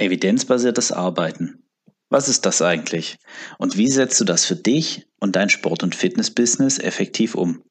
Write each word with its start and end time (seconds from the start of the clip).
Evidenzbasiertes 0.00 0.92
Arbeiten. 0.92 1.62
Was 2.08 2.28
ist 2.28 2.44
das 2.44 2.60
eigentlich? 2.60 3.18
Und 3.58 3.76
wie 3.76 3.88
setzt 3.88 4.20
du 4.20 4.24
das 4.24 4.44
für 4.44 4.56
dich 4.56 5.06
und 5.20 5.36
dein 5.36 5.48
Sport- 5.48 5.82
und 5.82 5.94
Fitnessbusiness 5.94 6.78
effektiv 6.78 7.34
um? 7.34 7.62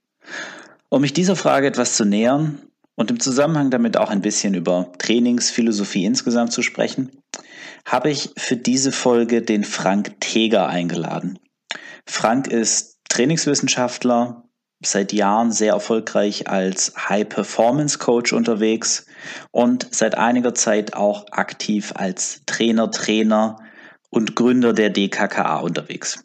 Um 0.89 1.01
mich 1.01 1.13
dieser 1.13 1.35
Frage 1.35 1.67
etwas 1.67 1.95
zu 1.95 2.05
nähern 2.05 2.61
und 2.95 3.11
im 3.11 3.19
Zusammenhang 3.19 3.69
damit 3.69 3.97
auch 3.97 4.09
ein 4.09 4.21
bisschen 4.21 4.53
über 4.53 4.91
Trainingsphilosophie 4.97 6.05
insgesamt 6.05 6.53
zu 6.53 6.61
sprechen, 6.61 7.11
habe 7.85 8.09
ich 8.09 8.29
für 8.37 8.55
diese 8.55 8.91
Folge 8.91 9.41
den 9.41 9.63
Frank 9.63 10.19
Teger 10.19 10.67
eingeladen. 10.67 11.39
Frank 12.05 12.47
ist 12.47 12.97
Trainingswissenschaftler, 13.09 14.48
seit 14.81 15.11
Jahren 15.11 15.51
sehr 15.51 15.73
erfolgreich 15.73 16.47
als 16.47 16.93
High-Performance-Coach 17.09 18.33
unterwegs 18.33 19.05
und 19.51 19.87
seit 19.91 20.15
einiger 20.15 20.53
Zeit 20.53 20.93
auch 20.93 21.25
aktiv 21.31 21.93
als 21.95 22.41
Trainer, 22.45 22.89
Trainer 22.91 23.57
und 24.09 24.35
Gründer 24.35 24.73
der 24.73 24.89
DKKA 24.89 25.57
unterwegs. 25.57 26.23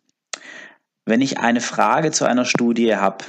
Wenn 1.05 1.21
ich 1.21 1.39
eine 1.39 1.61
Frage 1.61 2.13
zu 2.13 2.25
einer 2.25 2.45
Studie 2.45 2.97
habe, 2.97 3.25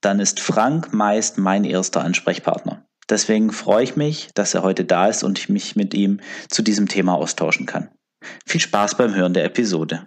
dann 0.00 0.20
ist 0.20 0.40
Frank 0.40 0.92
meist 0.92 1.38
mein 1.38 1.64
erster 1.64 2.02
Ansprechpartner. 2.02 2.84
Deswegen 3.08 3.52
freue 3.52 3.84
ich 3.84 3.96
mich, 3.96 4.30
dass 4.34 4.54
er 4.54 4.62
heute 4.62 4.84
da 4.84 5.08
ist 5.08 5.22
und 5.22 5.38
ich 5.38 5.48
mich 5.48 5.76
mit 5.76 5.94
ihm 5.94 6.20
zu 6.48 6.62
diesem 6.62 6.88
Thema 6.88 7.14
austauschen 7.14 7.66
kann. 7.66 7.88
Viel 8.46 8.60
Spaß 8.60 8.96
beim 8.96 9.14
Hören 9.14 9.34
der 9.34 9.44
Episode. 9.44 10.06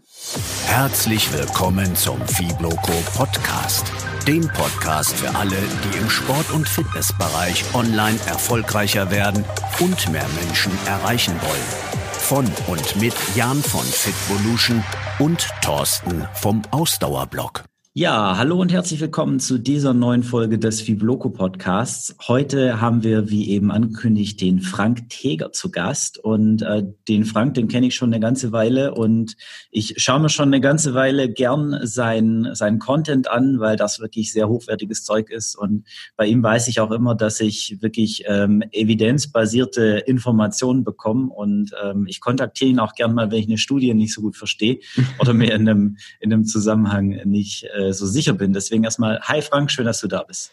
Herzlich 0.66 1.31
willkommen 1.34 1.95
zum 1.95 2.20
Fibloco 2.28 2.94
Podcast, 3.16 3.86
dem 4.27 4.45
Podcast 4.49 5.16
für 5.16 5.34
alle, 5.36 5.55
die 5.55 5.98
im 5.98 6.09
Sport- 6.09 6.52
und 6.52 6.67
Fitnessbereich 6.67 7.63
online 7.73 8.20
erfolgreicher 8.27 9.09
werden 9.09 9.45
und 9.80 10.12
mehr 10.12 10.27
Menschen 10.44 10.73
erreichen 10.86 11.34
wollen. 11.41 12.02
Von 12.12 12.45
und 12.67 12.98
mit 12.98 13.13
Jan 13.36 13.63
von 13.63 13.86
Fitvolution 13.86 14.84
und 15.19 15.47
Thorsten 15.61 16.28
vom 16.34 16.61
Ausdauerblock. 16.72 17.64
Ja, 18.00 18.38
hallo 18.38 18.62
und 18.62 18.72
herzlich 18.72 19.02
willkommen 19.02 19.40
zu 19.40 19.58
dieser 19.58 19.92
neuen 19.92 20.22
Folge 20.22 20.59
des 20.59 20.81
Fibloco 20.81 21.31
Podcasts. 21.31 22.16
Heute 22.28 22.80
haben 22.80 23.02
wir, 23.02 23.31
wie 23.31 23.50
eben 23.50 23.72
angekündigt, 23.72 24.40
den 24.40 24.62
Frank 24.62 25.09
Teger 25.09 25.52
zu 25.52 25.72
Gast. 25.72 26.20
Und 26.20 26.62
äh, 26.62 26.84
den 27.08 27.25
Frank, 27.25 27.56
den 27.56 27.68
kenne 27.68 27.88
ich 27.88 27.95
schon 27.95 28.14
eine 28.14 28.20
ganze 28.20 28.52
Weile 28.52 28.94
und 28.94 29.36
ich 29.72 29.95
schaue 29.98 30.20
mir 30.20 30.30
schon 30.30 30.50
eine 30.50 30.62
ganze 30.62 30.94
Weile 30.94 31.34
gern 31.34 31.80
sein, 31.88 32.50
sein 32.53 32.78
Content 32.78 33.31
an, 33.31 33.59
weil 33.59 33.78
das 33.78 34.00
wirklich 34.00 34.31
sehr 34.31 34.48
hochwertiges 34.48 35.03
Zeug 35.03 35.31
ist. 35.31 35.56
Und 35.56 35.88
bei 36.16 36.28
ihm 36.28 36.44
weiß 36.44 36.68
ich 36.68 36.80
auch 36.80 36.92
immer, 36.92 37.16
dass 37.16 37.40
ich 37.40 37.81
wirklich 37.81 38.25
ähm, 38.28 38.62
evidenzbasierte 38.73 40.03
Informationen 40.06 40.84
bekomme. 40.84 41.34
Und 41.34 41.72
ähm, 41.84 42.06
ich 42.08 42.22
kontaktiere 42.22 42.70
ihn 42.70 42.80
auch 42.80 42.94
gern 42.94 43.16
mal, 43.16 43.31
wenn 43.31 43.40
ich 43.40 43.48
eine 43.48 43.58
Studie 43.58 43.92
nicht 43.95 44.14
so 44.14 44.22
gut 44.22 44.38
verstehe 44.38 44.81
oder 45.18 45.34
mir 45.34 45.56
in 45.56 45.68
einem, 45.68 45.98
in 46.20 46.31
einem 46.31 46.45
Zusammenhang 46.45 47.22
nicht 47.25 47.64
äh, 47.75 47.87
so 47.94 48.06
sicher 48.06 48.34
bin. 48.34 48.54
Deswegen 48.54 48.84
erstmal, 48.84 49.20
hi 49.22 49.42
Frank, 49.42 49.72
schön, 49.72 49.86
dass 49.86 50.00
du 50.00 50.08
da 50.08 50.24
bist. 50.24 50.52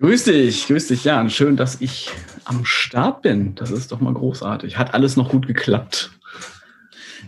Grüß 0.00 0.24
dich, 0.24 0.66
grüß 0.66 0.88
dich, 0.88 1.04
Jan. 1.04 1.30
Schön, 1.30 1.56
dass 1.56 1.80
ich 1.80 2.10
am 2.44 2.64
Start 2.64 3.22
bin. 3.22 3.54
Das 3.54 3.70
ist 3.70 3.92
doch 3.92 4.00
mal 4.00 4.12
großartig. 4.12 4.76
Hat 4.76 4.92
alles 4.92 5.16
noch 5.16 5.30
gut 5.30 5.46
geklappt. 5.46 6.10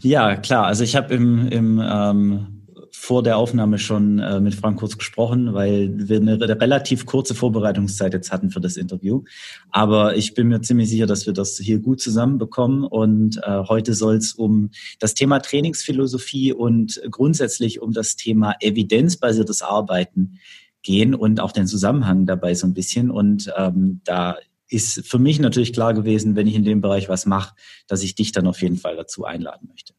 Ja, 0.01 0.37
klar. 0.37 0.67
Also 0.67 0.83
ich 0.83 0.97
habe 0.97 1.15
im, 1.15 1.49
im 1.49 1.83
ähm, 1.83 2.66
vor 3.07 3.23
der 3.23 3.37
Aufnahme 3.37 3.79
schon 3.79 4.19
äh, 4.19 4.41
mit 4.41 4.57
Frank 4.57 4.81
kurz 4.81 4.99
gesprochen, 4.99 5.55
weil 5.55 5.93
wir 5.97 6.17
eine 6.17 6.41
relativ 6.41 7.07
kurze 7.07 7.37
Vorbereitungszeit 7.37 8.13
jetzt 8.13 8.33
hatten 8.33 8.51
für 8.51 8.61
das 8.61 8.77
Interview. 8.77 9.23
Aber 9.71 10.17
ich 10.17 10.35
bin 10.35 10.49
mir 10.49 10.61
ziemlich 10.61 10.91
sicher, 10.91 11.07
dass 11.07 11.25
wir 11.25 11.33
das 11.33 11.57
hier 11.57 11.79
gut 11.79 12.01
zusammenbekommen. 12.01 12.83
Und 12.83 13.37
äh, 13.45 13.63
heute 13.69 13.95
soll 13.95 14.17
es 14.17 14.33
um 14.33 14.71
das 14.99 15.15
Thema 15.15 15.39
Trainingsphilosophie 15.39 16.53
und 16.53 17.01
grundsätzlich 17.09 17.81
um 17.81 17.93
das 17.93 18.17
Thema 18.17 18.57
evidenzbasiertes 18.59 19.63
Arbeiten 19.63 20.41
gehen 20.83 21.15
und 21.15 21.39
auch 21.39 21.53
den 21.53 21.69
Zusammenhang 21.69 22.27
dabei 22.27 22.55
so 22.55 22.67
ein 22.67 22.75
bisschen. 22.75 23.13
Und 23.13 23.53
ähm, 23.57 24.01
da 24.03 24.37
ist 24.69 25.07
für 25.07 25.21
mich 25.21 25.39
natürlich 25.39 25.73
klar 25.73 25.95
gewesen, 25.95 26.35
wenn 26.35 26.49
ich 26.49 26.57
in 26.57 26.65
dem 26.65 26.81
Bereich 26.81 27.09
was 27.09 27.25
mache, 27.25 27.55
dass 27.87 28.03
ich 28.03 28.17
dich 28.17 28.33
dann 28.33 28.49
auf 28.49 28.61
jeden 28.63 28.79
Fall 28.79 28.97
dazu 28.97 29.25
einladen 29.25 29.69
möchte. 29.71 29.95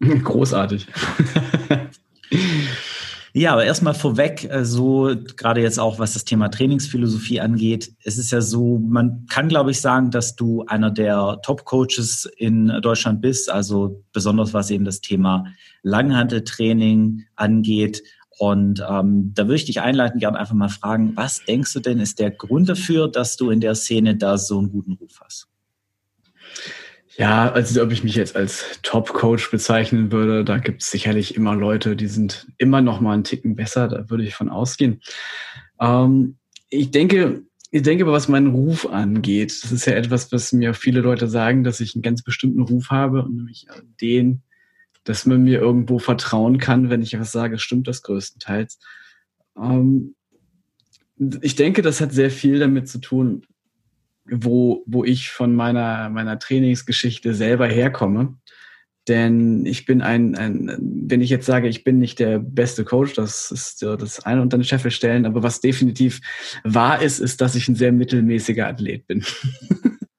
Großartig. 0.24 0.88
Ja, 3.34 3.54
aber 3.54 3.64
erstmal 3.64 3.94
vorweg, 3.94 4.44
äh, 4.50 4.64
so 4.64 5.10
gerade 5.36 5.62
jetzt 5.62 5.78
auch, 5.78 5.98
was 5.98 6.12
das 6.12 6.24
Thema 6.24 6.50
Trainingsphilosophie 6.50 7.40
angeht. 7.40 7.94
Es 8.04 8.18
ist 8.18 8.30
ja 8.30 8.42
so, 8.42 8.78
man 8.78 9.26
kann, 9.30 9.48
glaube 9.48 9.70
ich, 9.70 9.80
sagen, 9.80 10.10
dass 10.10 10.36
du 10.36 10.64
einer 10.66 10.90
der 10.90 11.40
Top-Coaches 11.42 12.30
in 12.36 12.68
Deutschland 12.82 13.22
bist, 13.22 13.50
also 13.50 14.04
besonders 14.12 14.52
was 14.52 14.70
eben 14.70 14.84
das 14.84 15.00
Thema 15.00 15.46
Langhanteltraining 15.82 17.24
angeht. 17.34 18.02
Und 18.38 18.84
ähm, 18.86 19.32
da 19.34 19.44
würde 19.44 19.56
ich 19.56 19.64
dich 19.64 19.80
einleiten, 19.80 20.20
gerne 20.20 20.38
einfach 20.38 20.54
mal 20.54 20.68
fragen, 20.68 21.16
was 21.16 21.42
denkst 21.44 21.72
du 21.72 21.80
denn 21.80 22.00
ist 22.00 22.18
der 22.18 22.32
Grund 22.32 22.68
dafür, 22.68 23.08
dass 23.08 23.36
du 23.36 23.50
in 23.50 23.60
der 23.60 23.74
Szene 23.74 24.16
da 24.16 24.36
so 24.36 24.58
einen 24.58 24.70
guten 24.70 24.92
Ruf 24.92 25.20
hast? 25.24 25.51
Ja, 27.16 27.52
also 27.52 27.82
ob 27.82 27.92
ich 27.92 28.04
mich 28.04 28.14
jetzt 28.14 28.36
als 28.36 28.80
Top-Coach 28.82 29.50
bezeichnen 29.50 30.12
würde, 30.12 30.44
da 30.44 30.58
gibt 30.58 30.82
es 30.82 30.90
sicherlich 30.90 31.34
immer 31.34 31.54
Leute, 31.54 31.94
die 31.94 32.06
sind 32.06 32.46
immer 32.56 32.80
noch 32.80 33.00
mal 33.00 33.12
einen 33.12 33.24
Ticken 33.24 33.54
besser, 33.54 33.88
da 33.88 34.08
würde 34.08 34.24
ich 34.24 34.34
von 34.34 34.48
ausgehen. 34.48 35.02
Ähm, 35.78 36.38
ich 36.70 36.90
denke, 36.90 37.42
ich 37.70 37.82
denke, 37.82 38.06
was 38.06 38.28
meinen 38.28 38.48
Ruf 38.48 38.86
angeht, 38.86 39.62
das 39.62 39.72
ist 39.72 39.86
ja 39.86 39.92
etwas, 39.92 40.32
was 40.32 40.52
mir 40.52 40.72
viele 40.72 41.00
Leute 41.00 41.28
sagen, 41.28 41.64
dass 41.64 41.80
ich 41.80 41.94
einen 41.94 42.02
ganz 42.02 42.22
bestimmten 42.22 42.62
Ruf 42.62 42.90
habe 42.90 43.26
nämlich 43.28 43.66
den, 44.00 44.42
dass 45.04 45.26
man 45.26 45.42
mir 45.42 45.60
irgendwo 45.60 45.98
vertrauen 45.98 46.58
kann, 46.58 46.88
wenn 46.88 47.02
ich 47.02 47.18
was 47.18 47.32
sage, 47.32 47.58
stimmt 47.58 47.88
das 47.88 48.02
größtenteils. 48.02 48.78
Ähm, 49.60 50.14
ich 51.42 51.56
denke, 51.56 51.82
das 51.82 52.00
hat 52.00 52.12
sehr 52.12 52.30
viel 52.30 52.58
damit 52.58 52.88
zu 52.88 52.98
tun, 52.98 53.46
wo, 54.24 54.84
wo 54.86 55.04
ich 55.04 55.30
von 55.30 55.54
meiner, 55.54 56.08
meiner 56.10 56.38
Trainingsgeschichte 56.38 57.34
selber 57.34 57.66
herkomme. 57.66 58.36
Denn 59.08 59.66
ich 59.66 59.84
bin 59.84 60.00
ein, 60.00 60.36
ein, 60.36 60.76
wenn 61.08 61.22
ich 61.22 61.30
jetzt 61.30 61.46
sage, 61.46 61.66
ich 61.66 61.82
bin 61.82 61.98
nicht 61.98 62.20
der 62.20 62.38
beste 62.38 62.84
Coach, 62.84 63.14
das 63.14 63.50
ist 63.50 63.82
das 63.82 64.24
eine 64.24 64.42
unter 64.42 64.58
den 64.58 64.64
Scheffel 64.64 64.92
stellen, 64.92 65.26
aber 65.26 65.42
was 65.42 65.60
definitiv 65.60 66.20
wahr 66.62 67.02
ist, 67.02 67.18
ist, 67.18 67.40
dass 67.40 67.56
ich 67.56 67.66
ein 67.68 67.74
sehr 67.74 67.90
mittelmäßiger 67.90 68.68
Athlet 68.68 69.08
bin. 69.08 69.24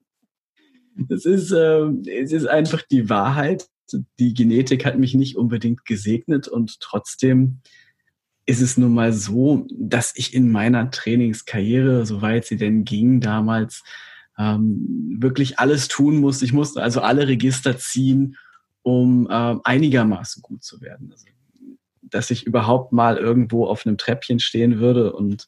das 0.95 1.23
ist, 1.23 1.51
äh, 1.51 1.85
es 2.09 2.33
ist 2.33 2.45
einfach 2.45 2.81
die 2.81 3.09
Wahrheit. 3.09 3.67
Die 4.19 4.33
Genetik 4.33 4.85
hat 4.85 4.99
mich 4.99 5.13
nicht 5.13 5.37
unbedingt 5.37 5.85
gesegnet 5.85 6.49
und 6.49 6.81
trotzdem 6.81 7.61
ist 8.45 8.61
es 8.61 8.77
nun 8.77 8.93
mal 8.93 9.13
so, 9.13 9.65
dass 9.71 10.13
ich 10.15 10.33
in 10.33 10.51
meiner 10.51 10.91
Trainingskarriere, 10.91 12.05
soweit 12.05 12.45
sie 12.45 12.57
denn 12.57 12.83
ging 12.83 13.21
damals, 13.21 13.83
ähm, 14.37 15.15
wirklich 15.19 15.59
alles 15.59 15.87
tun 15.87 16.17
musste. 16.17 16.45
Ich 16.45 16.53
musste 16.53 16.81
also 16.81 17.01
alle 17.01 17.27
Register 17.27 17.77
ziehen, 17.77 18.37
um 18.81 19.27
äh, 19.29 19.55
einigermaßen 19.63 20.41
gut 20.41 20.63
zu 20.63 20.81
werden. 20.81 21.11
Also, 21.11 21.27
dass 22.01 22.31
ich 22.31 22.45
überhaupt 22.45 22.91
mal 22.91 23.17
irgendwo 23.17 23.65
auf 23.65 23.85
einem 23.85 23.97
Treppchen 23.97 24.39
stehen 24.39 24.79
würde 24.79 25.13
und 25.13 25.47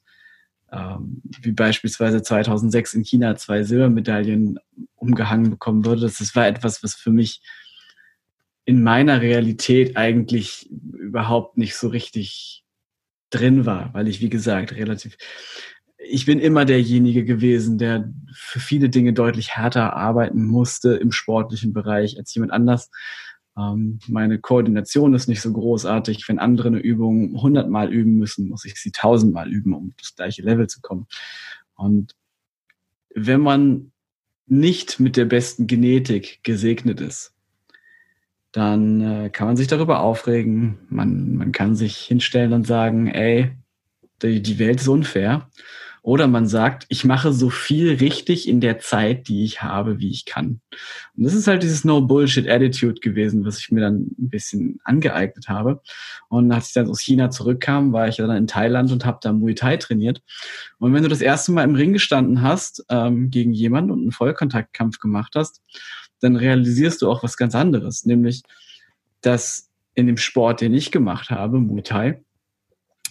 ähm, 0.71 1.21
wie 1.41 1.51
beispielsweise 1.51 2.23
2006 2.23 2.95
in 2.95 3.03
China 3.03 3.35
zwei 3.35 3.63
Silbermedaillen 3.63 4.59
umgehangen 4.95 5.51
bekommen 5.51 5.85
würde, 5.85 6.01
das, 6.01 6.17
das 6.17 6.35
war 6.35 6.47
etwas, 6.47 6.81
was 6.83 6.95
für 6.95 7.11
mich 7.11 7.41
in 8.65 8.81
meiner 8.81 9.21
Realität 9.21 9.95
eigentlich 9.95 10.69
überhaupt 10.71 11.57
nicht 11.57 11.75
so 11.75 11.89
richtig 11.89 12.64
drin 13.35 13.65
war, 13.65 13.93
weil 13.93 14.07
ich, 14.07 14.21
wie 14.21 14.29
gesagt, 14.29 14.73
relativ, 14.75 15.17
ich 15.97 16.25
bin 16.25 16.39
immer 16.39 16.65
derjenige 16.65 17.25
gewesen, 17.25 17.77
der 17.77 18.11
für 18.33 18.59
viele 18.59 18.89
Dinge 18.89 19.13
deutlich 19.13 19.51
härter 19.51 19.95
arbeiten 19.95 20.45
musste 20.45 20.93
im 20.95 21.11
sportlichen 21.11 21.73
Bereich 21.73 22.17
als 22.17 22.33
jemand 22.33 22.51
anders. 22.51 22.89
Ähm, 23.57 23.99
meine 24.07 24.39
Koordination 24.39 25.13
ist 25.13 25.27
nicht 25.27 25.41
so 25.41 25.51
großartig. 25.51 26.27
Wenn 26.27 26.39
andere 26.39 26.67
eine 26.69 26.79
Übung 26.79 27.41
hundertmal 27.41 27.91
üben 27.91 28.17
müssen, 28.17 28.49
muss 28.49 28.65
ich 28.65 28.75
sie 28.75 28.91
tausendmal 28.91 29.51
üben, 29.51 29.73
um 29.73 29.93
das 29.99 30.15
gleiche 30.15 30.41
Level 30.41 30.67
zu 30.67 30.81
kommen. 30.81 31.07
Und 31.75 32.15
wenn 33.13 33.41
man 33.41 33.91
nicht 34.47 34.99
mit 34.99 35.17
der 35.17 35.25
besten 35.25 35.67
Genetik 35.67 36.43
gesegnet 36.43 37.01
ist, 37.01 37.34
dann 38.55 39.01
äh, 39.01 39.29
kann 39.29 39.47
man 39.47 39.57
sich 39.57 39.67
darüber 39.67 39.99
aufregen. 39.99 40.79
Man, 40.89 41.35
man 41.35 41.51
kann 41.51 41.75
sich 41.75 41.97
hinstellen 41.97 42.53
und 42.53 42.65
sagen, 42.65 43.07
ey, 43.07 43.51
die, 44.21 44.41
die 44.41 44.59
Welt 44.59 44.79
ist 44.79 44.87
unfair. 44.87 45.49
Oder 46.03 46.27
man 46.27 46.45
sagt, 46.45 46.85
ich 46.89 47.03
mache 47.03 47.33
so 47.33 47.49
viel 47.49 47.95
richtig 47.95 48.47
in 48.47 48.61
der 48.61 48.77
Zeit, 48.77 49.27
die 49.27 49.43
ich 49.43 49.63
habe, 49.63 49.99
wie 49.99 50.11
ich 50.11 50.25
kann. 50.25 50.61
Und 51.17 51.23
das 51.23 51.33
ist 51.33 51.47
halt 51.47 51.63
dieses 51.63 51.83
No-Bullshit-Attitude 51.83 53.01
gewesen, 53.01 53.43
was 53.43 53.57
ich 53.57 53.71
mir 53.71 53.81
dann 53.81 54.11
ein 54.19 54.29
bisschen 54.29 54.79
angeeignet 54.83 55.49
habe. 55.49 55.81
Und 56.29 56.51
als 56.51 56.67
ich 56.67 56.73
dann 56.73 56.89
aus 56.89 57.01
China 57.01 57.31
zurückkam, 57.31 57.91
war 57.91 58.07
ich 58.07 58.17
dann 58.17 58.29
in 58.29 58.45
Thailand 58.45 58.91
und 58.91 59.03
habe 59.03 59.17
da 59.19 59.33
Muay 59.33 59.55
Thai 59.55 59.77
trainiert. 59.77 60.21
Und 60.77 60.93
wenn 60.93 61.01
du 61.01 61.09
das 61.09 61.21
erste 61.21 61.51
Mal 61.51 61.63
im 61.63 61.73
Ring 61.73 61.91
gestanden 61.91 62.43
hast 62.43 62.85
ähm, 62.89 63.31
gegen 63.31 63.51
jemanden 63.51 63.89
und 63.89 64.01
einen 64.01 64.11
Vollkontaktkampf 64.11 64.99
gemacht 64.99 65.33
hast, 65.35 65.63
dann 66.21 66.35
realisierst 66.35 67.01
du 67.01 67.09
auch 67.09 67.23
was 67.23 67.37
ganz 67.37 67.55
anderes, 67.55 68.05
nämlich, 68.05 68.41
dass 69.21 69.69
in 69.93 70.07
dem 70.07 70.17
Sport, 70.17 70.61
den 70.61 70.73
ich 70.73 70.91
gemacht 70.91 71.29
habe, 71.29 71.59
Muay 71.59 71.81
Thai, 71.81 72.21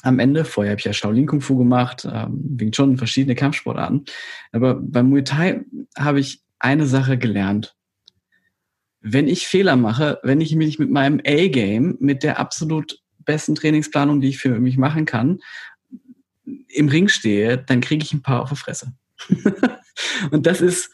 am 0.02 0.18
Ende. 0.18 0.44
Vorher 0.44 0.72
habe 0.72 0.80
ich 0.80 0.84
ja 0.84 0.92
Shaolin 0.92 1.26
Kung 1.26 1.40
Fu 1.40 1.56
gemacht, 1.56 2.06
ähm, 2.10 2.40
Wing 2.56 2.72
Chun, 2.72 2.98
verschiedene 2.98 3.34
Kampfsportarten. 3.34 4.04
Aber 4.52 4.74
beim 4.74 5.08
Muay 5.08 5.24
Thai 5.24 5.64
habe 5.96 6.20
ich 6.20 6.42
eine 6.58 6.86
Sache 6.86 7.18
gelernt. 7.18 7.74
Wenn 9.00 9.28
ich 9.28 9.46
Fehler 9.46 9.76
mache, 9.76 10.18
wenn 10.22 10.40
ich 10.40 10.54
mich 10.54 10.78
mit 10.78 10.90
meinem 10.90 11.20
A-Game, 11.26 11.96
mit 12.00 12.22
der 12.22 12.38
absolut 12.38 13.00
besten 13.18 13.54
Trainingsplanung, 13.54 14.20
die 14.20 14.28
ich 14.28 14.38
für 14.38 14.58
mich 14.60 14.76
machen 14.76 15.06
kann, 15.06 15.40
im 16.68 16.88
Ring 16.88 17.08
stehe, 17.08 17.58
dann 17.58 17.80
kriege 17.80 18.04
ich 18.04 18.12
ein 18.12 18.22
paar 18.22 18.42
auf 18.42 18.50
die 18.50 18.56
Fresse. 18.56 18.92
und 20.30 20.46
das 20.46 20.60
ist, 20.60 20.90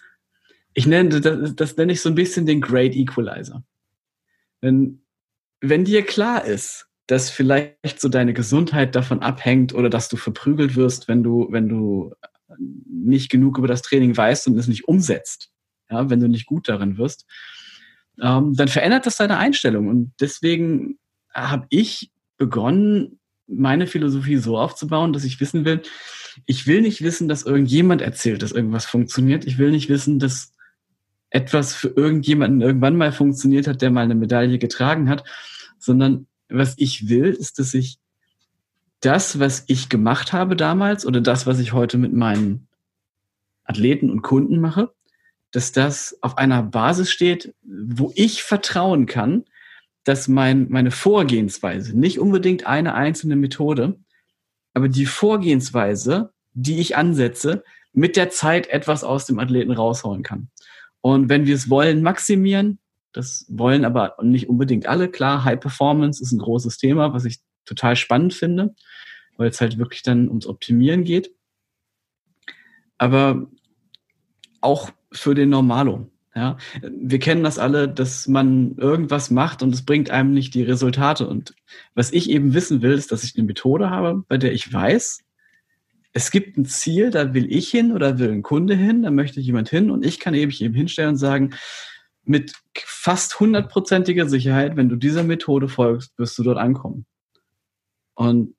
ich 0.74 0.86
nenne, 0.86 1.20
das, 1.20 1.54
das 1.54 1.76
nenne 1.76 1.92
ich 1.92 2.00
so 2.00 2.08
ein 2.08 2.14
bisschen 2.14 2.46
den 2.46 2.60
Great 2.60 2.94
Equalizer. 2.94 3.64
Wenn, 4.60 5.02
wenn 5.60 5.84
dir 5.84 6.02
klar 6.02 6.44
ist, 6.44 6.86
dass 7.06 7.30
vielleicht 7.30 8.00
so 8.00 8.08
deine 8.08 8.34
Gesundheit 8.34 8.94
davon 8.94 9.20
abhängt 9.20 9.74
oder 9.74 9.90
dass 9.90 10.08
du 10.08 10.16
verprügelt 10.16 10.76
wirst, 10.76 11.08
wenn 11.08 11.22
du, 11.22 11.48
wenn 11.50 11.68
du 11.68 12.14
nicht 12.58 13.30
genug 13.30 13.58
über 13.58 13.66
das 13.68 13.82
Training 13.82 14.16
weißt 14.16 14.46
und 14.46 14.58
es 14.58 14.68
nicht 14.68 14.86
umsetzt, 14.86 15.50
ja, 15.90 16.08
wenn 16.08 16.20
du 16.20 16.28
nicht 16.28 16.46
gut 16.46 16.68
darin 16.68 16.98
wirst, 16.98 17.26
ähm, 18.20 18.54
dann 18.54 18.68
verändert 18.68 19.06
das 19.06 19.16
deine 19.16 19.38
Einstellung. 19.38 19.88
Und 19.88 20.12
deswegen 20.20 20.98
habe 21.34 21.66
ich 21.70 22.12
begonnen, 22.36 23.18
meine 23.46 23.88
Philosophie 23.88 24.36
so 24.36 24.56
aufzubauen, 24.56 25.12
dass 25.12 25.24
ich 25.24 25.40
wissen 25.40 25.64
will, 25.64 25.82
ich 26.46 26.66
will 26.68 26.82
nicht 26.82 27.02
wissen, 27.02 27.26
dass 27.26 27.42
irgendjemand 27.42 28.02
erzählt, 28.02 28.42
dass 28.42 28.52
irgendwas 28.52 28.86
funktioniert. 28.86 29.44
Ich 29.44 29.58
will 29.58 29.72
nicht 29.72 29.88
wissen, 29.88 30.20
dass 30.20 30.52
etwas 31.30 31.74
für 31.74 31.88
irgendjemanden 31.88 32.60
irgendwann 32.60 32.96
mal 32.96 33.12
funktioniert 33.12 33.66
hat, 33.66 33.82
der 33.82 33.90
mal 33.90 34.02
eine 34.02 34.14
Medaille 34.14 34.58
getragen 34.58 35.08
hat, 35.08 35.24
sondern 35.78 36.26
was 36.48 36.74
ich 36.76 37.08
will, 37.08 37.28
ist, 37.28 37.58
dass 37.58 37.74
ich 37.74 37.98
das, 39.00 39.38
was 39.38 39.64
ich 39.68 39.88
gemacht 39.88 40.32
habe 40.32 40.56
damals 40.56 41.06
oder 41.06 41.20
das, 41.20 41.46
was 41.46 41.58
ich 41.58 41.72
heute 41.72 41.96
mit 41.96 42.12
meinen 42.12 42.68
Athleten 43.64 44.10
und 44.10 44.22
Kunden 44.22 44.60
mache, 44.60 44.92
dass 45.52 45.72
das 45.72 46.18
auf 46.20 46.36
einer 46.38 46.62
Basis 46.62 47.10
steht, 47.10 47.54
wo 47.62 48.12
ich 48.14 48.42
vertrauen 48.42 49.06
kann, 49.06 49.44
dass 50.04 50.28
mein, 50.28 50.68
meine 50.70 50.90
Vorgehensweise, 50.90 51.98
nicht 51.98 52.18
unbedingt 52.18 52.66
eine 52.66 52.94
einzelne 52.94 53.36
Methode, 53.36 53.98
aber 54.74 54.88
die 54.88 55.06
Vorgehensweise, 55.06 56.32
die 56.52 56.80
ich 56.80 56.96
ansetze, 56.96 57.64
mit 57.92 58.16
der 58.16 58.30
Zeit 58.30 58.68
etwas 58.68 59.04
aus 59.04 59.26
dem 59.26 59.38
Athleten 59.38 59.72
rausholen 59.72 60.22
kann. 60.22 60.48
Und 61.00 61.28
wenn 61.28 61.46
wir 61.46 61.54
es 61.54 61.70
wollen, 61.70 62.02
maximieren, 62.02 62.78
das 63.12 63.46
wollen 63.48 63.84
aber 63.84 64.16
nicht 64.22 64.48
unbedingt 64.48 64.86
alle. 64.86 65.08
Klar, 65.08 65.44
High 65.44 65.58
Performance 65.58 66.22
ist 66.22 66.32
ein 66.32 66.38
großes 66.38 66.78
Thema, 66.78 67.12
was 67.12 67.24
ich 67.24 67.38
total 67.64 67.96
spannend 67.96 68.34
finde, 68.34 68.74
weil 69.36 69.48
es 69.48 69.60
halt 69.60 69.78
wirklich 69.78 70.02
dann 70.02 70.28
ums 70.28 70.46
Optimieren 70.46 71.04
geht. 71.04 71.30
Aber 72.98 73.48
auch 74.60 74.90
für 75.12 75.34
den 75.34 75.48
Normalo. 75.48 76.10
Ja, 76.34 76.58
wir 76.82 77.18
kennen 77.18 77.42
das 77.42 77.58
alle, 77.58 77.88
dass 77.88 78.28
man 78.28 78.76
irgendwas 78.76 79.30
macht 79.30 79.64
und 79.64 79.74
es 79.74 79.84
bringt 79.84 80.10
einem 80.10 80.32
nicht 80.32 80.54
die 80.54 80.62
Resultate. 80.62 81.26
Und 81.26 81.54
was 81.94 82.12
ich 82.12 82.30
eben 82.30 82.54
wissen 82.54 82.82
will, 82.82 82.92
ist, 82.92 83.10
dass 83.10 83.24
ich 83.24 83.36
eine 83.36 83.46
Methode 83.46 83.90
habe, 83.90 84.22
bei 84.28 84.38
der 84.38 84.52
ich 84.52 84.72
weiß, 84.72 85.24
es 86.12 86.30
gibt 86.30 86.56
ein 86.56 86.64
Ziel, 86.64 87.10
da 87.10 87.34
will 87.34 87.52
ich 87.52 87.70
hin 87.70 87.92
oder 87.92 88.18
will 88.18 88.30
ein 88.30 88.42
Kunde 88.42 88.74
hin, 88.74 89.02
da 89.02 89.10
möchte 89.10 89.40
jemand 89.40 89.68
hin 89.68 89.90
und 89.90 90.04
ich 90.04 90.18
kann 90.18 90.34
eben 90.34 90.50
hinstellen 90.50 91.10
und 91.10 91.16
sagen, 91.16 91.54
mit 92.24 92.52
fast 92.74 93.40
hundertprozentiger 93.40 94.28
Sicherheit, 94.28 94.76
wenn 94.76 94.88
du 94.88 94.96
dieser 94.96 95.22
Methode 95.22 95.68
folgst, 95.68 96.18
wirst 96.18 96.38
du 96.38 96.42
dort 96.42 96.58
ankommen. 96.58 97.06
Und 98.14 98.54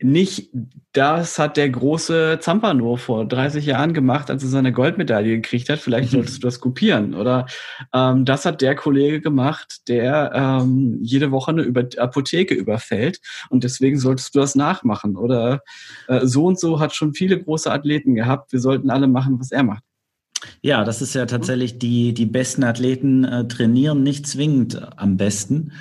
nicht, 0.00 0.50
das 0.92 1.38
hat 1.38 1.56
der 1.56 1.70
große 1.70 2.38
Zampano 2.40 2.96
vor 2.96 3.26
30 3.26 3.64
Jahren 3.64 3.94
gemacht, 3.94 4.30
als 4.30 4.42
er 4.42 4.48
seine 4.48 4.72
Goldmedaille 4.72 5.36
gekriegt 5.36 5.68
hat. 5.68 5.78
Vielleicht 5.78 6.10
solltest 6.10 6.42
du 6.42 6.46
das 6.46 6.60
kopieren. 6.60 7.14
Oder 7.14 7.46
ähm, 7.92 8.24
das 8.24 8.44
hat 8.44 8.60
der 8.60 8.74
Kollege 8.74 9.20
gemacht, 9.20 9.88
der 9.88 10.32
ähm, 10.34 10.98
jede 11.00 11.30
Woche 11.30 11.52
eine 11.52 11.62
Über 11.62 11.86
Apotheke 11.96 12.54
überfällt. 12.54 13.20
Und 13.50 13.64
deswegen 13.64 13.98
solltest 13.98 14.34
du 14.34 14.40
das 14.40 14.54
nachmachen. 14.54 15.16
Oder 15.16 15.62
äh, 16.08 16.26
so 16.26 16.46
und 16.46 16.58
so 16.58 16.80
hat 16.80 16.94
schon 16.94 17.14
viele 17.14 17.40
große 17.40 17.70
Athleten 17.70 18.14
gehabt. 18.14 18.52
Wir 18.52 18.60
sollten 18.60 18.90
alle 18.90 19.06
machen, 19.06 19.38
was 19.38 19.52
er 19.52 19.62
macht. 19.62 19.84
Ja, 20.60 20.84
das 20.84 21.02
ist 21.02 21.14
ja 21.14 21.26
tatsächlich 21.26 21.78
die, 21.78 22.12
die 22.12 22.26
besten 22.26 22.64
Athleten 22.64 23.24
äh, 23.24 23.46
trainieren 23.46 24.02
nicht 24.02 24.26
zwingend 24.26 24.80
am 24.98 25.16
besten. 25.16 25.72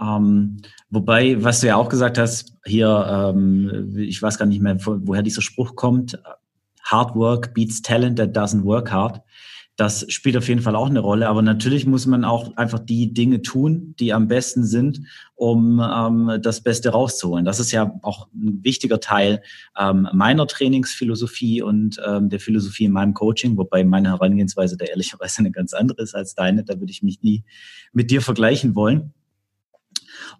Ähm, 0.00 0.58
wobei, 0.90 1.42
was 1.42 1.60
du 1.60 1.68
ja 1.68 1.76
auch 1.76 1.88
gesagt 1.88 2.18
hast, 2.18 2.54
hier, 2.64 3.32
ähm, 3.34 3.94
ich 3.96 4.20
weiß 4.20 4.38
gar 4.38 4.46
nicht 4.46 4.60
mehr, 4.60 4.76
woher 4.84 5.22
dieser 5.22 5.42
Spruch 5.42 5.76
kommt, 5.76 6.18
Hard 6.84 7.14
work 7.14 7.54
beats 7.54 7.80
talent 7.80 8.18
that 8.18 8.36
doesn't 8.36 8.64
work 8.64 8.90
hard. 8.90 9.22
Das 9.76 10.04
spielt 10.12 10.36
auf 10.36 10.48
jeden 10.48 10.60
Fall 10.60 10.76
auch 10.76 10.90
eine 10.90 11.00
Rolle. 11.00 11.28
Aber 11.28 11.40
natürlich 11.40 11.86
muss 11.86 12.06
man 12.06 12.24
auch 12.24 12.56
einfach 12.56 12.78
die 12.78 13.14
Dinge 13.14 13.40
tun, 13.40 13.94
die 13.98 14.12
am 14.12 14.28
besten 14.28 14.64
sind, 14.64 15.00
um 15.34 15.80
ähm, 15.80 16.38
das 16.42 16.60
Beste 16.60 16.90
rauszuholen. 16.90 17.46
Das 17.46 17.58
ist 17.58 17.72
ja 17.72 17.98
auch 18.02 18.28
ein 18.34 18.62
wichtiger 18.62 19.00
Teil 19.00 19.42
ähm, 19.78 20.08
meiner 20.12 20.46
Trainingsphilosophie 20.46 21.62
und 21.62 21.98
ähm, 22.06 22.28
der 22.28 22.38
Philosophie 22.38 22.84
in 22.84 22.92
meinem 22.92 23.14
Coaching, 23.14 23.56
wobei 23.56 23.82
meine 23.82 24.10
Herangehensweise 24.10 24.76
da 24.76 24.84
ehrlicherweise 24.84 25.38
eine 25.38 25.50
ganz 25.50 25.72
andere 25.72 26.02
ist 26.02 26.14
als 26.14 26.34
deine. 26.34 26.64
Da 26.64 26.78
würde 26.78 26.92
ich 26.92 27.02
mich 27.02 27.22
nie 27.22 27.42
mit 27.94 28.10
dir 28.10 28.20
vergleichen 28.20 28.74
wollen. 28.74 29.14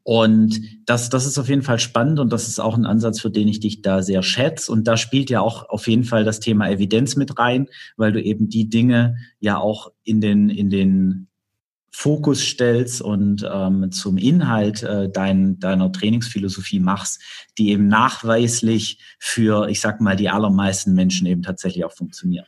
Und 0.05 0.61
das, 0.85 1.11
das 1.11 1.27
ist 1.27 1.39
auf 1.39 1.49
jeden 1.49 1.63
Fall 1.63 1.79
spannend 1.79 2.19
und 2.19 2.33
das 2.33 2.49
ist 2.49 2.59
auch 2.59 2.77
ein 2.77 2.87
Ansatz, 2.87 3.21
für 3.21 3.31
den 3.31 3.47
ich 3.47 3.61
dich 3.61 3.83
da 3.83 4.03
sehr 4.03 4.23
schätze. 4.23 4.73
Und 4.73 4.89
da 4.89 4.97
spielt 4.97 5.31
ja 5.31 5.41
auch 5.41 5.69
auf 5.69 5.87
jeden 5.87 6.05
Fall 6.05 6.25
das 6.25 6.41
Thema 6.41 6.69
Evidenz 6.69 7.15
mit 7.15 7.39
rein, 7.39 7.69
weil 7.97 8.13
du 8.13 8.21
eben 8.21 8.49
die 8.49 8.69
Dinge 8.69 9.17
ja 9.39 9.59
auch 9.59 9.93
in 10.03 10.21
den, 10.21 10.51
in 10.51 10.71
den 10.71 11.29
Fokus 11.95 12.41
stellst 12.41 13.03
und 13.03 13.47
ähm, 13.49 13.93
zum 13.93 14.17
Inhalt 14.17 14.83
äh, 14.83 15.09
dein, 15.11 15.61
deiner 15.61 15.93
Trainingsphilosophie 15.93 16.81
machst, 16.81 17.21
die 17.59 17.69
eben 17.71 17.87
nachweislich 17.87 18.99
für, 19.21 19.69
ich 19.69 19.81
sag 19.81 20.01
mal, 20.01 20.17
die 20.17 20.31
allermeisten 20.31 20.95
Menschen 20.95 21.27
eben 21.27 21.43
tatsächlich 21.43 21.85
auch 21.85 21.93
funktionieren. 21.93 22.47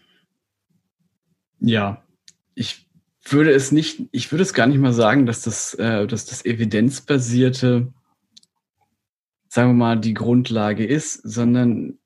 Ja, 1.61 2.03
ich 2.55 2.84
würde 3.27 3.53
es 3.53 3.73
nicht, 3.73 4.03
ich 4.13 4.31
würde 4.33 4.43
es 4.43 4.55
gar 4.55 4.67
nicht 4.67 4.79
mal 4.79 4.93
sagen, 4.93 5.27
dass 5.27 5.43
das, 5.43 5.75
äh, 5.75 6.07
dass 6.07 6.27
das 6.27 6.45
evidenzbasierte, 6.45 7.93
sagen 9.49 9.71
wir 9.71 9.75
mal, 9.75 10.01
die 10.01 10.15
Grundlage 10.15 10.85
ist, 10.85 11.21
sondern 11.23 11.99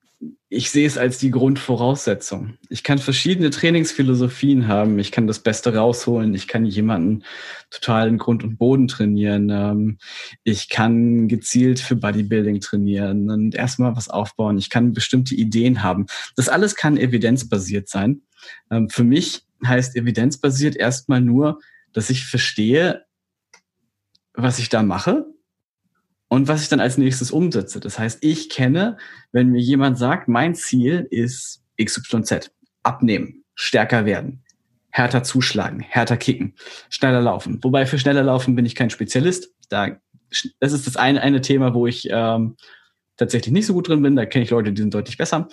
ich 0.50 0.71
sehe 0.71 0.87
es 0.87 0.97
als 0.97 1.19
die 1.19 1.31
Grundvoraussetzung. 1.31 2.54
Ich 2.71 2.83
kann 2.83 2.99
verschiedene 2.99 3.50
Trainingsphilosophien 3.50 4.66
haben. 4.66 4.99
Ich 4.99 5.12
kann 5.12 5.26
das 5.26 5.40
Beste 5.40 5.75
rausholen. 5.75 6.35
Ich 6.35 6.49
kann 6.49 6.64
jemanden 6.64 7.23
total 7.71 8.09
in 8.09 8.19
Grund 8.19 8.45
und 8.45 8.57
Boden 8.57 8.88
trainieren. 8.88 9.50
Ähm, 9.50 9.99
ich 10.45 10.71
kann 10.71 11.28
gezielt 11.28 11.81
für 11.81 11.97
Bodybuilding 11.97 12.61
trainieren 12.61 13.31
und 13.31 13.54
erstmal 13.54 13.95
was 13.95 14.09
aufbauen. 14.09 14.57
Ich 14.57 14.71
kann 14.71 14.95
bestimmte 14.95 15.35
Ideen 15.35 15.83
haben. 15.83 16.07
Das 16.35 16.49
alles 16.49 16.76
kann 16.76 16.97
evidenzbasiert 16.97 17.88
sein. 17.88 18.23
Ähm, 18.71 18.88
für 18.88 19.04
mich 19.04 19.42
heißt 19.65 19.97
evidenzbasiert 19.97 20.77
erstmal 20.77 21.21
nur, 21.21 21.61
dass 21.93 22.11
ich 22.11 22.27
verstehe, 22.27 23.05
was 24.35 24.59
ich 24.59 24.69
da 24.69 24.83
mache 24.83 25.27
und 26.29 26.49
was 26.49 26.62
ich 26.62 26.69
dann 26.69 26.81
als 26.81 26.99
nächstes 26.99 27.31
umsetze. 27.31 27.81
Das 27.81 27.99
heißt, 27.99 28.23
ich 28.23 28.49
kenne, 28.50 28.99
wenn 29.33 29.49
mir 29.49 29.61
jemand 29.61 29.99
sagt, 29.99 30.29
mein 30.29 30.55
Ziel 30.55 31.07
ist 31.11 31.65
XYZ, 31.83 32.53
abnehmen, 32.83 33.45
stärker 33.55 34.05
werden, 34.05 34.45
härter 34.91 35.23
zuschlagen, 35.23 35.81
härter 35.81 36.17
kicken, 36.17 36.55
schneller 36.91 37.21
laufen. 37.21 37.59
Wobei 37.62 37.87
für 37.87 37.99
schneller 37.99 38.23
laufen 38.23 38.55
bin 38.55 38.67
ich 38.67 38.75
kein 38.75 38.91
Spezialist. 38.91 39.53
Da, 39.69 40.00
das 40.61 40.73
ist 40.73 40.87
das 40.87 40.97
eine, 40.97 41.23
eine 41.23 41.41
Thema, 41.41 41.75
wo 41.75 41.87
ich 41.87 42.09
ähm, 42.11 42.57
tatsächlich 43.17 43.53
nicht 43.53 43.67
so 43.67 43.75
gut 43.75 43.88
drin 43.88 44.03
bin. 44.03 44.17
Da 44.17 44.27
kenne 44.27 44.45
ich 44.45 44.50
Leute, 44.50 44.73
die 44.73 44.81
sind 44.81 44.95
deutlich 44.95 45.17
besser. 45.17 45.49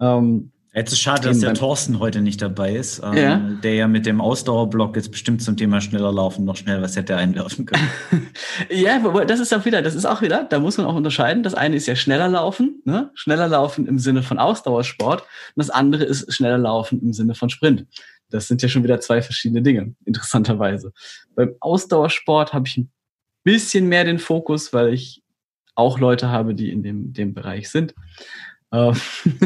Ähm, 0.00 0.52
Jetzt 0.78 0.92
ist 0.92 1.00
schade, 1.00 1.26
dass 1.26 1.40
der 1.40 1.54
Thorsten 1.54 1.98
heute 1.98 2.20
nicht 2.20 2.40
dabei 2.40 2.76
ist, 2.76 3.02
ähm, 3.02 3.16
ja. 3.16 3.36
der 3.36 3.74
ja 3.74 3.88
mit 3.88 4.06
dem 4.06 4.20
Ausdauerblock 4.20 4.94
jetzt 4.94 5.10
bestimmt 5.10 5.42
zum 5.42 5.56
Thema 5.56 5.80
schneller 5.80 6.12
laufen 6.12 6.44
noch 6.44 6.54
schnell 6.54 6.80
was 6.80 6.94
hätte 6.94 7.16
einwerfen 7.16 7.66
können. 7.66 7.90
ja, 8.70 9.00
das 9.24 9.40
ist 9.40 9.52
auch 9.52 9.64
wieder, 9.64 9.82
das 9.82 9.96
ist 9.96 10.04
auch 10.04 10.22
wieder, 10.22 10.44
da 10.44 10.60
muss 10.60 10.78
man 10.78 10.86
auch 10.86 10.94
unterscheiden. 10.94 11.42
Das 11.42 11.54
eine 11.54 11.74
ist 11.74 11.86
ja 11.86 11.96
schneller 11.96 12.28
laufen, 12.28 12.80
ne? 12.84 13.10
schneller 13.14 13.48
laufen 13.48 13.86
im 13.88 13.98
Sinne 13.98 14.22
von 14.22 14.38
Ausdauersport 14.38 15.22
und 15.22 15.28
das 15.56 15.70
andere 15.70 16.04
ist 16.04 16.32
schneller 16.32 16.58
laufen 16.58 17.00
im 17.02 17.12
Sinne 17.12 17.34
von 17.34 17.50
Sprint. 17.50 17.84
Das 18.30 18.46
sind 18.46 18.62
ja 18.62 18.68
schon 18.68 18.84
wieder 18.84 19.00
zwei 19.00 19.20
verschiedene 19.20 19.62
Dinge, 19.62 19.96
interessanterweise. 20.04 20.92
Beim 21.34 21.56
Ausdauersport 21.58 22.52
habe 22.52 22.68
ich 22.68 22.76
ein 22.76 22.88
bisschen 23.42 23.88
mehr 23.88 24.04
den 24.04 24.20
Fokus, 24.20 24.72
weil 24.72 24.94
ich 24.94 25.24
auch 25.74 25.98
Leute 25.98 26.28
habe, 26.28 26.54
die 26.54 26.70
in 26.70 26.82
dem, 26.82 27.12
dem 27.12 27.34
Bereich 27.34 27.68
sind. 27.70 27.94
Äh, 28.70 28.92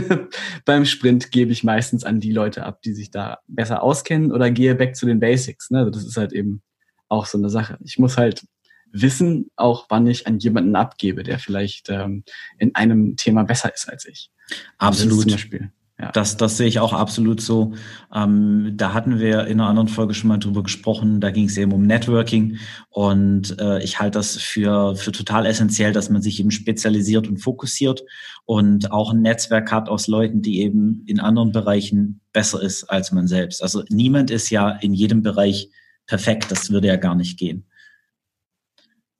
beim 0.64 0.84
Sprint 0.84 1.30
gebe 1.30 1.52
ich 1.52 1.64
meistens 1.64 2.04
an 2.04 2.20
die 2.20 2.32
Leute 2.32 2.64
ab, 2.64 2.82
die 2.82 2.92
sich 2.92 3.10
da 3.10 3.38
besser 3.46 3.82
auskennen 3.82 4.32
oder 4.32 4.50
gehe 4.50 4.74
back 4.74 4.96
zu 4.96 5.06
den 5.06 5.20
Basics. 5.20 5.70
Ne? 5.70 5.78
Also 5.78 5.90
das 5.90 6.04
ist 6.04 6.16
halt 6.16 6.32
eben 6.32 6.62
auch 7.08 7.26
so 7.26 7.38
eine 7.38 7.50
Sache. 7.50 7.78
Ich 7.84 7.98
muss 7.98 8.16
halt 8.16 8.44
wissen, 8.90 9.50
auch 9.56 9.86
wann 9.88 10.06
ich 10.06 10.26
an 10.26 10.38
jemanden 10.38 10.76
abgebe, 10.76 11.22
der 11.22 11.38
vielleicht 11.38 11.88
ähm, 11.88 12.24
in 12.58 12.74
einem 12.74 13.16
Thema 13.16 13.44
besser 13.44 13.72
ist 13.74 13.88
als 13.88 14.06
ich. 14.06 14.30
Absolut. 14.78 15.22
Zum 15.22 15.32
Beispiel. 15.32 15.72
Ja. 16.02 16.10
Das, 16.10 16.36
das 16.36 16.56
sehe 16.56 16.66
ich 16.66 16.80
auch 16.80 16.92
absolut 16.92 17.40
so. 17.40 17.74
Ähm, 18.12 18.72
da 18.74 18.92
hatten 18.92 19.20
wir 19.20 19.46
in 19.46 19.60
einer 19.60 19.68
anderen 19.68 19.86
Folge 19.86 20.14
schon 20.14 20.28
mal 20.28 20.38
drüber 20.38 20.64
gesprochen. 20.64 21.20
Da 21.20 21.30
ging 21.30 21.46
es 21.46 21.56
eben 21.56 21.70
um 21.70 21.86
Networking. 21.86 22.58
Und 22.90 23.56
äh, 23.60 23.80
ich 23.84 24.00
halte 24.00 24.18
das 24.18 24.36
für, 24.36 24.96
für 24.96 25.12
total 25.12 25.46
essentiell, 25.46 25.92
dass 25.92 26.10
man 26.10 26.20
sich 26.20 26.40
eben 26.40 26.50
spezialisiert 26.50 27.28
und 27.28 27.38
fokussiert 27.38 28.02
und 28.44 28.90
auch 28.90 29.12
ein 29.12 29.22
Netzwerk 29.22 29.70
hat 29.70 29.88
aus 29.88 30.08
Leuten, 30.08 30.42
die 30.42 30.60
eben 30.60 31.04
in 31.06 31.20
anderen 31.20 31.52
Bereichen 31.52 32.20
besser 32.32 32.60
ist 32.60 32.84
als 32.84 33.12
man 33.12 33.28
selbst. 33.28 33.62
Also 33.62 33.84
niemand 33.88 34.32
ist 34.32 34.50
ja 34.50 34.70
in 34.70 34.94
jedem 34.94 35.22
Bereich 35.22 35.70
perfekt. 36.06 36.50
Das 36.50 36.70
würde 36.70 36.88
ja 36.88 36.96
gar 36.96 37.14
nicht 37.14 37.38
gehen. 37.38 37.64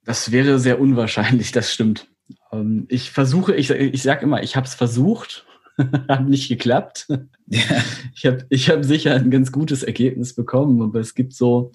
Das 0.03 0.33
wäre 0.33 0.59
sehr 0.59 0.81
unwahrscheinlich, 0.81 1.53
das 1.53 1.71
stimmt. 1.71 2.09
Ähm, 2.51 2.87
ich 2.89 3.11
versuche, 3.11 3.55
ich, 3.55 3.69
ich 3.69 4.03
sage 4.03 4.23
immer, 4.23 4.43
ich 4.43 4.57
habe 4.57 4.67
es 4.67 4.75
versucht 4.75 5.45
hat 6.07 6.27
nicht 6.27 6.49
geklappt. 6.49 7.07
Ja. 7.47 7.61
Ich 8.15 8.27
habe 8.27 8.45
ich 8.49 8.69
hab 8.69 8.85
sicher 8.85 9.15
ein 9.15 9.31
ganz 9.31 9.51
gutes 9.51 9.81
Ergebnis 9.81 10.35
bekommen, 10.35 10.81
aber 10.81 10.99
es 10.99 11.15
gibt 11.15 11.33
so, 11.33 11.71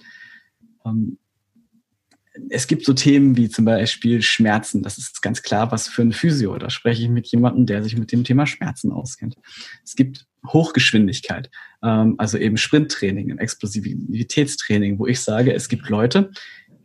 ähm, 0.87 1.19
es 2.49 2.69
gibt 2.69 2.85
so 2.85 2.95
Themen 2.95 3.37
wie 3.37 3.49
zum 3.49 3.65
Beispiel 3.65 4.23
Schmerzen. 4.23 4.83
Das 4.83 4.99
ist 4.99 5.21
ganz 5.21 5.43
klar 5.43 5.73
was 5.73 5.89
für 5.89 6.03
ein 6.03 6.13
Physio. 6.13 6.57
Da 6.57 6.71
spreche 6.71 7.03
ich 7.03 7.09
mit 7.09 7.27
jemandem, 7.27 7.67
der 7.67 7.83
sich 7.83 7.99
mit 7.99 8.13
dem 8.13 8.25
Thema 8.25 8.47
Schmerzen 8.47 8.93
auskennt. 8.93 9.37
Es 9.85 9.97
gibt 9.97 10.27
Hochgeschwindigkeit, 10.47 11.51
ähm, 11.83 12.15
also 12.19 12.39
eben 12.39 12.57
Sprinttraining, 12.57 13.37
Explosivitätstraining, 13.37 14.99
wo 14.99 15.07
ich 15.07 15.21
sage, 15.21 15.53
es 15.53 15.69
gibt 15.69 15.89
Leute, 15.89 16.31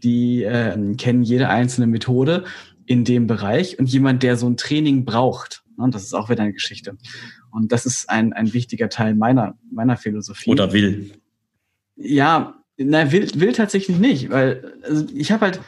die 0.01 0.43
äh, 0.43 0.95
kennen 0.95 1.23
jede 1.23 1.49
einzelne 1.49 1.87
Methode 1.87 2.43
in 2.85 3.05
dem 3.05 3.27
Bereich 3.27 3.79
und 3.79 3.87
jemand, 3.87 4.23
der 4.23 4.35
so 4.35 4.47
ein 4.47 4.57
Training 4.57 5.05
braucht, 5.05 5.62
und 5.77 5.85
ne, 5.87 5.91
das 5.91 6.03
ist 6.03 6.13
auch 6.13 6.29
wieder 6.29 6.43
eine 6.43 6.53
Geschichte. 6.53 6.97
Und 7.51 7.71
das 7.71 7.85
ist 7.85 8.09
ein, 8.09 8.33
ein 8.33 8.53
wichtiger 8.53 8.89
Teil 8.89 9.15
meiner, 9.15 9.57
meiner 9.71 9.97
Philosophie. 9.97 10.49
Oder 10.49 10.73
will. 10.73 11.11
Ja, 11.95 12.55
na, 12.77 13.11
will, 13.11 13.29
will 13.35 13.53
tatsächlich 13.53 13.97
nicht, 13.97 14.29
weil 14.29 14.73
also 14.83 15.05
ich 15.13 15.31
habe 15.31 15.45
halt, 15.45 15.61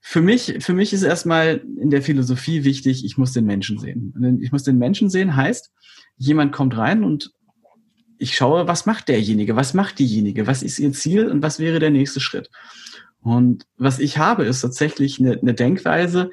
für 0.00 0.22
mich, 0.22 0.58
für 0.60 0.72
mich 0.72 0.92
ist 0.92 1.02
erstmal 1.02 1.64
in 1.80 1.90
der 1.90 2.00
Philosophie 2.00 2.62
wichtig, 2.62 3.04
ich 3.04 3.18
muss 3.18 3.32
den 3.32 3.44
Menschen 3.44 3.78
sehen. 3.78 4.38
Ich 4.40 4.52
muss 4.52 4.62
den 4.62 4.78
Menschen 4.78 5.10
sehen 5.10 5.34
heißt, 5.34 5.72
jemand 6.16 6.52
kommt 6.52 6.76
rein 6.76 7.02
und 7.02 7.32
ich 8.18 8.36
schaue, 8.36 8.68
was 8.68 8.86
macht 8.86 9.08
derjenige, 9.08 9.56
was 9.56 9.74
macht 9.74 9.98
diejenige, 9.98 10.46
was 10.46 10.62
ist 10.62 10.78
ihr 10.78 10.92
Ziel 10.92 11.28
und 11.28 11.42
was 11.42 11.58
wäre 11.58 11.80
der 11.80 11.90
nächste 11.90 12.20
Schritt. 12.20 12.50
Und 13.20 13.66
was 13.76 13.98
ich 13.98 14.18
habe, 14.18 14.44
ist 14.44 14.60
tatsächlich 14.60 15.18
eine, 15.18 15.40
eine 15.40 15.54
Denkweise, 15.54 16.30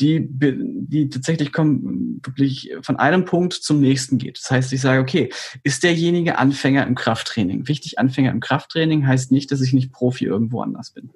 die, 0.00 0.26
die 0.30 1.08
tatsächlich 1.08 1.52
kommen, 1.52 2.20
wirklich 2.24 2.72
von 2.82 2.96
einem 2.96 3.24
Punkt 3.24 3.52
zum 3.52 3.80
nächsten 3.80 4.18
geht. 4.18 4.38
Das 4.38 4.50
heißt, 4.50 4.72
ich 4.72 4.80
sage, 4.80 5.00
okay, 5.00 5.30
ist 5.62 5.82
derjenige 5.82 6.38
Anfänger 6.38 6.86
im 6.86 6.94
Krafttraining? 6.94 7.68
Wichtig, 7.68 7.98
Anfänger 7.98 8.30
im 8.30 8.40
Krafttraining 8.40 9.06
heißt 9.06 9.32
nicht, 9.32 9.50
dass 9.52 9.60
ich 9.60 9.72
nicht 9.72 9.92
Profi 9.92 10.24
irgendwo 10.24 10.62
anders 10.62 10.90
bin. 10.90 11.10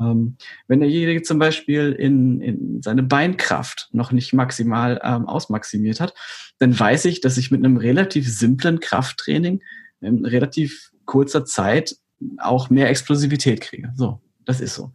Ähm, 0.00 0.36
wenn 0.68 0.80
derjenige 0.80 1.22
zum 1.22 1.38
Beispiel 1.38 1.92
in, 1.92 2.40
in 2.40 2.82
seine 2.82 3.02
Beinkraft 3.02 3.88
noch 3.92 4.12
nicht 4.12 4.32
maximal 4.32 5.00
ähm, 5.02 5.26
ausmaximiert 5.26 6.00
hat, 6.00 6.14
dann 6.58 6.78
weiß 6.78 7.06
ich, 7.06 7.20
dass 7.20 7.38
ich 7.38 7.50
mit 7.50 7.64
einem 7.64 7.76
relativ 7.76 8.28
simplen 8.28 8.80
Krafttraining 8.80 9.62
in 10.00 10.24
relativ 10.24 10.90
kurzer 11.04 11.44
Zeit 11.44 11.96
auch 12.38 12.70
mehr 12.70 12.88
Explosivität 12.88 13.60
kriege. 13.60 13.92
So, 13.96 14.20
das 14.44 14.60
ist 14.60 14.74
so. 14.74 14.92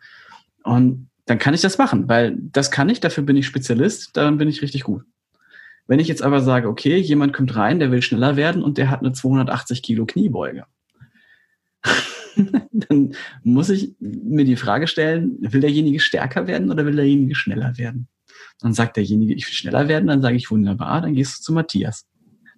Und 0.63 1.09
dann 1.27 1.37
kann 1.39 1.53
ich 1.53 1.61
das 1.61 1.77
machen, 1.77 2.07
weil 2.07 2.37
das 2.39 2.71
kann 2.71 2.89
ich, 2.89 3.01
dafür 3.01 3.23
bin 3.23 3.35
ich 3.35 3.45
Spezialist, 3.45 4.15
dann 4.15 4.37
bin 4.37 4.47
ich 4.47 4.61
richtig 4.61 4.83
gut. 4.83 5.03
Wenn 5.85 5.99
ich 5.99 6.07
jetzt 6.07 6.23
aber 6.23 6.41
sage, 6.41 6.67
okay, 6.67 6.97
jemand 6.97 7.33
kommt 7.33 7.55
rein, 7.55 7.79
der 7.79 7.91
will 7.91 8.01
schneller 8.01 8.35
werden 8.35 8.63
und 8.63 8.77
der 8.77 8.89
hat 8.89 9.01
eine 9.01 9.11
280 9.11 9.83
Kilo 9.83 10.05
Kniebeuge, 10.05 10.65
dann 12.71 13.13
muss 13.43 13.69
ich 13.69 13.93
mir 13.99 14.45
die 14.45 14.55
Frage 14.55 14.87
stellen, 14.87 15.37
will 15.41 15.61
derjenige 15.61 15.99
stärker 15.99 16.47
werden 16.47 16.71
oder 16.71 16.85
will 16.85 16.95
derjenige 16.95 17.35
schneller 17.35 17.77
werden? 17.77 18.07
Dann 18.61 18.73
sagt 18.73 18.95
derjenige, 18.97 19.33
ich 19.33 19.45
will 19.47 19.53
schneller 19.53 19.87
werden, 19.87 20.07
dann 20.07 20.21
sage 20.21 20.37
ich 20.37 20.49
wunderbar, 20.49 21.01
dann 21.01 21.13
gehst 21.13 21.39
du 21.39 21.43
zu 21.43 21.53
Matthias. 21.53 22.07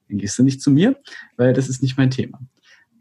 Dann 0.08 0.20
gehst 0.20 0.38
du 0.38 0.44
nicht 0.44 0.62
zu 0.62 0.72
mir, 0.72 0.96
weil 1.38 1.54
das 1.54 1.70
ist 1.70 1.82
nicht 1.82 1.98
mein 1.98 2.12
Thema 2.12 2.40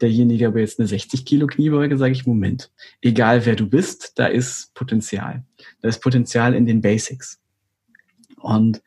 derjenige 0.01 0.47
aber 0.47 0.59
jetzt 0.59 0.79
eine 0.79 0.87
60 0.87 1.25
Kilo 1.25 1.47
Kniebeuge, 1.47 1.97
sage 1.97 2.13
ich, 2.13 2.25
Moment, 2.25 2.71
egal 3.01 3.45
wer 3.45 3.55
du 3.55 3.67
bist, 3.67 4.13
da 4.15 4.27
ist 4.27 4.73
Potenzial. 4.73 5.43
Da 5.81 5.89
ist 5.89 5.99
Potenzial 5.99 6.53
in 6.53 6.65
den 6.65 6.81
Basics. 6.81 7.39
Und 8.37 8.81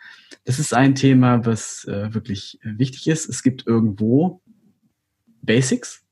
das 0.45 0.59
ist 0.59 0.75
ein 0.75 0.95
Thema, 0.95 1.47
was 1.47 1.85
äh, 1.85 2.13
wirklich 2.15 2.59
äh, 2.63 2.79
wichtig 2.79 3.07
ist. 3.07 3.29
Es 3.29 3.43
gibt 3.43 3.67
irgendwo 3.67 4.41
Basics, 5.43 6.05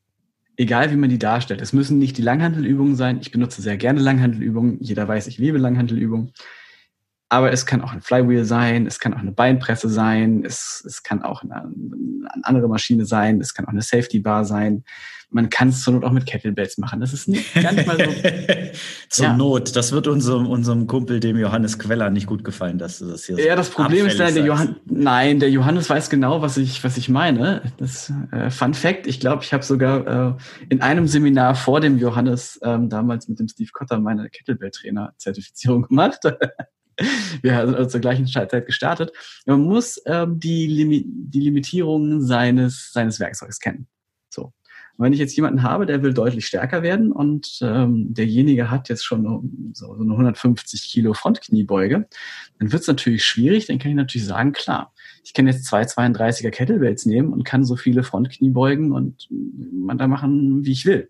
egal 0.57 0.91
wie 0.91 0.97
man 0.97 1.11
die 1.11 1.19
darstellt. 1.19 1.61
Es 1.61 1.73
müssen 1.73 1.99
nicht 1.99 2.19
die 2.19 2.23
Langhandelübungen 2.23 2.97
sein. 2.97 3.19
Ich 3.21 3.33
benutze 3.33 3.63
sehr 3.63 3.77
gerne 3.77 4.01
Langhandelübungen. 4.01 4.79
Jeder 4.81 5.09
weiß, 5.09 5.27
ich 5.27 5.39
liebe 5.39 5.59
Langhandelübungen. 5.59 6.33
Aber 7.33 7.53
es 7.53 7.65
kann 7.65 7.81
auch 7.81 7.93
ein 7.93 8.01
Flywheel 8.01 8.45
sein, 8.45 8.87
es 8.89 8.99
kann 8.99 9.15
auch 9.15 9.21
eine 9.21 9.31
Beinpresse 9.31 9.89
sein, 9.89 10.45
es, 10.45 10.83
es 10.85 11.05
kann 11.05 11.23
auch 11.23 11.43
eine, 11.43 11.55
eine 11.55 12.29
andere 12.43 12.69
Maschine 12.69 13.07
sein, 13.07 13.41
es 13.41 13.55
kann 13.55 13.67
auch 13.67 13.73
eine 13.73 13.83
Safety 13.83 14.19
Bar 14.19 14.45
sein. 14.45 14.83
Man 15.33 15.49
kann 15.49 15.69
es 15.69 15.85
zur 15.85 15.93
Not 15.93 16.03
auch 16.03 16.11
mit 16.11 16.27
Kettlebells 16.27 16.77
machen. 16.79 16.99
Das 17.01 17.13
ist 17.13 17.29
nicht 17.29 17.55
gar 17.55 17.71
nicht 17.71 17.87
mal 17.87 17.97
so. 17.97 18.11
zur 19.11 19.27
ja. 19.27 19.37
Not. 19.37 19.77
Das 19.77 19.93
wird 19.93 20.09
unserem, 20.09 20.49
unserem 20.49 20.89
Kumpel, 20.89 21.21
dem 21.21 21.39
Johannes 21.39 21.79
Queller, 21.79 22.11
nicht 22.11 22.27
gut 22.27 22.43
gefallen, 22.43 22.79
dass 22.79 22.99
du 22.99 23.07
das 23.07 23.27
hier 23.27 23.39
Ja, 23.39 23.55
das 23.55 23.71
Problem 23.71 24.07
ist 24.07 24.19
leider, 24.19 24.33
der 24.33 24.45
Johannes, 24.47 24.75
nein, 24.87 25.39
der 25.39 25.51
Johannes 25.51 25.89
weiß 25.89 26.11
genau, 26.11 26.43
was 26.43 26.57
ich, 26.57 26.83
was 26.83 26.97
ich 26.97 27.09
meine. 27.09 27.63
Das 27.77 28.13
äh, 28.33 28.51
Fun 28.51 28.75
Fact, 28.75 29.07
ich 29.07 29.21
glaube, 29.21 29.45
ich 29.45 29.53
habe 29.53 29.63
sogar 29.63 30.33
äh, 30.33 30.35
in 30.69 30.83
einem 30.83 31.07
Seminar 31.07 31.55
vor 31.55 31.81
dem 31.81 31.99
Johannes 31.99 32.59
ähm, 32.65 32.89
damals 32.89 33.29
mit 33.29 33.39
dem 33.39 33.47
Steve 33.47 33.71
Cotter 33.73 34.01
meine 34.01 34.29
Kettlebell-Trainer-Zertifizierung 34.31 35.83
gemacht. 35.83 36.23
wir 37.43 37.67
sind 37.67 37.91
zur 37.91 38.01
gleichen 38.01 38.27
Zeit 38.27 38.67
gestartet. 38.67 39.13
Man 39.47 39.63
muss 39.63 40.01
ähm, 40.07 40.39
die, 40.39 40.67
Limi 40.67 41.05
die 41.07 41.41
Limitierungen 41.41 42.23
seines, 42.23 42.93
seines 42.93 43.21
Werkzeugs 43.21 43.61
kennen. 43.61 43.87
So. 44.29 44.53
Und 44.97 45.07
wenn 45.07 45.13
ich 45.13 45.19
jetzt 45.19 45.35
jemanden 45.35 45.63
habe, 45.63 45.87
der 45.87 46.03
will 46.03 46.13
deutlich 46.13 46.47
stärker 46.47 46.83
werden 46.83 47.11
und 47.11 47.59
ähm, 47.63 48.13
derjenige 48.13 48.71
hat 48.71 48.89
jetzt 48.89 49.05
schon 49.05 49.25
so, 49.73 49.95
so 49.95 49.95
eine 49.95 50.13
150 50.13 50.91
Kilo 50.91 51.15
Frontkniebeuge, 51.15 52.07
dann 52.59 52.73
wird 52.73 52.83
es 52.83 52.89
natürlich 52.89 53.25
schwierig. 53.25 53.67
Dann 53.67 53.79
kann 53.79 53.91
ich 53.91 53.97
natürlich 53.97 54.27
sagen, 54.27 54.53
klar, 54.53 54.93
ich 55.25 55.33
kann 55.33 55.47
jetzt 55.47 55.65
zwei 55.65 55.83
32er 55.83 56.51
Kettlebells 56.51 57.07
nehmen 57.07 57.33
und 57.33 57.45
kann 57.45 57.65
so 57.65 57.77
viele 57.77 58.03
Frontkniebeugen 58.03 58.93
und 58.93 59.29
man 59.31 59.97
da 59.97 60.07
machen, 60.07 60.65
wie 60.65 60.73
ich 60.73 60.85
will 60.85 61.09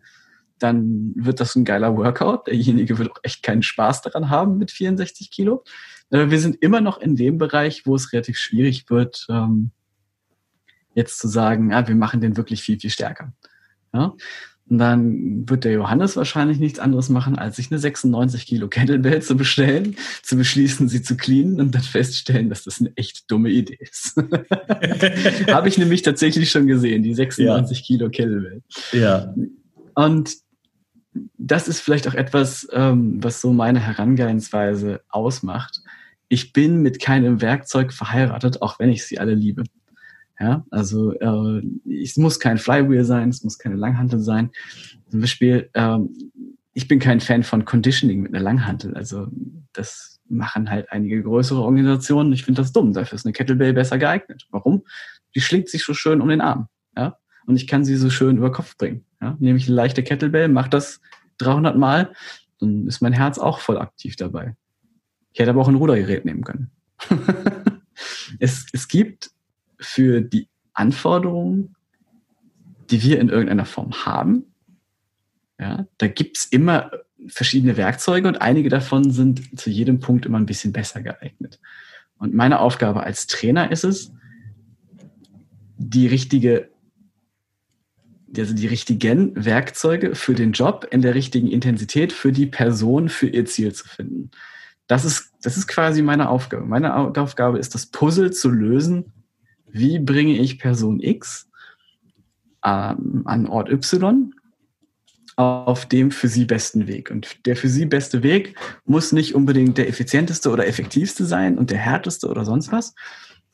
dann 0.63 1.13
wird 1.17 1.41
das 1.41 1.57
ein 1.57 1.65
geiler 1.65 1.97
Workout. 1.97 2.47
Derjenige 2.47 2.99
wird 2.99 3.11
auch 3.11 3.21
echt 3.23 3.43
keinen 3.43 3.63
Spaß 3.63 4.03
daran 4.03 4.31
haben 4.31 4.59
mit 4.59 4.71
64 4.71 5.31
Kilo. 5.31 5.65
Wir 6.11 6.41
sind 6.41 6.57
immer 6.61 6.81
noch 6.81 7.01
in 7.01 7.17
dem 7.17 7.39
Bereich, 7.39 7.87
wo 7.87 7.95
es 7.95 8.13
relativ 8.13 8.37
schwierig 8.37 8.91
wird, 8.91 9.27
ähm, 9.29 9.71
jetzt 10.95 11.19
zu 11.19 11.29
sagen, 11.29 11.71
ja, 11.71 11.87
wir 11.87 11.95
machen 11.95 12.21
den 12.21 12.37
wirklich 12.37 12.63
viel, 12.63 12.81
viel 12.81 12.91
stärker. 12.91 13.33
Ja? 13.93 14.15
Und 14.71 14.79
dann 14.79 15.49
wird 15.49 15.65
der 15.65 15.73
Johannes 15.73 16.17
wahrscheinlich 16.17 16.61
nichts 16.61 16.79
anderes 16.79 17.09
machen, 17.09 17.37
als 17.37 17.57
sich 17.57 17.73
eine 17.73 17.81
96 17.81 18.47
Kilo 18.47 18.69
Kettlebell 18.69 19.21
zu 19.21 19.37
bestellen, 19.37 19.97
zu 20.23 20.37
beschließen, 20.37 20.89
sie 20.89 21.03
zu 21.03 21.17
cleanen 21.17 21.61
und 21.61 21.75
dann 21.75 21.83
feststellen, 21.83 22.49
dass 22.49 22.63
das 22.63 22.81
eine 22.81 22.93
echt 22.97 23.29
dumme 23.29 23.51
Idee 23.51 23.79
ist. 23.81 24.17
Habe 25.51 25.69
ich 25.69 25.77
nämlich 25.77 26.03
tatsächlich 26.03 26.53
schon 26.53 26.69
gesehen, 26.69 27.03
die 27.03 27.15
96 27.15 27.79
ja. 27.79 27.85
Kilo 27.85 28.11
Kettlebell. 28.11 28.63
Ja. 28.93 29.35
Und 29.95 30.37
das 31.13 31.69
ist 31.69 31.81
vielleicht 31.81 32.09
auch 32.09 32.15
etwas, 32.15 32.69
ähm, 32.73 33.23
was 33.23 33.41
so 33.41 33.53
meine 33.53 33.81
Herangehensweise 33.81 35.03
ausmacht. 35.09 35.81
Ich 36.29 36.53
bin 36.53 36.83
mit 36.83 37.01
keinem 37.01 37.41
Werkzeug 37.41 37.93
verheiratet, 37.93 38.63
auch 38.63 38.79
wenn 38.79 38.91
ich 38.91 39.05
sie 39.05 39.19
alle 39.19 39.35
liebe. 39.35 39.65
Ja, 40.39 40.65
also 40.71 41.13
äh, 41.13 41.63
es 42.03 42.17
muss 42.17 42.41
kein 42.41 42.57
Flywheel 42.57 43.05
sein, 43.05 43.29
es 43.29 43.45
muss 43.45 43.59
keine 43.59 43.75
Langhantel 43.75 44.21
sein. 44.21 44.51
Zum 45.11 45.21
Beispiel, 45.21 45.69
ähm, 45.75 46.15
ich 46.73 46.89
bin 46.89 46.99
kein 46.99 47.21
Fan 47.21 47.43
von 47.43 47.65
Conditioning 47.65 48.23
mit 48.23 48.33
einer 48.33 48.43
Langhantel. 48.43 48.97
Also 48.97 49.27
das 49.73 50.21
machen 50.29 50.71
halt 50.71 50.91
einige 50.93 51.23
größere 51.23 51.61
Organisationen. 51.61 52.33
Ich 52.33 52.45
finde 52.45 52.63
das 52.63 52.73
dumm. 52.73 52.93
Dafür 52.93 53.17
ist 53.17 53.27
eine 53.27 53.33
Kettlebell 53.33 53.75
besser 53.75 53.99
geeignet. 53.99 54.47
Warum? 54.51 54.85
Die 55.35 55.41
schlingt 55.41 55.69
sich 55.69 55.85
so 55.85 55.93
schön 55.93 56.21
um 56.21 56.29
den 56.29 56.41
Arm. 56.41 56.69
Ja? 56.97 57.19
Und 57.47 57.57
ich 57.57 57.67
kann 57.67 57.85
sie 57.85 57.97
so 57.97 58.09
schön 58.09 58.39
über 58.39 58.53
Kopf 58.53 58.77
bringen. 58.77 59.05
Ja? 59.21 59.37
Nehme 59.39 59.59
ich 59.59 59.67
eine 59.67 59.77
leichte 59.77 60.03
Kettlebell, 60.03 60.49
mache 60.49 60.71
das 60.71 61.01
300 61.39 61.77
Mal, 61.77 62.13
dann 62.59 62.87
ist 62.87 63.01
mein 63.01 63.13
Herz 63.13 63.39
auch 63.39 63.61
voll 63.61 63.79
aktiv 63.79 64.17
dabei. 64.17 64.57
Ich 65.33 65.41
hätte 65.41 65.51
aber 65.51 65.61
auch 65.63 65.69
ein 65.69 65.77
Rudergerät 65.77 66.25
nehmen 66.25 66.45
können. 66.45 66.71
es, 68.39 68.67
es 68.73 68.89
gibt 68.89 69.31
für 69.79 70.21
die 70.21 70.49
Anforderungen, 70.73 71.77
die 72.91 73.03
wir 73.03 73.21
in 73.21 73.29
irgendeiner 73.29 73.65
Form 73.65 73.93
haben, 74.05 74.47
ja, 75.59 75.87
da 75.99 76.09
gibt's 76.09 76.47
immer 76.47 76.91
verschiedene 77.29 77.77
Werkzeuge 77.77 78.27
und 78.27 78.41
einige 78.41 78.71
davon 78.71 79.11
sind 79.11 79.59
zu 79.59 79.69
jedem 79.69 80.01
Punkt 80.01 80.25
immer 80.25 80.39
ein 80.39 80.47
bisschen 80.47 80.73
besser 80.73 81.03
geeignet. 81.03 81.61
Und 82.19 82.35
meine 82.35 82.61
Aufgabe 82.61 83.03
als 83.03 83.27
Trainer 83.27 83.71
ist 83.71 83.85
es, 83.85 84.13
die 85.77 86.07
richtige, 86.07 86.70
also 88.37 88.55
die 88.55 88.67
richtigen 88.67 89.33
Werkzeuge 89.35 90.15
für 90.15 90.35
den 90.35 90.53
Job 90.53 90.87
in 90.91 91.03
der 91.03 91.15
richtigen 91.15 91.49
Intensität 91.49 92.13
für 92.13 92.33
die 92.33 92.47
Person, 92.47 93.09
für 93.09 93.27
ihr 93.27 93.45
Ziel 93.45 93.73
zu 93.73 93.89
finden. 93.89 94.31
Das 94.87 95.05
ist, 95.05 95.33
das 95.43 95.57
ist 95.57 95.69
quasi 95.69 96.03
meine 96.03 96.29
Aufgabe. 96.29 96.65
Meine 96.65 96.95
Aufgabe 96.95 97.59
ist, 97.59 97.75
das 97.75 97.87
Puzzle 97.87 98.33
zu 98.33 98.51
lösen. 98.51 99.13
Wie 99.67 99.99
bringe 99.99 100.37
ich 100.37 100.59
Person 100.59 101.01
X 101.01 101.49
ähm, 102.65 103.23
an 103.25 103.47
Ort 103.47 103.71
Y 103.71 104.35
auf 105.37 105.87
dem 105.87 106.11
für 106.11 106.29
sie 106.29 106.45
besten 106.45 106.87
Weg. 106.87 107.11
Und 107.11 107.47
der 107.47 107.57
für 107.57 107.69
sie 107.69 107.87
beste 107.87 108.23
Weg 108.23 108.57
muss 108.85 109.13
nicht 109.13 109.35
unbedingt 109.35 109.79
der 109.79 109.89
effizienteste 109.89 110.51
oder 110.51 110.67
effektivste 110.67 111.25
sein 111.25 111.57
und 111.57 111.71
der 111.71 111.79
härteste 111.79 112.29
oder 112.29 112.45
sonst 112.45 112.73
was, 112.73 112.95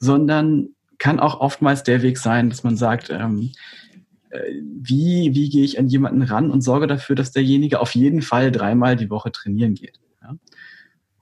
sondern 0.01 0.71
kann 0.99 1.21
auch 1.21 1.41
oftmals 1.41 1.83
der 1.85 2.03
Weg 2.03 2.19
sein, 2.19 2.51
dass 2.51 2.65
man 2.65 2.77
sagt, 2.77 3.11
ähm, 3.11 3.53
äh, 3.53 3.86
wie, 4.33 5.35
wie 5.35 5.49
gehe 5.49 5.65
ich 5.65 5.79
an 5.79 5.89
jemanden 5.89 6.23
ran 6.23 6.51
und 6.51 6.63
sorge 6.63 6.87
dafür, 6.87 7.17
dass 7.17 7.33
derjenige 7.33 7.81
auf 7.81 7.95
jeden 7.95 8.23
Fall 8.23 8.51
dreimal 8.51 8.97
die 8.97 9.11
Woche 9.11 9.33
trainieren 9.33 9.75
geht. 9.75 10.01
Ja? 10.23 10.37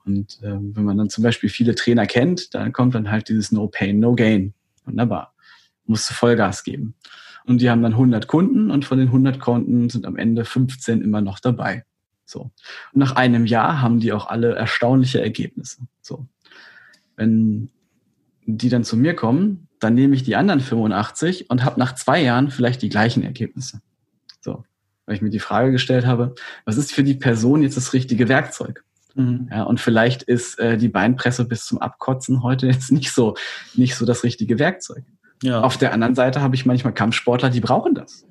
Und 0.04 0.40
ähm, 0.42 0.76
wenn 0.76 0.84
man 0.84 0.98
dann 0.98 1.10
zum 1.10 1.24
Beispiel 1.24 1.48
viele 1.48 1.74
Trainer 1.74 2.06
kennt, 2.06 2.54
dann 2.54 2.72
kommt 2.72 2.94
dann 2.94 3.10
halt 3.10 3.28
dieses 3.28 3.52
No 3.52 3.68
Pain, 3.68 4.00
No 4.00 4.14
Gain. 4.14 4.54
Wunderbar. 4.84 5.34
Musst 5.86 6.10
du 6.10 6.14
Vollgas 6.14 6.64
geben. 6.64 6.94
Und 7.46 7.60
die 7.60 7.70
haben 7.70 7.82
dann 7.82 7.92
100 7.92 8.26
Kunden 8.26 8.70
und 8.70 8.84
von 8.84 8.98
den 8.98 9.08
100 9.08 9.38
Kunden 9.38 9.90
sind 9.90 10.06
am 10.06 10.16
Ende 10.16 10.44
15 10.44 11.02
immer 11.02 11.20
noch 11.20 11.40
dabei. 11.40 11.84
So. 12.24 12.40
Und 12.40 12.52
nach 12.94 13.16
einem 13.16 13.44
Jahr 13.44 13.82
haben 13.82 14.00
die 14.00 14.12
auch 14.12 14.26
alle 14.26 14.54
erstaunliche 14.54 15.20
Ergebnisse. 15.20 15.82
So. 16.00 16.26
Wenn 17.16 17.70
die 18.46 18.68
dann 18.68 18.84
zu 18.84 18.96
mir 18.96 19.14
kommen, 19.14 19.68
dann 19.84 19.94
nehme 19.94 20.14
ich 20.14 20.22
die 20.22 20.34
anderen 20.34 20.60
85 20.60 21.50
und 21.50 21.62
habe 21.62 21.78
nach 21.78 21.94
zwei 21.94 22.22
Jahren 22.22 22.50
vielleicht 22.50 22.82
die 22.82 22.88
gleichen 22.88 23.22
Ergebnisse. 23.22 23.80
So. 24.40 24.64
Weil 25.04 25.16
ich 25.16 25.22
mir 25.22 25.30
die 25.30 25.38
Frage 25.38 25.72
gestellt 25.72 26.06
habe, 26.06 26.34
was 26.64 26.78
ist 26.78 26.92
für 26.92 27.04
die 27.04 27.14
Person 27.14 27.62
jetzt 27.62 27.76
das 27.76 27.92
richtige 27.92 28.28
Werkzeug? 28.28 28.82
Mhm. 29.14 29.48
Ja, 29.52 29.64
und 29.64 29.80
vielleicht 29.80 30.22
ist 30.22 30.58
äh, 30.58 30.78
die 30.78 30.88
Beinpresse 30.88 31.44
bis 31.44 31.66
zum 31.66 31.78
Abkotzen 31.78 32.42
heute 32.42 32.66
jetzt 32.68 32.90
nicht 32.90 33.12
so, 33.12 33.36
nicht 33.74 33.94
so 33.94 34.06
das 34.06 34.24
richtige 34.24 34.58
Werkzeug. 34.58 35.04
Ja. 35.42 35.60
Auf 35.60 35.76
der 35.76 35.92
anderen 35.92 36.14
Seite 36.14 36.40
habe 36.40 36.54
ich 36.54 36.64
manchmal 36.64 36.94
Kampfsportler, 36.94 37.50
die 37.50 37.60
brauchen 37.60 37.94
das. 37.94 38.24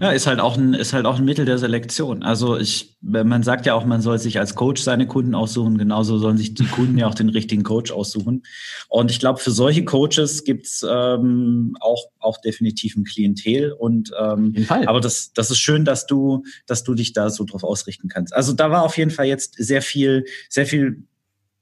Ja, 0.00 0.10
ist 0.10 0.26
halt 0.26 0.40
auch 0.40 0.58
ein, 0.58 0.74
ist 0.74 0.92
halt 0.92 1.06
auch 1.06 1.18
ein 1.18 1.24
Mittel 1.24 1.46
der 1.46 1.56
Selektion. 1.56 2.22
Also 2.22 2.58
ich, 2.58 2.98
man 3.00 3.42
sagt 3.42 3.64
ja 3.64 3.72
auch, 3.72 3.86
man 3.86 4.02
soll 4.02 4.18
sich 4.18 4.38
als 4.38 4.54
Coach 4.54 4.82
seine 4.82 5.06
Kunden 5.06 5.34
aussuchen. 5.34 5.78
Genauso 5.78 6.18
sollen 6.18 6.36
sich 6.36 6.52
die 6.52 6.66
Kunden 6.66 6.98
ja 6.98 7.06
auch 7.06 7.14
den 7.14 7.30
richtigen 7.30 7.62
Coach 7.62 7.90
aussuchen. 7.90 8.42
Und 8.88 9.10
ich 9.10 9.20
glaube, 9.20 9.40
für 9.40 9.50
solche 9.50 9.84
Coaches 9.86 10.44
gibt's 10.44 10.84
ähm, 10.86 11.76
auch, 11.80 12.04
auch 12.18 12.38
definitiv 12.42 12.94
ein 12.96 13.04
Klientel. 13.04 13.72
Und 13.72 14.12
ähm, 14.20 14.54
aber 14.68 15.00
das, 15.00 15.32
das 15.32 15.50
ist 15.50 15.58
schön, 15.58 15.86
dass 15.86 16.06
du, 16.06 16.44
dass 16.66 16.84
du 16.84 16.94
dich 16.94 17.14
da 17.14 17.30
so 17.30 17.44
drauf 17.44 17.64
ausrichten 17.64 18.08
kannst. 18.08 18.34
Also 18.34 18.52
da 18.52 18.70
war 18.70 18.82
auf 18.82 18.98
jeden 18.98 19.10
Fall 19.10 19.26
jetzt 19.26 19.54
sehr 19.56 19.80
viel, 19.80 20.26
sehr 20.50 20.66
viel 20.66 21.04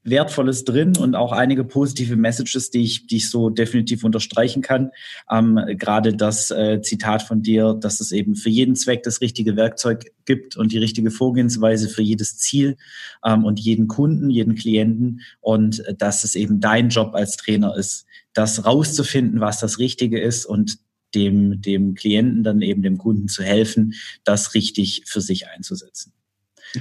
Wertvolles 0.04 0.64
drin 0.64 0.96
und 0.96 1.14
auch 1.14 1.32
einige 1.32 1.64
positive 1.64 2.16
Messages, 2.16 2.70
die 2.70 2.82
ich, 2.82 3.06
die 3.06 3.18
ich 3.18 3.30
so 3.30 3.50
definitiv 3.50 4.02
unterstreichen 4.04 4.62
kann. 4.62 4.90
Ähm, 5.30 5.60
Gerade 5.78 6.14
das 6.14 6.50
äh, 6.50 6.80
Zitat 6.82 7.22
von 7.22 7.42
dir, 7.42 7.74
dass 7.74 8.00
es 8.00 8.10
eben 8.12 8.34
für 8.34 8.50
jeden 8.50 8.74
Zweck 8.74 9.02
das 9.04 9.20
richtige 9.20 9.56
Werkzeug 9.56 10.12
gibt 10.24 10.56
und 10.56 10.72
die 10.72 10.78
richtige 10.78 11.10
Vorgehensweise 11.10 11.88
für 11.88 12.02
jedes 12.02 12.38
Ziel 12.38 12.76
ähm, 13.24 13.44
und 13.44 13.60
jeden 13.60 13.86
Kunden, 13.86 14.30
jeden 14.30 14.56
Klienten 14.56 15.20
und 15.40 15.80
äh, 15.86 15.94
dass 15.94 16.24
es 16.24 16.34
eben 16.34 16.60
dein 16.60 16.88
Job 16.88 17.14
als 17.14 17.36
Trainer 17.36 17.76
ist, 17.76 18.06
das 18.32 18.64
rauszufinden, 18.64 19.40
was 19.40 19.60
das 19.60 19.78
Richtige 19.78 20.20
ist 20.20 20.46
und 20.46 20.78
dem, 21.14 21.60
dem 21.60 21.94
Klienten 21.94 22.42
dann 22.42 22.62
eben 22.62 22.82
dem 22.82 22.98
Kunden 22.98 23.28
zu 23.28 23.42
helfen, 23.42 23.94
das 24.24 24.54
richtig 24.54 25.02
für 25.06 25.20
sich 25.20 25.48
einzusetzen. 25.48 26.12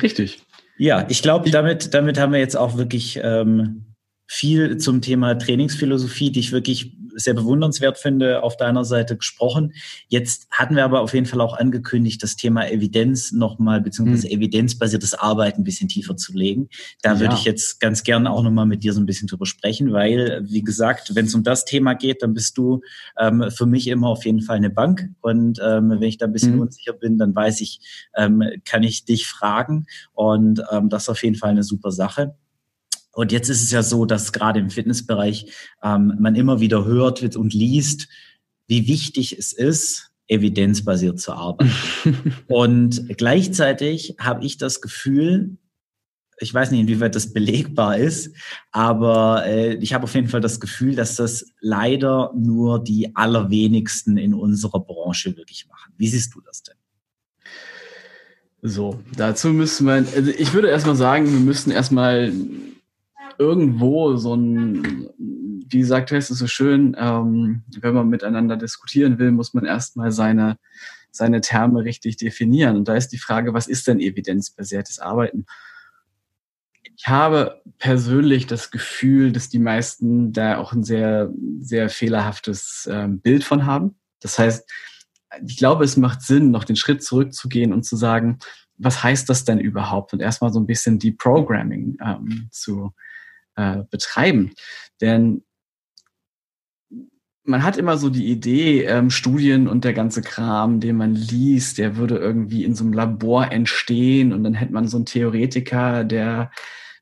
Richtig. 0.01 0.41
Ja, 0.77 1.05
ich 1.09 1.21
glaube, 1.21 1.51
damit, 1.51 1.93
damit 1.93 2.19
haben 2.19 2.33
wir 2.33 2.39
jetzt 2.39 2.57
auch 2.57 2.77
wirklich 2.77 3.19
ähm, 3.23 3.90
viel 4.31 4.77
zum 4.77 5.01
Thema 5.01 5.35
Trainingsphilosophie, 5.35 6.31
die 6.31 6.39
ich 6.39 6.53
wirklich 6.53 6.93
sehr 7.15 7.33
bewundernswert 7.33 7.97
finde, 7.97 8.43
auf 8.43 8.55
deiner 8.55 8.85
Seite 8.85 9.17
gesprochen. 9.17 9.73
Jetzt 10.07 10.47
hatten 10.49 10.77
wir 10.77 10.85
aber 10.85 11.01
auf 11.01 11.13
jeden 11.13 11.25
Fall 11.25 11.41
auch 11.41 11.57
angekündigt, 11.57 12.23
das 12.23 12.37
Thema 12.37 12.65
Evidenz 12.71 13.33
nochmal, 13.33 13.81
beziehungsweise 13.81 14.29
hm. 14.29 14.37
evidenzbasiertes 14.37 15.15
Arbeiten 15.15 15.61
ein 15.61 15.63
bisschen 15.65 15.89
tiefer 15.89 16.15
zu 16.15 16.31
legen. 16.31 16.69
Da 17.01 17.15
ja. 17.15 17.19
würde 17.19 17.35
ich 17.35 17.43
jetzt 17.43 17.81
ganz 17.81 18.03
gerne 18.03 18.31
auch 18.31 18.41
nochmal 18.41 18.65
mit 18.65 18.85
dir 18.85 18.93
so 18.93 19.01
ein 19.01 19.05
bisschen 19.05 19.27
drüber 19.27 19.45
sprechen, 19.45 19.91
weil, 19.91 20.45
wie 20.49 20.63
gesagt, 20.63 21.13
wenn 21.13 21.25
es 21.25 21.35
um 21.35 21.43
das 21.43 21.65
Thema 21.65 21.93
geht, 21.93 22.23
dann 22.23 22.33
bist 22.33 22.57
du 22.57 22.79
ähm, 23.19 23.51
für 23.51 23.65
mich 23.65 23.87
immer 23.87 24.07
auf 24.07 24.23
jeden 24.23 24.41
Fall 24.41 24.55
eine 24.55 24.69
Bank. 24.69 25.09
Und 25.19 25.59
ähm, 25.61 25.89
wenn 25.89 26.03
ich 26.03 26.17
da 26.17 26.27
ein 26.27 26.31
bisschen 26.31 26.53
hm. 26.53 26.61
unsicher 26.61 26.93
bin, 26.93 27.17
dann 27.17 27.35
weiß 27.35 27.59
ich, 27.59 27.81
ähm, 28.15 28.41
kann 28.63 28.83
ich 28.83 29.03
dich 29.03 29.27
fragen. 29.27 29.87
Und 30.13 30.63
ähm, 30.71 30.87
das 30.87 31.03
ist 31.03 31.09
auf 31.09 31.21
jeden 31.21 31.35
Fall 31.35 31.49
eine 31.49 31.63
super 31.63 31.91
Sache. 31.91 32.33
Und 33.13 33.31
jetzt 33.31 33.49
ist 33.49 33.61
es 33.61 33.71
ja 33.71 33.83
so, 33.83 34.05
dass 34.05 34.31
gerade 34.31 34.59
im 34.59 34.69
Fitnessbereich 34.69 35.51
ähm, 35.83 36.15
man 36.19 36.35
immer 36.35 36.59
wieder 36.59 36.85
hört 36.85 37.35
und 37.35 37.53
liest, 37.53 38.07
wie 38.67 38.87
wichtig 38.87 39.37
es 39.37 39.51
ist, 39.51 40.11
evidenzbasiert 40.27 41.19
zu 41.19 41.33
arbeiten. 41.33 41.71
und 42.47 43.17
gleichzeitig 43.17 44.15
habe 44.17 44.45
ich 44.45 44.57
das 44.57 44.79
Gefühl, 44.79 45.57
ich 46.39 46.53
weiß 46.53 46.71
nicht, 46.71 46.81
inwieweit 46.81 47.15
das 47.15 47.33
belegbar 47.33 47.97
ist, 47.97 48.33
aber 48.71 49.45
äh, 49.45 49.75
ich 49.75 49.93
habe 49.93 50.05
auf 50.05 50.15
jeden 50.15 50.29
Fall 50.29 50.41
das 50.41 50.59
Gefühl, 50.59 50.95
dass 50.95 51.15
das 51.15 51.45
leider 51.59 52.33
nur 52.35 52.83
die 52.83 53.15
allerwenigsten 53.15 54.17
in 54.17 54.33
unserer 54.33 54.79
Branche 54.79 55.37
wirklich 55.37 55.67
machen. 55.67 55.93
Wie 55.97 56.07
siehst 56.07 56.33
du 56.33 56.41
das 56.41 56.63
denn? 56.63 56.75
So, 58.63 58.99
dazu 59.15 59.49
müssen 59.49 59.85
wir, 59.87 59.93
also 59.93 60.31
ich 60.31 60.53
würde 60.53 60.69
erstmal 60.69 60.95
sagen, 60.95 61.31
wir 61.31 61.39
müssen 61.39 61.71
erstmal 61.71 62.31
irgendwo 63.37 64.15
so 64.15 64.35
ein, 64.35 65.07
wie 65.17 65.79
gesagt, 65.79 66.11
es 66.11 66.29
ist 66.29 66.39
so 66.39 66.47
schön, 66.47 66.95
ähm, 66.99 67.63
wenn 67.79 67.93
man 67.93 68.09
miteinander 68.09 68.57
diskutieren 68.57 69.19
will, 69.19 69.31
muss 69.31 69.53
man 69.53 69.65
erstmal 69.65 70.11
seine, 70.11 70.57
seine 71.11 71.41
Terme 71.41 71.83
richtig 71.83 72.17
definieren. 72.17 72.77
Und 72.77 72.87
da 72.87 72.95
ist 72.95 73.09
die 73.09 73.17
Frage, 73.17 73.53
was 73.53 73.67
ist 73.67 73.87
denn 73.87 73.99
evidenzbasiertes 73.99 74.99
Arbeiten? 74.99 75.45
Ich 76.97 77.07
habe 77.07 77.61
persönlich 77.79 78.47
das 78.47 78.69
Gefühl, 78.69 79.31
dass 79.31 79.49
die 79.49 79.59
meisten 79.59 80.33
da 80.33 80.57
auch 80.57 80.73
ein 80.73 80.83
sehr, 80.83 81.31
sehr 81.59 81.89
fehlerhaftes 81.89 82.87
ähm, 82.91 83.19
Bild 83.19 83.43
von 83.43 83.65
haben. 83.65 83.95
Das 84.19 84.37
heißt, 84.37 84.69
ich 85.45 85.57
glaube, 85.57 85.83
es 85.83 85.97
macht 85.97 86.21
Sinn, 86.21 86.51
noch 86.51 86.63
den 86.63 86.75
Schritt 86.75 87.03
zurückzugehen 87.03 87.73
und 87.73 87.83
zu 87.83 87.95
sagen, 87.95 88.39
was 88.77 89.03
heißt 89.03 89.29
das 89.29 89.45
denn 89.45 89.59
überhaupt? 89.59 90.13
Und 90.13 90.21
erstmal 90.21 90.51
so 90.51 90.59
ein 90.59 90.65
bisschen 90.65 90.99
die 90.99 91.11
Programming 91.11 91.97
ähm, 92.03 92.47
zu, 92.51 92.93
äh, 93.55 93.83
betreiben. 93.89 94.53
Denn 95.01 95.43
man 97.43 97.63
hat 97.63 97.77
immer 97.77 97.97
so 97.97 98.09
die 98.09 98.27
Idee, 98.27 98.83
ähm, 98.83 99.09
Studien 99.09 99.67
und 99.67 99.83
der 99.83 99.93
ganze 99.93 100.21
Kram, 100.21 100.79
den 100.79 100.97
man 100.97 101.15
liest, 101.15 101.77
der 101.77 101.95
würde 101.97 102.17
irgendwie 102.17 102.63
in 102.63 102.75
so 102.75 102.83
einem 102.83 102.93
Labor 102.93 103.51
entstehen 103.51 104.31
und 104.33 104.43
dann 104.43 104.53
hätte 104.53 104.73
man 104.73 104.87
so 104.87 104.97
einen 104.97 105.05
Theoretiker, 105.05 106.03
der 106.03 106.51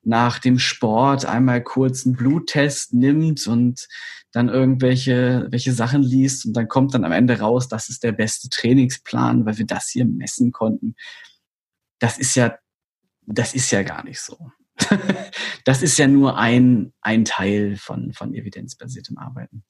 nach 0.03 0.39
dem 0.39 0.59
Sport 0.59 1.25
einmal 1.25 1.61
kurz 1.61 2.05
einen 2.05 2.15
Bluttest 2.15 2.93
nimmt 2.93 3.47
und 3.47 3.87
dann 4.31 4.47
irgendwelche 4.47 5.47
welche 5.49 5.73
Sachen 5.73 6.03
liest 6.03 6.45
und 6.45 6.53
dann 6.53 6.67
kommt 6.67 6.93
dann 6.93 7.03
am 7.03 7.11
Ende 7.11 7.39
raus, 7.39 7.67
das 7.67 7.89
ist 7.89 8.03
der 8.03 8.11
beste 8.11 8.49
Trainingsplan, 8.49 9.45
weil 9.45 9.57
wir 9.57 9.65
das 9.65 9.89
hier 9.89 10.05
messen 10.05 10.51
konnten. 10.51 10.95
Das 11.99 12.17
ist 12.17 12.35
ja, 12.35 12.57
das 13.25 13.53
ist 13.53 13.71
ja 13.71 13.83
gar 13.83 14.03
nicht 14.03 14.21
so. 14.21 14.51
das 15.65 15.81
ist 15.81 15.97
ja 15.97 16.07
nur 16.07 16.37
ein, 16.37 16.93
ein 17.01 17.25
Teil 17.25 17.77
von, 17.77 18.13
von 18.13 18.33
evidenzbasiertem 18.33 19.17
Arbeiten. 19.17 19.63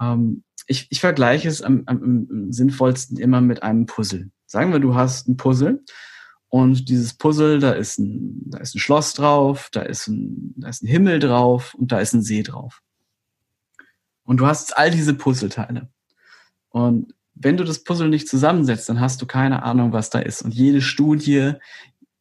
Ähm, 0.00 0.44
ich, 0.66 0.86
ich 0.90 1.00
vergleiche 1.00 1.48
es 1.48 1.62
am, 1.62 1.82
am, 1.86 2.26
am 2.30 2.52
sinnvollsten 2.52 3.18
immer 3.18 3.40
mit 3.40 3.62
einem 3.62 3.86
Puzzle. 3.86 4.30
Sagen 4.46 4.72
wir, 4.72 4.80
du 4.80 4.94
hast 4.94 5.28
ein 5.28 5.36
Puzzle 5.36 5.82
und 6.48 6.88
dieses 6.88 7.14
Puzzle, 7.14 7.58
da 7.60 7.72
ist 7.72 7.98
ein, 7.98 8.42
da 8.50 8.58
ist 8.58 8.74
ein 8.74 8.78
Schloss 8.78 9.14
drauf, 9.14 9.70
da 9.72 9.82
ist 9.82 10.08
ein, 10.08 10.52
da 10.56 10.68
ist 10.68 10.82
ein 10.82 10.88
Himmel 10.88 11.18
drauf 11.18 11.74
und 11.74 11.92
da 11.92 11.98
ist 12.00 12.12
ein 12.12 12.22
See 12.22 12.42
drauf. 12.42 12.82
Und 14.24 14.36
du 14.36 14.46
hast 14.46 14.76
all 14.76 14.90
diese 14.90 15.14
Puzzleteile. 15.14 15.88
Und 16.68 17.14
wenn 17.34 17.56
du 17.56 17.64
das 17.64 17.82
Puzzle 17.84 18.08
nicht 18.08 18.28
zusammensetzt, 18.28 18.88
dann 18.88 19.00
hast 19.00 19.22
du 19.22 19.26
keine 19.26 19.62
Ahnung, 19.62 19.92
was 19.92 20.10
da 20.10 20.18
ist. 20.18 20.42
Und 20.42 20.54
jede 20.54 20.80
Studie, 20.80 21.54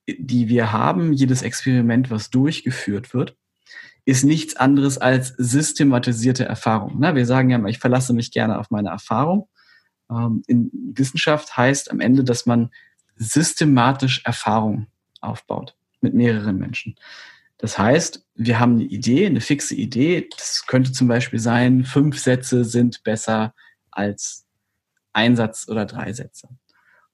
die 0.07 0.49
wir 0.49 0.71
haben, 0.71 1.13
jedes 1.13 1.41
Experiment, 1.41 2.09
was 2.09 2.29
durchgeführt 2.29 3.13
wird, 3.13 3.35
ist 4.05 4.23
nichts 4.23 4.55
anderes 4.55 4.97
als 4.97 5.29
systematisierte 5.37 6.45
Erfahrung. 6.45 6.95
Na, 6.99 7.15
wir 7.15 7.25
sagen 7.25 7.49
ja 7.49 7.57
immer, 7.57 7.69
ich 7.69 7.79
verlasse 7.79 8.13
mich 8.13 8.31
gerne 8.31 8.59
auf 8.59 8.71
meine 8.71 8.89
Erfahrung. 8.89 9.47
Ähm, 10.09 10.43
in 10.47 10.71
Wissenschaft 10.95 11.55
heißt 11.55 11.91
am 11.91 11.99
Ende, 11.99 12.23
dass 12.23 12.45
man 12.45 12.71
systematisch 13.15 14.23
Erfahrung 14.25 14.87
aufbaut 15.21 15.75
mit 16.01 16.15
mehreren 16.15 16.57
Menschen. 16.57 16.95
Das 17.59 17.77
heißt, 17.77 18.25
wir 18.33 18.59
haben 18.59 18.73
eine 18.73 18.85
Idee, 18.85 19.27
eine 19.27 19.41
fixe 19.41 19.75
Idee. 19.75 20.27
Das 20.35 20.65
könnte 20.65 20.91
zum 20.91 21.07
Beispiel 21.07 21.39
sein, 21.39 21.85
fünf 21.85 22.19
Sätze 22.19 22.65
sind 22.65 23.03
besser 23.03 23.53
als 23.91 24.47
ein 25.13 25.35
Satz 25.35 25.67
oder 25.69 25.85
drei 25.85 26.11
Sätze. 26.11 26.49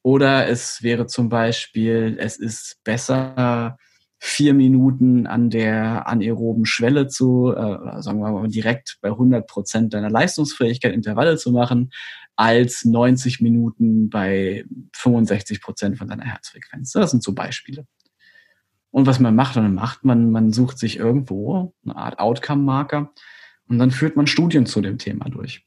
Oder 0.04 0.48
es 0.48 0.84
wäre 0.84 1.08
zum 1.08 1.30
Beispiel, 1.30 2.18
es 2.20 2.38
ist 2.38 2.78
besser, 2.84 3.78
vier 4.20 4.54
Minuten 4.54 5.28
an 5.28 5.50
der 5.50 6.08
anaeroben 6.08 6.66
Schwelle 6.66 7.08
zu, 7.08 7.54
äh, 7.56 8.02
sagen 8.02 8.20
wir 8.20 8.32
mal 8.32 8.48
direkt 8.48 8.98
bei 9.02 9.10
100 9.10 9.48
Prozent 9.48 9.94
deiner 9.94 10.10
Leistungsfähigkeit 10.10 10.94
Intervalle 10.94 11.38
zu 11.38 11.52
machen, 11.52 11.92
als 12.36 12.86
90 12.86 13.42
Minuten 13.42 14.10
bei 14.10 14.66
65 14.96 15.62
Prozent 15.62 15.98
von 15.98 16.08
deiner 16.08 16.26
Herzfrequenz. 16.26 16.92
Das 16.94 17.12
sind 17.12 17.24
so 17.24 17.34
Beispiele. 17.34 17.86
Und 18.90 19.06
was 19.06 19.20
man 19.20 19.36
macht, 19.36 19.56
dann 19.56 19.76
macht 19.76 20.06
man, 20.06 20.32
man 20.32 20.52
sucht 20.52 20.80
sich 20.80 20.98
irgendwo 20.98 21.74
eine 21.84 21.96
Art 21.96 22.20
Outcome-Marker 22.20 23.12
und 23.68 23.78
dann 23.78 23.92
führt 23.92 24.16
man 24.16 24.28
Studien 24.28 24.66
zu 24.66 24.82
dem 24.82 24.98
Thema 24.98 25.30
durch. 25.30 25.67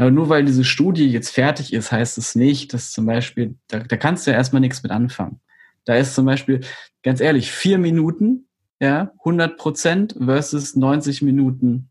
Aber 0.00 0.10
nur 0.10 0.30
weil 0.30 0.46
diese 0.46 0.64
Studie 0.64 1.10
jetzt 1.10 1.28
fertig 1.28 1.74
ist, 1.74 1.92
heißt 1.92 2.16
es 2.16 2.34
nicht, 2.34 2.72
dass 2.72 2.90
zum 2.90 3.04
Beispiel, 3.04 3.58
da, 3.68 3.80
da 3.80 3.98
kannst 3.98 4.26
du 4.26 4.30
ja 4.30 4.38
erstmal 4.38 4.60
nichts 4.60 4.82
mit 4.82 4.90
anfangen. 4.90 5.42
Da 5.84 5.94
ist 5.94 6.14
zum 6.14 6.24
Beispiel, 6.24 6.60
ganz 7.02 7.20
ehrlich, 7.20 7.52
vier 7.52 7.76
Minuten, 7.76 8.48
ja, 8.80 9.12
100 9.18 9.58
Prozent 9.58 10.16
versus 10.18 10.74
90 10.74 11.20
Minuten 11.20 11.90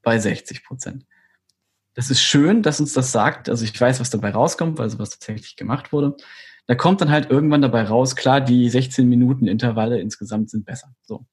bei 0.00 0.18
60 0.18 0.64
Prozent. 0.64 1.04
Das 1.92 2.10
ist 2.10 2.22
schön, 2.22 2.62
dass 2.62 2.80
uns 2.80 2.94
das 2.94 3.12
sagt. 3.12 3.50
Also 3.50 3.62
ich 3.62 3.78
weiß, 3.78 4.00
was 4.00 4.08
dabei 4.08 4.30
rauskommt, 4.30 4.78
weil 4.78 4.88
sowas 4.88 5.10
tatsächlich 5.10 5.56
gemacht 5.56 5.92
wurde. 5.92 6.16
Da 6.66 6.74
kommt 6.74 7.02
dann 7.02 7.10
halt 7.10 7.30
irgendwann 7.30 7.60
dabei 7.60 7.82
raus, 7.82 8.16
klar, 8.16 8.40
die 8.40 8.70
16 8.70 9.06
Minuten 9.06 9.48
Intervalle 9.48 10.00
insgesamt 10.00 10.48
sind 10.48 10.64
besser. 10.64 10.94
So. 11.02 11.26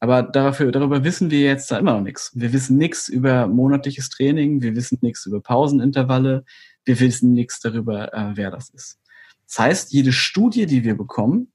Aber 0.00 0.22
dafür, 0.22 0.72
darüber 0.72 1.04
wissen 1.04 1.30
wir 1.30 1.40
jetzt 1.40 1.70
da 1.70 1.78
immer 1.78 1.92
noch 1.92 2.00
nichts. 2.00 2.32
Wir 2.34 2.52
wissen 2.54 2.78
nichts 2.78 3.08
über 3.08 3.46
monatliches 3.46 4.08
Training, 4.08 4.62
wir 4.62 4.74
wissen 4.74 4.98
nichts 5.02 5.26
über 5.26 5.40
Pausenintervalle, 5.42 6.44
wir 6.86 7.00
wissen 7.00 7.34
nichts 7.34 7.60
darüber, 7.60 8.12
äh, 8.14 8.30
wer 8.34 8.50
das 8.50 8.70
ist. 8.70 8.98
Das 9.46 9.58
heißt, 9.58 9.92
jede 9.92 10.12
Studie, 10.12 10.64
die 10.64 10.84
wir 10.84 10.96
bekommen, 10.96 11.52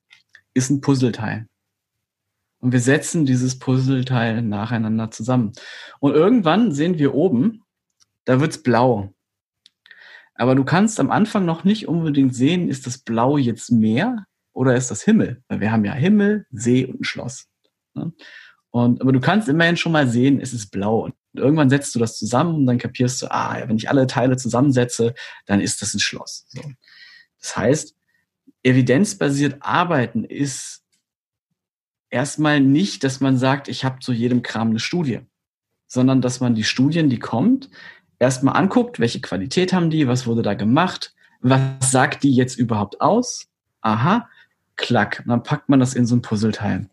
ist 0.54 0.70
ein 0.70 0.82
Puzzleteil. 0.82 1.48
Und 2.60 2.72
wir 2.72 2.80
setzen 2.80 3.26
dieses 3.26 3.58
Puzzleteil 3.58 4.42
nacheinander 4.42 5.10
zusammen. 5.12 5.54
Und 6.00 6.14
irgendwann 6.14 6.72
sehen 6.72 7.00
wir 7.00 7.16
oben, 7.16 7.64
da 8.26 8.40
wird's 8.40 8.62
blau. 8.62 9.14
Aber 10.36 10.54
du 10.54 10.64
kannst 10.64 11.00
am 11.00 11.12
Anfang 11.12 11.46
noch 11.46 11.64
nicht 11.64 11.88
unbedingt 11.88 12.36
sehen, 12.36 12.70
ist 12.70 12.86
das 12.86 12.98
Blau 12.98 13.38
jetzt 13.38 13.72
Meer 13.72 14.26
oder 14.54 14.76
ist 14.76 14.92
das 14.92 15.02
Himmel? 15.02 15.42
Weil 15.48 15.62
wir 15.62 15.72
haben 15.72 15.86
ja 15.86 15.94
Himmel, 15.94 16.46
See 16.52 16.86
und 16.86 17.02
ein 17.02 17.04
Schloss. 17.06 17.48
Ne? 17.96 18.14
Und, 18.72 19.02
aber 19.02 19.14
du 19.14 19.22
kannst 19.22 19.48
immerhin 19.48 19.78
schon 19.78 19.94
mal 19.94 20.08
sehen, 20.08 20.42
es 20.42 20.54
ist 20.54 20.70
blau. 20.70 21.06
Und 21.06 21.16
irgendwann 21.34 21.70
setzt 21.70 21.96
du 21.96 22.00
das 22.00 22.18
zusammen 22.18 22.56
und 22.56 22.66
dann 22.66 22.78
kapierst 22.78 23.22
du, 23.22 23.32
ah, 23.32 23.64
wenn 23.68 23.78
ich 23.78 23.90
alle 23.90 24.06
Teile 24.06 24.36
zusammensetze, 24.36 25.14
dann 25.46 25.62
ist 25.62 25.82
das 25.82 25.94
ein 25.94 26.00
Schloss. 26.00 26.46
So. 26.50 26.62
Das 27.40 27.56
heißt, 27.56 27.96
evidenzbasiert 28.64 29.58
arbeiten 29.62 30.26
ist 30.26 30.84
erstmal 32.10 32.60
nicht, 32.60 33.04
dass 33.04 33.22
man 33.22 33.38
sagt, 33.38 33.68
ich 33.68 33.86
habe 33.86 34.00
zu 34.00 34.12
jedem 34.12 34.42
Kram 34.42 34.72
eine 34.72 34.80
Studie, 34.80 35.22
sondern 35.88 36.22
dass 36.22 36.40
man 36.40 36.56
die 36.56 36.64
Studien, 36.64 37.10
die 37.10 37.20
kommt, 37.20 37.70
erstmal 38.20 38.56
anguckt, 38.56 39.00
welche 39.00 39.22
Qualität 39.22 39.74
haben 39.74 39.90
die, 39.90 40.08
was 40.08 40.28
wurde 40.28 40.42
da 40.42 40.54
gemacht, 40.54 41.14
was 41.42 41.92
sagt 41.92 42.24
die 42.24 42.34
jetzt 42.34 42.58
überhaupt 42.58 43.02
aus? 43.02 43.48
Aha, 43.82 44.28
klack. 44.76 45.20
Und 45.20 45.30
dann 45.30 45.44
packt 45.44 45.70
man 45.70 45.80
das 45.80 45.94
in 45.94 46.06
so 46.06 46.16
ein 46.16 46.22
Puzzleteil. 46.22 46.90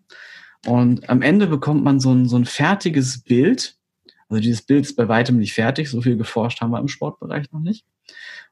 Und 0.66 1.09
am 1.09 1.22
Ende 1.22 1.46
bekommt 1.46 1.83
man 1.83 2.01
so 2.01 2.12
ein, 2.12 2.29
so 2.29 2.37
ein 2.37 2.44
fertiges 2.44 3.22
Bild. 3.22 3.77
Also 4.29 4.40
dieses 4.40 4.62
Bild 4.62 4.85
ist 4.87 4.96
bei 4.96 5.09
weitem 5.09 5.38
nicht 5.38 5.55
fertig. 5.55 5.90
So 5.90 6.01
viel 6.01 6.16
geforscht 6.16 6.61
haben 6.61 6.70
wir 6.70 6.81
im 6.81 6.88
Sportbereich 6.88 7.51
noch 7.53 7.61
nicht. 7.61 7.85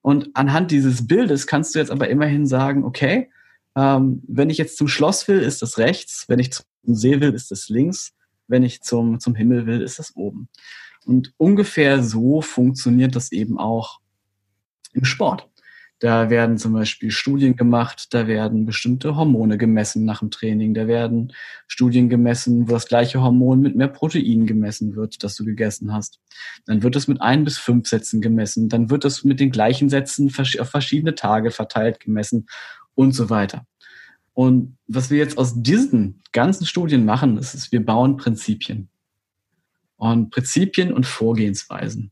Und 0.02 0.30
anhand 0.34 0.70
dieses 0.70 1.06
Bildes 1.06 1.46
kannst 1.46 1.74
du 1.74 1.78
jetzt 1.78 1.90
aber 1.90 2.08
immerhin 2.08 2.46
sagen, 2.46 2.84
okay, 2.84 3.30
ähm, 3.76 4.22
wenn 4.26 4.50
ich 4.50 4.58
jetzt 4.58 4.76
zum 4.76 4.88
Schloss 4.88 5.28
will, 5.28 5.40
ist 5.40 5.62
das 5.62 5.78
rechts. 5.78 6.24
Wenn 6.28 6.38
ich 6.38 6.52
zum 6.52 6.64
See 6.84 7.20
will, 7.20 7.34
ist 7.34 7.50
das 7.50 7.68
links. 7.68 8.12
Wenn 8.48 8.62
ich 8.64 8.82
zum, 8.82 9.20
zum 9.20 9.34
Himmel 9.34 9.66
will, 9.66 9.80
ist 9.80 9.98
das 9.98 10.16
oben. 10.16 10.48
Und 11.04 11.32
ungefähr 11.36 12.02
so 12.02 12.42
funktioniert 12.42 13.14
das 13.14 13.32
eben 13.32 13.58
auch 13.58 14.00
im 14.92 15.04
Sport. 15.04 15.48
Da 16.00 16.30
werden 16.30 16.56
zum 16.56 16.72
Beispiel 16.72 17.10
Studien 17.10 17.56
gemacht, 17.56 18.14
da 18.14 18.26
werden 18.26 18.64
bestimmte 18.64 19.16
Hormone 19.16 19.58
gemessen 19.58 20.06
nach 20.06 20.20
dem 20.20 20.30
Training, 20.30 20.72
da 20.72 20.86
werden 20.86 21.34
Studien 21.66 22.08
gemessen, 22.08 22.68
wo 22.68 22.72
das 22.72 22.86
gleiche 22.86 23.20
Hormon 23.20 23.60
mit 23.60 23.76
mehr 23.76 23.88
Protein 23.88 24.46
gemessen 24.46 24.96
wird, 24.96 25.22
das 25.22 25.34
du 25.34 25.44
gegessen 25.44 25.92
hast. 25.92 26.18
Dann 26.64 26.82
wird 26.82 26.96
es 26.96 27.06
mit 27.06 27.20
ein 27.20 27.44
bis 27.44 27.58
fünf 27.58 27.86
Sätzen 27.86 28.22
gemessen, 28.22 28.70
dann 28.70 28.88
wird 28.88 29.04
es 29.04 29.24
mit 29.24 29.40
den 29.40 29.50
gleichen 29.50 29.90
Sätzen 29.90 30.32
auf 30.58 30.70
verschiedene 30.70 31.14
Tage 31.14 31.50
verteilt 31.50 32.00
gemessen 32.00 32.46
und 32.94 33.12
so 33.12 33.28
weiter. 33.28 33.66
Und 34.32 34.78
was 34.86 35.10
wir 35.10 35.18
jetzt 35.18 35.36
aus 35.36 35.62
diesen 35.62 36.22
ganzen 36.32 36.64
Studien 36.64 37.04
machen, 37.04 37.36
ist, 37.36 37.52
ist 37.52 37.72
wir 37.72 37.84
bauen 37.84 38.16
Prinzipien. 38.16 38.88
Und 39.96 40.30
Prinzipien 40.30 40.94
und 40.94 41.04
Vorgehensweisen. 41.04 42.10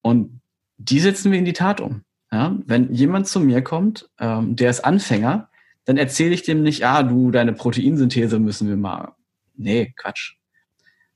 Und 0.00 0.40
die 0.78 1.00
setzen 1.00 1.30
wir 1.30 1.38
in 1.38 1.44
die 1.44 1.52
Tat 1.52 1.82
um. 1.82 2.06
Ja, 2.32 2.56
wenn 2.66 2.92
jemand 2.92 3.28
zu 3.28 3.40
mir 3.40 3.62
kommt, 3.62 4.10
ähm, 4.18 4.56
der 4.56 4.70
ist 4.70 4.84
Anfänger, 4.84 5.48
dann 5.84 5.96
erzähle 5.96 6.34
ich 6.34 6.42
dem 6.42 6.62
nicht, 6.62 6.84
ah, 6.84 7.02
du, 7.02 7.30
deine 7.30 7.52
Proteinsynthese 7.52 8.40
müssen 8.40 8.68
wir 8.68 8.76
mal. 8.76 9.14
Nee, 9.54 9.94
Quatsch. 9.96 10.34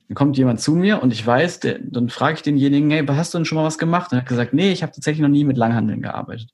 Dann 0.09 0.14
kommt 0.14 0.38
jemand 0.38 0.61
zu 0.61 0.75
mir 0.75 1.03
und 1.03 1.12
ich 1.12 1.25
weiß, 1.25 1.61
der, 1.61 1.79
dann 1.81 2.09
frage 2.09 2.35
ich 2.35 2.42
denjenigen, 2.42 2.90
hey, 2.90 3.05
hast 3.07 3.35
du 3.35 3.38
denn 3.38 3.44
schon 3.44 3.57
mal 3.57 3.64
was 3.64 3.79
gemacht? 3.79 4.11
Und 4.11 4.18
er 4.18 4.23
hat 4.23 4.29
gesagt, 4.29 4.55
nee, 4.55 4.73
ich 4.73 4.83
habe 4.83 4.92
tatsächlich 4.92 5.23
noch 5.23 5.29
nie 5.29 5.44
mit 5.44 5.57
Langhandeln 5.57 6.03
gearbeitet. 6.03 6.51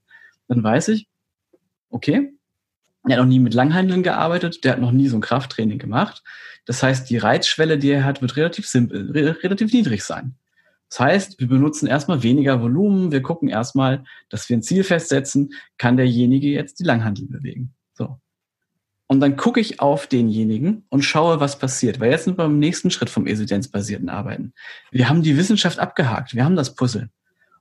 Dann 0.49 0.63
weiß 0.63 0.89
ich, 0.89 1.09
okay, 1.91 2.33
er 3.05 3.17
hat 3.17 3.19
noch 3.23 3.29
nie 3.29 3.41
mit 3.41 3.55
Langhandeln 3.55 4.03
gearbeitet, 4.03 4.65
der 4.65 4.73
hat 4.73 4.81
noch 4.81 4.93
nie 4.93 5.09
so 5.09 5.17
ein 5.17 5.23
Krafttraining 5.23 5.79
gemacht. 5.79 6.23
Das 6.65 6.83
heißt, 6.83 7.09
die 7.09 7.19
Reizschwelle, 7.19 7.79
die 7.79 7.91
er 7.91 8.05
hat, 8.05 8.21
wird 8.21 8.37
relativ 8.37 8.67
simpel, 8.67 9.11
relativ 9.13 9.73
niedrig 9.73 10.03
sein. 10.03 10.35
Das 10.97 11.01
heißt, 11.01 11.41
wir 11.41 11.49
benutzen 11.49 11.87
erstmal 11.87 12.23
weniger 12.23 12.63
Volumen. 12.63 13.13
Wir 13.13 13.21
gucken 13.21 13.51
erstmal, 13.51 14.05
dass 14.31 14.49
wir 14.49 14.57
ein 14.57 14.63
Ziel 14.63 14.83
festsetzen. 14.83 15.53
Kann 15.77 15.99
derjenige 15.99 16.49
jetzt 16.49 16.81
die 16.81 16.85
Langhandel 16.85 17.27
bewegen? 17.27 17.75
So. 17.93 18.19
Und 19.07 19.21
dann 19.21 19.37
gucke 19.37 19.61
ich 19.61 19.79
auf 19.79 20.07
denjenigen 20.07 20.87
und 20.89 21.03
schaue, 21.03 21.39
was 21.39 21.59
passiert. 21.59 22.01
Weil 22.01 22.13
jetzt 22.13 22.25
sind 22.25 22.39
wir 22.39 22.45
beim 22.45 22.59
nächsten 22.59 22.91
Schritt 22.91 23.11
vom 23.11 23.27
evidenzbasierten 23.27 24.09
Arbeiten. 24.09 24.55
Wir 24.91 25.11
haben 25.11 25.23
die 25.23 25.37
Wissenschaft 25.37 25.79
abgehakt. 25.79 26.35
Wir 26.35 26.47
haben 26.47 26.57
das 26.57 26.75
Puzzle. 26.75 27.11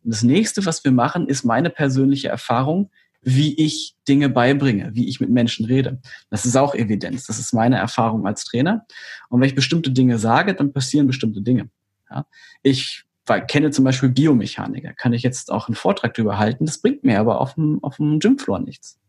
Und 0.06 0.14
das 0.14 0.24
nächste, 0.24 0.66
was 0.66 0.86
wir 0.86 0.94
machen, 0.94 1.28
ist 1.28 1.44
meine 1.44 1.70
persönliche 1.70 2.30
Erfahrung, 2.30 2.90
wie 3.22 3.54
ich 3.56 3.98
Dinge 4.08 4.30
beibringe, 4.30 4.92
wie 4.94 5.10
ich 5.10 5.20
mit 5.20 5.30
Menschen 5.30 5.66
rede. 5.66 6.00
Das 6.30 6.46
ist 6.46 6.56
auch 6.56 6.74
Evidenz. 6.74 7.26
Das 7.26 7.38
ist 7.38 7.54
meine 7.54 7.76
Erfahrung 7.76 8.26
als 8.28 8.46
Trainer. 8.46 8.86
Und 9.28 9.42
wenn 9.42 9.50
ich 9.50 9.56
bestimmte 9.56 9.92
Dinge 9.92 10.20
sage, 10.20 10.56
dann 10.56 10.72
passieren 10.72 11.06
bestimmte 11.06 11.42
Dinge. 11.42 11.70
Ja. 12.10 12.26
Ich 12.64 13.05
weil, 13.26 13.46
kenne 13.46 13.72
zum 13.72 13.86
Beispiel 13.86 14.10
Biomechaniker, 14.10 14.94
kann 14.94 15.14
ich 15.14 15.24
jetzt 15.24 15.52
auch 15.52 15.68
einen 15.68 15.76
Vortrag 15.76 16.14
darüber 16.14 16.38
halten, 16.38 16.66
das 16.66 16.80
bringt 16.80 17.04
mir 17.04 17.20
aber 17.20 17.42
auf 17.42 17.56
dem, 17.56 17.84
auf 17.84 17.98
dem 17.98 18.20
Gymfloor 18.20 18.60
nichts. 18.60 19.00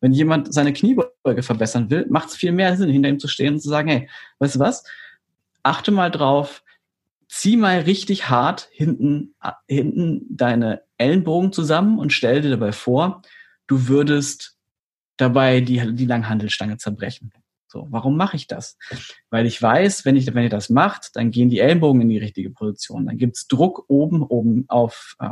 Wenn 0.00 0.12
jemand 0.12 0.52
seine 0.52 0.72
Kniebeuge 0.72 1.42
verbessern 1.42 1.88
will, 1.88 2.06
macht 2.10 2.30
es 2.30 2.36
viel 2.36 2.50
mehr 2.52 2.76
Sinn, 2.76 2.90
hinter 2.90 3.08
ihm 3.08 3.20
zu 3.20 3.28
stehen 3.28 3.54
und 3.54 3.60
zu 3.60 3.68
sagen, 3.68 3.88
hey, 3.88 4.08
weißt 4.40 4.56
du 4.56 4.58
was? 4.58 4.84
Achte 5.62 5.92
mal 5.92 6.10
drauf, 6.10 6.64
zieh 7.28 7.56
mal 7.56 7.80
richtig 7.80 8.28
hart 8.28 8.68
hinten, 8.72 9.34
hinten 9.68 10.26
deine 10.28 10.82
Ellenbogen 10.98 11.52
zusammen 11.52 11.98
und 11.98 12.12
stell 12.12 12.42
dir 12.42 12.50
dabei 12.50 12.72
vor, 12.72 13.22
du 13.68 13.86
würdest 13.86 14.58
dabei 15.16 15.60
die, 15.60 15.94
die 15.94 16.06
Langhandelstange 16.06 16.78
zerbrechen. 16.78 17.32
So, 17.72 17.86
warum 17.90 18.18
mache 18.18 18.36
ich 18.36 18.46
das? 18.46 18.76
Weil 19.30 19.46
ich 19.46 19.60
weiß, 19.60 20.04
wenn 20.04 20.14
ich, 20.14 20.34
wenn 20.34 20.44
ihr 20.44 20.50
das 20.50 20.68
macht, 20.68 21.16
dann 21.16 21.30
gehen 21.30 21.48
die 21.48 21.58
Ellenbogen 21.58 22.02
in 22.02 22.10
die 22.10 22.18
richtige 22.18 22.50
Position. 22.50 23.06
Dann 23.06 23.16
gibt's 23.16 23.48
Druck 23.48 23.86
oben, 23.88 24.22
oben 24.22 24.66
auf 24.68 25.16
äh, 25.20 25.28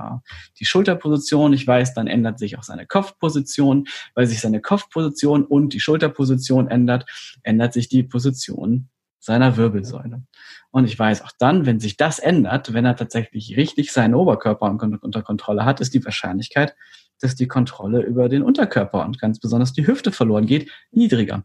die 0.59 0.65
Schulterposition. 0.65 1.53
Ich 1.53 1.67
weiß, 1.67 1.93
dann 1.93 2.07
ändert 2.07 2.39
sich 2.39 2.57
auch 2.57 2.63
seine 2.63 2.87
Kopfposition. 2.87 3.89
Weil 4.15 4.27
sich 4.27 4.41
seine 4.41 4.63
Kopfposition 4.63 5.45
und 5.45 5.75
die 5.75 5.81
Schulterposition 5.81 6.69
ändert, 6.69 7.05
ändert 7.43 7.75
sich 7.75 7.91
die 7.91 8.05
Position 8.05 8.89
seiner 9.19 9.59
Wirbelsäule. 9.59 10.23
Und 10.71 10.87
ich 10.87 10.99
weiß 10.99 11.23
auch 11.23 11.33
dann, 11.39 11.67
wenn 11.67 11.79
sich 11.79 11.99
das 11.99 12.19
ändert, 12.19 12.73
wenn 12.73 12.87
er 12.87 12.97
tatsächlich 12.97 13.55
richtig 13.59 13.93
seinen 13.93 14.15
Oberkörper 14.15 14.71
unter 14.71 15.23
Kontrolle 15.23 15.67
hat, 15.67 15.83
ist 15.83 15.93
die 15.93 16.03
Wahrscheinlichkeit, 16.03 16.75
dass 17.21 17.35
die 17.35 17.49
Kontrolle 17.49 18.01
über 18.01 18.29
den 18.29 18.43
Unterkörper 18.43 19.05
und 19.05 19.21
ganz 19.21 19.39
besonders 19.39 19.73
die 19.73 19.87
Hüfte 19.87 20.11
verloren 20.11 20.47
geht, 20.47 20.71
niedriger. 20.91 21.45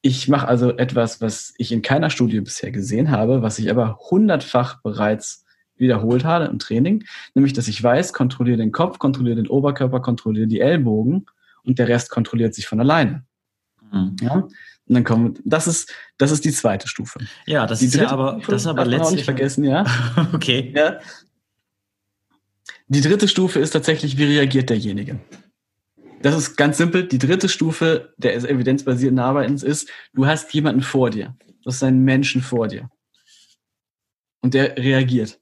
Ich 0.00 0.28
mache 0.28 0.46
also 0.46 0.76
etwas, 0.76 1.20
was 1.20 1.54
ich 1.58 1.72
in 1.72 1.82
keiner 1.82 2.10
Studie 2.10 2.40
bisher 2.40 2.70
gesehen 2.70 3.10
habe, 3.10 3.42
was 3.42 3.58
ich 3.58 3.70
aber 3.70 3.98
hundertfach 4.10 4.80
bereits 4.82 5.44
wiederholt 5.76 6.24
habe 6.24 6.46
im 6.46 6.58
Training, 6.58 7.04
nämlich 7.34 7.52
dass 7.52 7.68
ich 7.68 7.82
weiß, 7.82 8.12
kontrolliere 8.12 8.58
den 8.58 8.72
Kopf, 8.72 8.98
kontrolliere 8.98 9.36
den 9.36 9.48
Oberkörper, 9.48 10.00
kontrolliere 10.00 10.46
die 10.46 10.60
Ellbogen 10.60 11.26
und 11.62 11.78
der 11.78 11.88
Rest 11.88 12.10
kontrolliert 12.10 12.54
sich 12.54 12.66
von 12.66 12.80
alleine. 12.80 13.24
Mhm. 13.92 14.16
Ja? 14.20 14.34
Und 14.34 14.94
dann 14.94 15.04
kommen, 15.04 15.38
das 15.44 15.66
ist, 15.66 15.92
das 16.16 16.30
ist 16.30 16.44
die 16.44 16.52
zweite 16.52 16.88
Stufe. 16.88 17.20
Ja, 17.46 17.66
das 17.66 17.80
die 17.80 17.86
ist 17.86 17.94
ja 17.94 18.08
aber, 18.08 18.34
Stufe, 18.34 18.52
das 18.52 18.62
ist 18.62 18.66
aber 18.66 18.86
letztlich. 18.86 19.16
nicht 19.16 19.24
vergessen, 19.24 19.64
ja. 19.64 19.84
okay. 20.32 20.72
Ja. 20.74 20.98
Die 22.88 23.02
dritte 23.02 23.28
Stufe 23.28 23.58
ist 23.60 23.70
tatsächlich, 23.70 24.16
wie 24.16 24.24
reagiert 24.24 24.70
derjenige? 24.70 25.20
Das 26.22 26.36
ist 26.36 26.56
ganz 26.56 26.78
simpel. 26.78 27.06
Die 27.06 27.18
dritte 27.18 27.48
Stufe 27.48 28.12
der 28.16 28.34
evidenzbasierten 28.36 29.18
Arbeitens 29.18 29.62
ist, 29.62 29.88
du 30.12 30.26
hast 30.26 30.52
jemanden 30.52 30.82
vor 30.82 31.10
dir. 31.10 31.36
Du 31.62 31.70
hast 31.70 31.82
einen 31.82 32.04
Menschen 32.04 32.42
vor 32.42 32.68
dir. 32.68 32.90
Und 34.40 34.54
der 34.54 34.76
reagiert. 34.76 35.40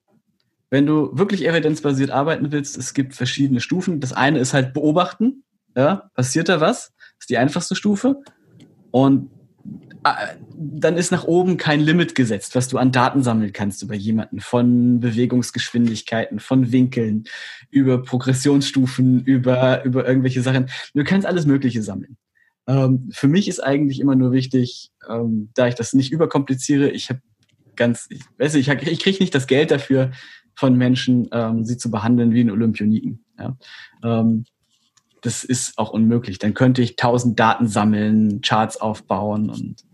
Wenn 0.71 0.87
du 0.87 1.17
wirklich 1.17 1.47
evidenzbasiert 1.47 2.11
arbeiten 2.11 2.53
willst, 2.53 2.77
es 2.77 2.93
gibt 2.93 3.15
verschiedene 3.15 3.61
Stufen. 3.61 4.01
Das 4.01 4.13
eine 4.13 4.39
ist 4.39 4.53
halt 4.53 4.75
beobachten. 4.75 5.45
Ja, 5.75 6.11
passiert 6.15 6.49
da 6.49 6.61
was? 6.61 6.93
Das 6.97 7.21
ist 7.21 7.31
die 7.31 7.39
einfachste 7.39 7.77
Stufe. 7.77 8.23
Und 8.91 9.31
dann 10.57 10.97
ist 10.97 11.11
nach 11.11 11.25
oben 11.25 11.57
kein 11.57 11.81
Limit 11.81 12.15
gesetzt, 12.15 12.55
was 12.55 12.69
du 12.69 12.79
an 12.79 12.93
Daten 12.93 13.23
sammeln 13.23 13.53
kannst 13.53 13.83
über 13.83 13.95
jemanden, 13.95 14.41
von 14.41 15.01
Bewegungsgeschwindigkeiten, 15.01 16.41
von 16.41 16.73
Winkeln, 16.73 17.25
über 17.71 18.03
Progressionsstufen, 18.03 19.25
über, 19.25 19.85
über 19.85 20.07
irgendwelche 20.07 20.43
Sachen. 20.43 20.69
Du 20.95 21.05
kannst 21.05 21.27
alles 21.27 21.47
Mögliche 21.47 21.83
sammeln. 21.83 22.17
Ähm, 22.67 23.09
für 23.13 23.29
mich 23.29 23.49
ist 23.49 23.61
eigentlich 23.61 24.01
immer 24.01 24.17
nur 24.17 24.33
wichtig, 24.33 24.91
ähm, 25.09 25.51
da 25.55 25.69
ich 25.69 25.75
das 25.75 25.93
nicht 25.93 26.13
überkompliziere, 26.13 26.91
ich 26.91 27.11
habe 27.11 27.21
ganz, 27.77 28.07
ich 28.11 28.23
weiß 28.39 28.55
nicht, 28.55 28.69
ich, 28.69 28.89
ich 28.89 29.01
kriege 29.01 29.19
nicht 29.21 29.35
das 29.35 29.47
Geld 29.47 29.71
dafür 29.71 30.11
von 30.55 30.77
Menschen, 30.77 31.29
ähm, 31.33 31.65
sie 31.65 31.77
zu 31.77 31.91
behandeln 31.91 32.33
wie 32.33 32.41
einen 32.41 32.51
Olympioniken. 32.51 33.25
Ja? 33.39 33.57
Das 35.27 35.43
ist 35.43 35.77
auch 35.77 35.91
unmöglich. 35.91 36.39
Dann 36.39 36.55
könnte 36.55 36.83
ich 36.83 36.95
tausend 36.95 37.41
Daten 37.41 37.67
sammeln, 37.67 38.43
Charts 38.43 38.77
aufbauen 38.81 39.51
und 39.51 39.85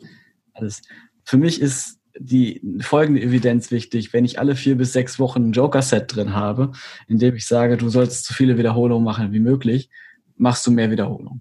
alles. 0.52 0.82
Für 1.24 1.38
mich 1.38 1.62
ist 1.62 2.00
die 2.18 2.60
folgende 2.82 3.22
Evidenz 3.22 3.70
wichtig, 3.70 4.12
wenn 4.12 4.26
ich 4.26 4.38
alle 4.38 4.56
vier 4.56 4.76
bis 4.76 4.92
sechs 4.92 5.18
Wochen 5.18 5.48
ein 5.48 5.52
Joker-Set 5.52 6.14
drin 6.14 6.34
habe, 6.34 6.72
in 7.08 7.18
dem 7.18 7.34
ich 7.34 7.46
sage, 7.46 7.78
du 7.78 7.88
sollst 7.88 8.26
so 8.26 8.34
viele 8.34 8.58
Wiederholungen 8.58 9.02
machen 9.02 9.32
wie 9.32 9.40
möglich, 9.40 9.88
machst 10.36 10.66
du 10.66 10.70
mehr 10.70 10.90
Wiederholungen. 10.90 11.40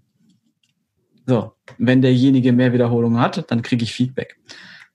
So, 1.25 1.51
wenn 1.77 2.01
derjenige 2.01 2.53
mehr 2.53 2.71
Wiederholungen 2.71 3.19
hat, 3.19 3.51
dann 3.51 3.61
kriege 3.61 3.83
ich 3.83 3.91
Feedback. 3.91 4.39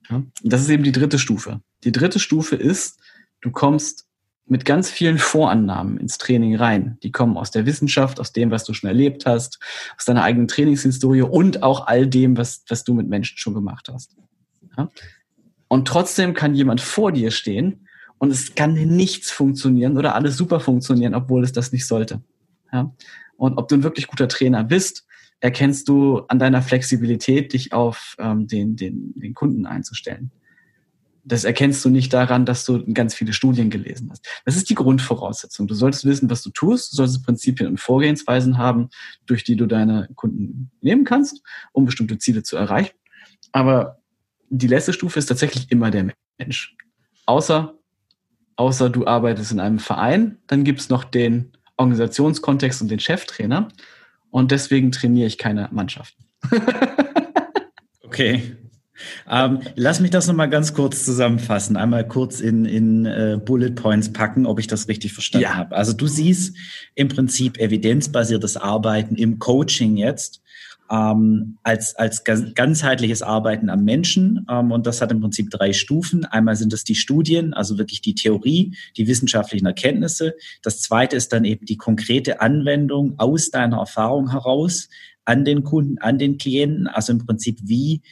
Ja? 0.09 0.23
Das 0.43 0.63
ist 0.63 0.71
eben 0.71 0.85
die 0.85 0.93
dritte 0.93 1.19
Stufe. 1.19 1.61
Die 1.85 1.93
dritte 1.93 2.19
Stufe 2.19 2.57
ist, 2.57 2.99
du 3.43 3.51
kommst 3.51 4.06
mit 4.49 4.65
ganz 4.65 4.89
vielen 4.89 5.19
Vorannahmen 5.19 5.99
ins 5.99 6.19
Training 6.19 6.57
rein. 6.57 6.99
Die 7.03 7.11
kommen 7.11 7.37
aus 7.37 7.51
der 7.51 7.67
Wissenschaft, 7.67 8.21
aus 8.21 8.33
dem, 8.33 8.51
was 8.51 8.65
du 8.65 8.75
schon 8.75 8.89
erlebt 8.89 9.27
hast, 9.27 9.59
aus 9.97 10.05
deiner 10.05 10.23
eigenen 10.23 10.49
Trainingshistorie 10.49 11.23
und 11.23 11.63
auch 11.63 11.87
all 11.87 12.07
dem, 12.07 12.37
was, 12.37 12.65
was 12.69 12.85
du 12.85 12.95
mit 12.95 13.09
Menschen 13.09 13.39
schon 13.39 13.55
gemacht 13.55 13.89
hast. 13.93 14.17
Ja? 14.77 14.91
Und 15.69 15.89
trotzdem 15.89 16.33
kann 16.33 16.55
jemand 16.55 16.81
vor 16.81 17.11
dir 17.11 17.33
stehen 17.33 17.89
und 18.19 18.31
es 18.31 18.55
kann 18.55 18.75
nichts 18.75 19.33
funktionieren 19.33 19.99
oder 19.99 20.15
alles 20.15 20.37
super 20.37 20.61
funktionieren, 20.61 21.15
obwohl 21.15 21.43
es 21.43 21.53
das 21.53 21.73
nicht 21.73 21.87
sollte. 21.87 22.23
Ja? 22.73 22.95
Und 23.37 23.59
ob 23.59 23.69
du 23.69 23.75
ein 23.75 23.83
wirklich 23.83 24.07
guter 24.07 24.29
Trainer 24.29 24.63
bist, 24.63 25.07
erkennst 25.41 25.89
du 25.89 26.21
an 26.29 26.39
deiner 26.39 26.63
Flexibilität, 26.63 27.53
dich 27.53 27.73
auf 27.73 28.15
ähm, 28.19 28.47
den, 28.47 28.77
den, 28.77 29.13
den 29.17 29.35
Kunden 29.35 29.67
einzustellen 29.67 30.31
das 31.27 31.43
erkennst 31.43 31.85
du 31.85 31.91
nicht 31.91 32.13
daran, 32.13 32.47
dass 32.47 32.65
du 32.65 32.85
ganz 32.95 33.15
viele 33.15 33.33
Studien 33.33 33.69
gelesen 33.69 34.11
hast. 34.11 34.25
Das 34.45 34.57
ist 34.57 34.71
die 34.71 34.77
Grundvoraussetzung. 34.77 35.67
Du 35.67 35.75
solltest 35.75 36.05
wissen, 36.05 36.31
was 36.31 36.43
du 36.43 36.51
tust. 36.51 36.93
Du 36.93 36.97
solltest 36.97 37.25
Prinzipien 37.25 37.69
und 37.69 37.81
Vorgehensweisen 37.81 38.59
haben, 38.59 38.91
durch 39.27 39.43
die 39.43 39.57
du 39.57 39.67
deine 39.67 40.09
Kunden 40.15 40.71
nehmen 40.81 41.05
kannst, 41.05 41.43
um 41.73 41.85
bestimmte 41.85 42.19
Ziele 42.19 42.45
zu 42.45 42.57
erreichen. 42.57 42.95
Aber 43.51 43.99
die 44.51 44.69
letzte 44.69 44.93
Stufe 44.93 45.19
ist 45.19 45.27
tatsächlich 45.27 45.73
immer 45.73 45.91
der 45.91 46.13
Mensch. 46.39 46.77
Außer, 47.27 47.75
außer 48.55 48.89
du 48.89 49.09
arbeitest 49.09 49.51
in 49.51 49.59
einem 49.59 49.81
Verein, 49.81 50.39
dann 50.47 50.63
gibt's 50.63 50.89
noch 50.91 51.03
den 51.03 51.53
Organisationskontext 51.77 52.83
und 52.83 52.89
den 52.89 53.01
Cheftrainer. 53.01 53.69
Und 54.31 54.53
deswegen 54.53 54.93
trainiere 54.93 55.27
ich 55.27 55.39
keine 55.39 55.69
Mannschaften. 55.73 56.25
okay. 58.05 58.57
Ähm, 59.31 59.61
lass 59.75 60.01
mich 60.01 60.11
das 60.11 60.27
nochmal 60.27 60.51
ganz 60.51 60.75
kurz 60.75 61.05
zusammenfassen, 61.05 61.77
einmal 61.77 62.07
kurz 62.07 62.41
in, 62.41 62.65
in 62.65 63.07
uh, 63.07 63.39
Bullet 63.39 63.73
Points 63.73 64.13
packen, 64.13 64.47
ob 64.47 64.59
ich 64.59 64.67
das 64.67 64.89
richtig 64.89 65.13
verstanden 65.13 65.45
ja. 65.45 65.55
habe. 65.55 65.77
Also 65.77 65.93
du 65.93 66.07
siehst 66.07 66.57
im 66.95 67.09
Prinzip 67.09 67.59
evidenzbasiertes 67.59 68.57
Arbeiten 68.57 69.17
im 69.17 69.39
Coaching 69.39 69.97
jetzt 69.97 70.43
ähm, 70.91 71.59
als, 71.63 71.97
als 71.97 72.25
ganzheitliches 72.25 73.23
Arbeiten 73.23 73.71
am 73.71 73.85
Menschen. 73.85 74.47
Ähm, 74.49 74.71
und 74.71 74.87
das 74.87 75.01
hat 75.01 75.11
im 75.11 75.21
Prinzip 75.21 75.51
drei 75.51 75.73
Stufen. 75.73 76.25
Einmal 76.25 76.57
sind 76.57 76.73
es 76.73 76.85
die 76.85 76.95
Studien, 76.95 77.55
also 77.55 77.79
wirklich 77.79 78.01
die 78.01 78.15
Theorie, 78.15 78.77
die 78.97 79.07
wissenschaftlichen 79.07 79.67
Erkenntnisse. 79.67 80.35
Das 80.63 80.81
zweite 80.81 81.17
ist 81.17 81.33
dann 81.33 81.45
eben 81.45 81.67
die 81.67 81.77
konkrete 81.77 82.41
Anwendung 82.41 83.15
aus 83.19 83.51
deiner 83.51 83.79
Erfahrung 83.79 84.31
heraus 84.31 84.89
an 85.25 85.45
den 85.45 85.65
Kunden, 85.65 85.99
an 85.99 86.19
den 86.19 86.39
Klienten. 86.39 86.87
Also 86.87 87.13
im 87.13 87.27
Prinzip, 87.27 87.59
wie 87.63 88.03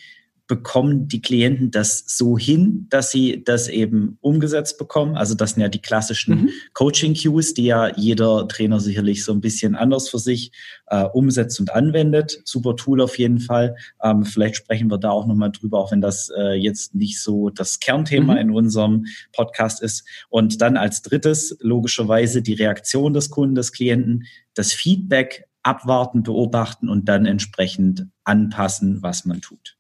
bekommen 0.47 1.09
die 1.09 1.23
Klienten 1.23 1.71
das 1.71 2.05
so 2.07 2.37
hin, 2.37 2.87
dass 2.91 3.11
sie 3.11 3.43
das 3.45 3.69
eben 3.69 4.19
umgesetzt 4.21 4.77
bekommen. 4.77 5.17
Also 5.17 5.35
das 5.35 5.53
sind 5.53 5.63
ja 5.63 5.69
die 5.69 5.81
klassischen 5.81 6.43
mhm. 6.43 6.51
Coaching-Cues, 6.75 7.55
die 7.55 7.65
ja 7.65 7.95
jeder 7.97 8.47
Trainer 8.47 8.79
sicherlich 8.79 9.25
so 9.25 9.33
ein 9.33 9.41
bisschen 9.41 9.75
anders 9.75 10.11
für 10.11 10.19
sich 10.19 10.53
äh, 10.89 11.05
umsetzt 11.05 11.61
und 11.61 11.73
anwendet. 11.73 12.43
Super 12.45 12.77
Tool 12.77 13.01
auf 13.01 13.19
jeden 13.19 13.41
Fall. 13.41 13.77
Ähm, 14.03 14.27
vielleicht 14.27 14.57
sprechen 14.57 14.91
wir 14.91 14.99
da 14.99 15.11
auch 15.11 15.27
nochmal 15.27 15.51
drüber, 15.51 15.79
auch 15.79 15.93
wenn 15.93 16.03
das 16.03 16.31
äh, 16.37 16.53
jetzt 16.53 16.95
nicht 16.95 17.23
so 17.23 17.49
das 17.49 17.81
Kernthema 17.81 18.35
mhm. 18.35 18.41
in 18.41 18.51
unserem 18.51 19.07
Podcast 19.33 19.83
ist. 19.83 20.07
Und 20.29 20.61
dann 20.61 20.77
als 20.77 21.01
drittes 21.01 21.57
logischerweise 21.61 22.43
die 22.43 22.55
Reaktion 22.55 23.15
des 23.15 23.31
Kunden, 23.31 23.55
des 23.55 23.73
Klienten, 23.73 24.25
das 24.53 24.75
Feedback 24.75 25.47
abwarten, 25.63 26.23
beobachten 26.23 26.91
und 26.91 27.09
dann 27.09 27.25
entsprechend 27.25 28.09
anpassen, 28.25 29.03
was 29.03 29.25
man 29.25 29.41
tut. 29.41 29.79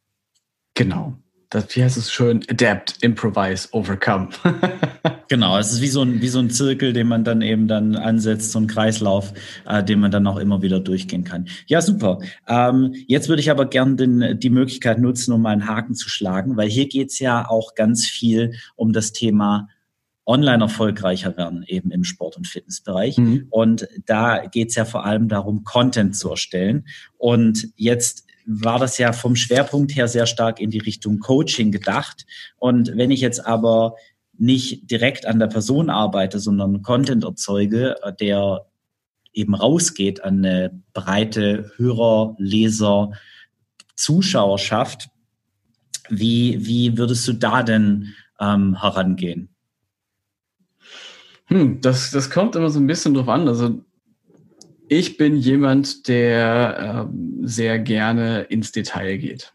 Genau. 0.74 1.14
Das, 1.54 1.76
wie 1.76 1.84
heißt 1.84 1.96
es 1.96 2.12
schön? 2.12 2.42
Adapt, 2.50 2.96
improvise, 3.00 3.68
overcome. 3.70 4.28
genau, 5.28 5.56
es 5.56 5.72
ist 5.72 5.82
wie 5.82 5.88
so, 5.88 6.02
ein, 6.02 6.20
wie 6.20 6.26
so 6.26 6.40
ein 6.40 6.50
Zirkel, 6.50 6.92
den 6.92 7.06
man 7.06 7.22
dann 7.22 7.42
eben 7.42 7.68
dann 7.68 7.94
ansetzt, 7.94 8.50
so 8.50 8.58
ein 8.58 8.66
Kreislauf, 8.66 9.32
äh, 9.64 9.84
den 9.84 10.00
man 10.00 10.10
dann 10.10 10.26
auch 10.26 10.38
immer 10.38 10.62
wieder 10.62 10.80
durchgehen 10.80 11.22
kann. 11.22 11.46
Ja, 11.66 11.80
super. 11.80 12.18
Ähm, 12.48 12.92
jetzt 13.06 13.28
würde 13.28 13.40
ich 13.40 13.52
aber 13.52 13.66
gern 13.66 13.96
den, 13.96 14.40
die 14.40 14.50
Möglichkeit 14.50 14.98
nutzen, 14.98 15.32
um 15.32 15.42
mal 15.42 15.50
einen 15.50 15.68
Haken 15.68 15.94
zu 15.94 16.08
schlagen, 16.08 16.56
weil 16.56 16.68
hier 16.68 16.88
geht's 16.88 17.20
ja 17.20 17.48
auch 17.48 17.76
ganz 17.76 18.04
viel 18.04 18.54
um 18.74 18.92
das 18.92 19.12
Thema 19.12 19.68
online 20.26 20.64
erfolgreicher 20.64 21.36
werden, 21.36 21.64
eben 21.68 21.90
im 21.90 22.02
Sport- 22.02 22.36
und 22.36 22.48
Fitnessbereich. 22.48 23.18
Mhm. 23.18 23.46
Und 23.50 23.86
da 24.06 24.46
geht's 24.46 24.74
ja 24.74 24.84
vor 24.84 25.04
allem 25.04 25.28
darum, 25.28 25.62
Content 25.62 26.16
zu 26.16 26.30
erstellen. 26.30 26.86
Und 27.16 27.68
jetzt 27.76 28.23
war 28.46 28.78
das 28.78 28.98
ja 28.98 29.12
vom 29.12 29.36
Schwerpunkt 29.36 29.94
her 29.96 30.08
sehr 30.08 30.26
stark 30.26 30.60
in 30.60 30.70
die 30.70 30.78
Richtung 30.78 31.18
Coaching 31.18 31.72
gedacht. 31.72 32.26
Und 32.56 32.96
wenn 32.96 33.10
ich 33.10 33.20
jetzt 33.20 33.44
aber 33.46 33.96
nicht 34.36 34.90
direkt 34.90 35.26
an 35.26 35.38
der 35.38 35.46
Person 35.46 35.90
arbeite, 35.90 36.40
sondern 36.40 36.82
Content 36.82 37.24
erzeuge, 37.24 37.96
der 38.20 38.66
eben 39.32 39.54
rausgeht 39.54 40.22
an 40.24 40.44
eine 40.44 40.82
breite 40.92 41.72
Hörer, 41.76 42.34
Leser, 42.38 43.12
Zuschauerschaft, 43.96 45.08
wie, 46.08 46.58
wie 46.66 46.98
würdest 46.98 47.26
du 47.28 47.32
da 47.32 47.62
denn 47.62 48.14
ähm, 48.40 48.80
herangehen? 48.80 49.48
Hm, 51.46 51.80
das, 51.80 52.10
das 52.10 52.30
kommt 52.30 52.56
immer 52.56 52.70
so 52.70 52.80
ein 52.80 52.86
bisschen 52.86 53.14
drauf 53.14 53.28
an. 53.28 53.48
Also 53.48 53.82
ich 54.88 55.16
bin 55.16 55.36
jemand, 55.36 56.08
der 56.08 57.08
äh, 57.10 57.46
sehr 57.46 57.78
gerne 57.78 58.42
ins 58.42 58.72
Detail 58.72 59.18
geht. 59.18 59.52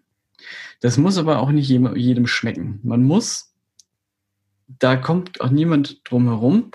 Das 0.81 0.97
muss 0.97 1.17
aber 1.17 1.39
auch 1.39 1.51
nicht 1.51 1.69
jedem 1.69 2.27
schmecken. 2.27 2.79
Man 2.83 3.03
muss 3.03 3.48
da 4.77 4.95
kommt 4.95 5.41
auch 5.41 5.49
niemand 5.49 6.01
drum 6.03 6.27
herum, 6.27 6.71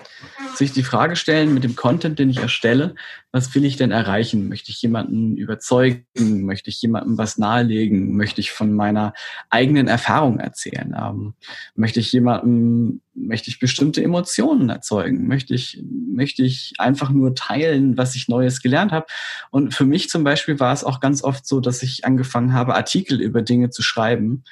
sich 0.55 0.73
die 0.73 0.83
Frage 0.83 1.15
stellen 1.15 1.53
mit 1.53 1.63
dem 1.63 1.75
Content, 1.75 2.19
den 2.19 2.29
ich 2.29 2.39
erstelle, 2.39 2.95
was 3.31 3.53
will 3.55 3.63
ich 3.63 3.77
denn 3.77 3.91
erreichen? 3.91 4.49
Möchte 4.49 4.71
ich 4.71 4.81
jemanden 4.81 5.37
überzeugen? 5.37 6.05
Möchte 6.45 6.69
ich 6.69 6.81
jemandem 6.81 7.17
was 7.17 7.37
nahelegen? 7.37 8.15
Möchte 8.15 8.41
ich 8.41 8.51
von 8.51 8.73
meiner 8.73 9.13
eigenen 9.49 9.87
Erfahrung 9.87 10.39
erzählen? 10.39 10.95
Ähm, 10.97 11.33
möchte 11.75 12.01
ich 12.01 12.11
jemandem, 12.11 13.01
möchte 13.13 13.49
ich 13.49 13.59
bestimmte 13.59 14.03
Emotionen 14.03 14.69
erzeugen? 14.69 15.27
Möchte 15.27 15.53
ich, 15.53 15.81
möchte 15.83 16.43
ich 16.43 16.73
einfach 16.77 17.11
nur 17.11 17.33
teilen, 17.33 17.97
was 17.97 18.15
ich 18.15 18.27
Neues 18.27 18.61
gelernt 18.61 18.91
habe? 18.91 19.05
Und 19.51 19.73
für 19.73 19.85
mich 19.85 20.09
zum 20.09 20.23
Beispiel 20.23 20.59
war 20.59 20.73
es 20.73 20.83
auch 20.83 20.99
ganz 20.99 21.23
oft 21.23 21.45
so, 21.45 21.61
dass 21.61 21.81
ich 21.81 22.05
angefangen 22.05 22.53
habe, 22.53 22.75
Artikel 22.75 23.21
über 23.21 23.41
Dinge 23.41 23.69
zu 23.69 23.81
schreiben, 23.81 24.43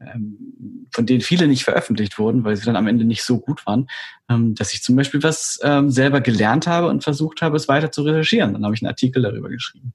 ähm, 0.00 0.86
von 0.92 1.06
denen 1.06 1.20
viele 1.20 1.46
nicht 1.46 1.64
veröffentlicht 1.64 2.18
wurden, 2.18 2.42
weil 2.44 2.56
sie 2.56 2.64
dann 2.64 2.76
am 2.76 2.86
Ende 2.86 3.04
nicht 3.04 3.22
so 3.22 3.38
gut 3.38 3.64
waren, 3.66 3.88
ähm, 4.28 4.54
dass 4.54 4.72
ich 4.72 4.82
zum 4.82 4.96
Beispiel 4.96 5.22
was 5.22 5.60
ähm, 5.62 5.90
selber 5.90 6.20
gelernt 6.20 6.66
habe 6.66 6.88
und 6.88 7.04
versucht 7.04 7.42
habe, 7.42 7.56
es 7.56 7.68
weiter 7.68 7.92
zu 7.92 8.02
recherchieren. 8.02 8.54
Dann 8.54 8.64
habe 8.64 8.74
ich 8.74 8.82
einen 8.82 8.88
Artikel 8.88 9.22
darüber 9.22 9.48
geschrieben. 9.48 9.92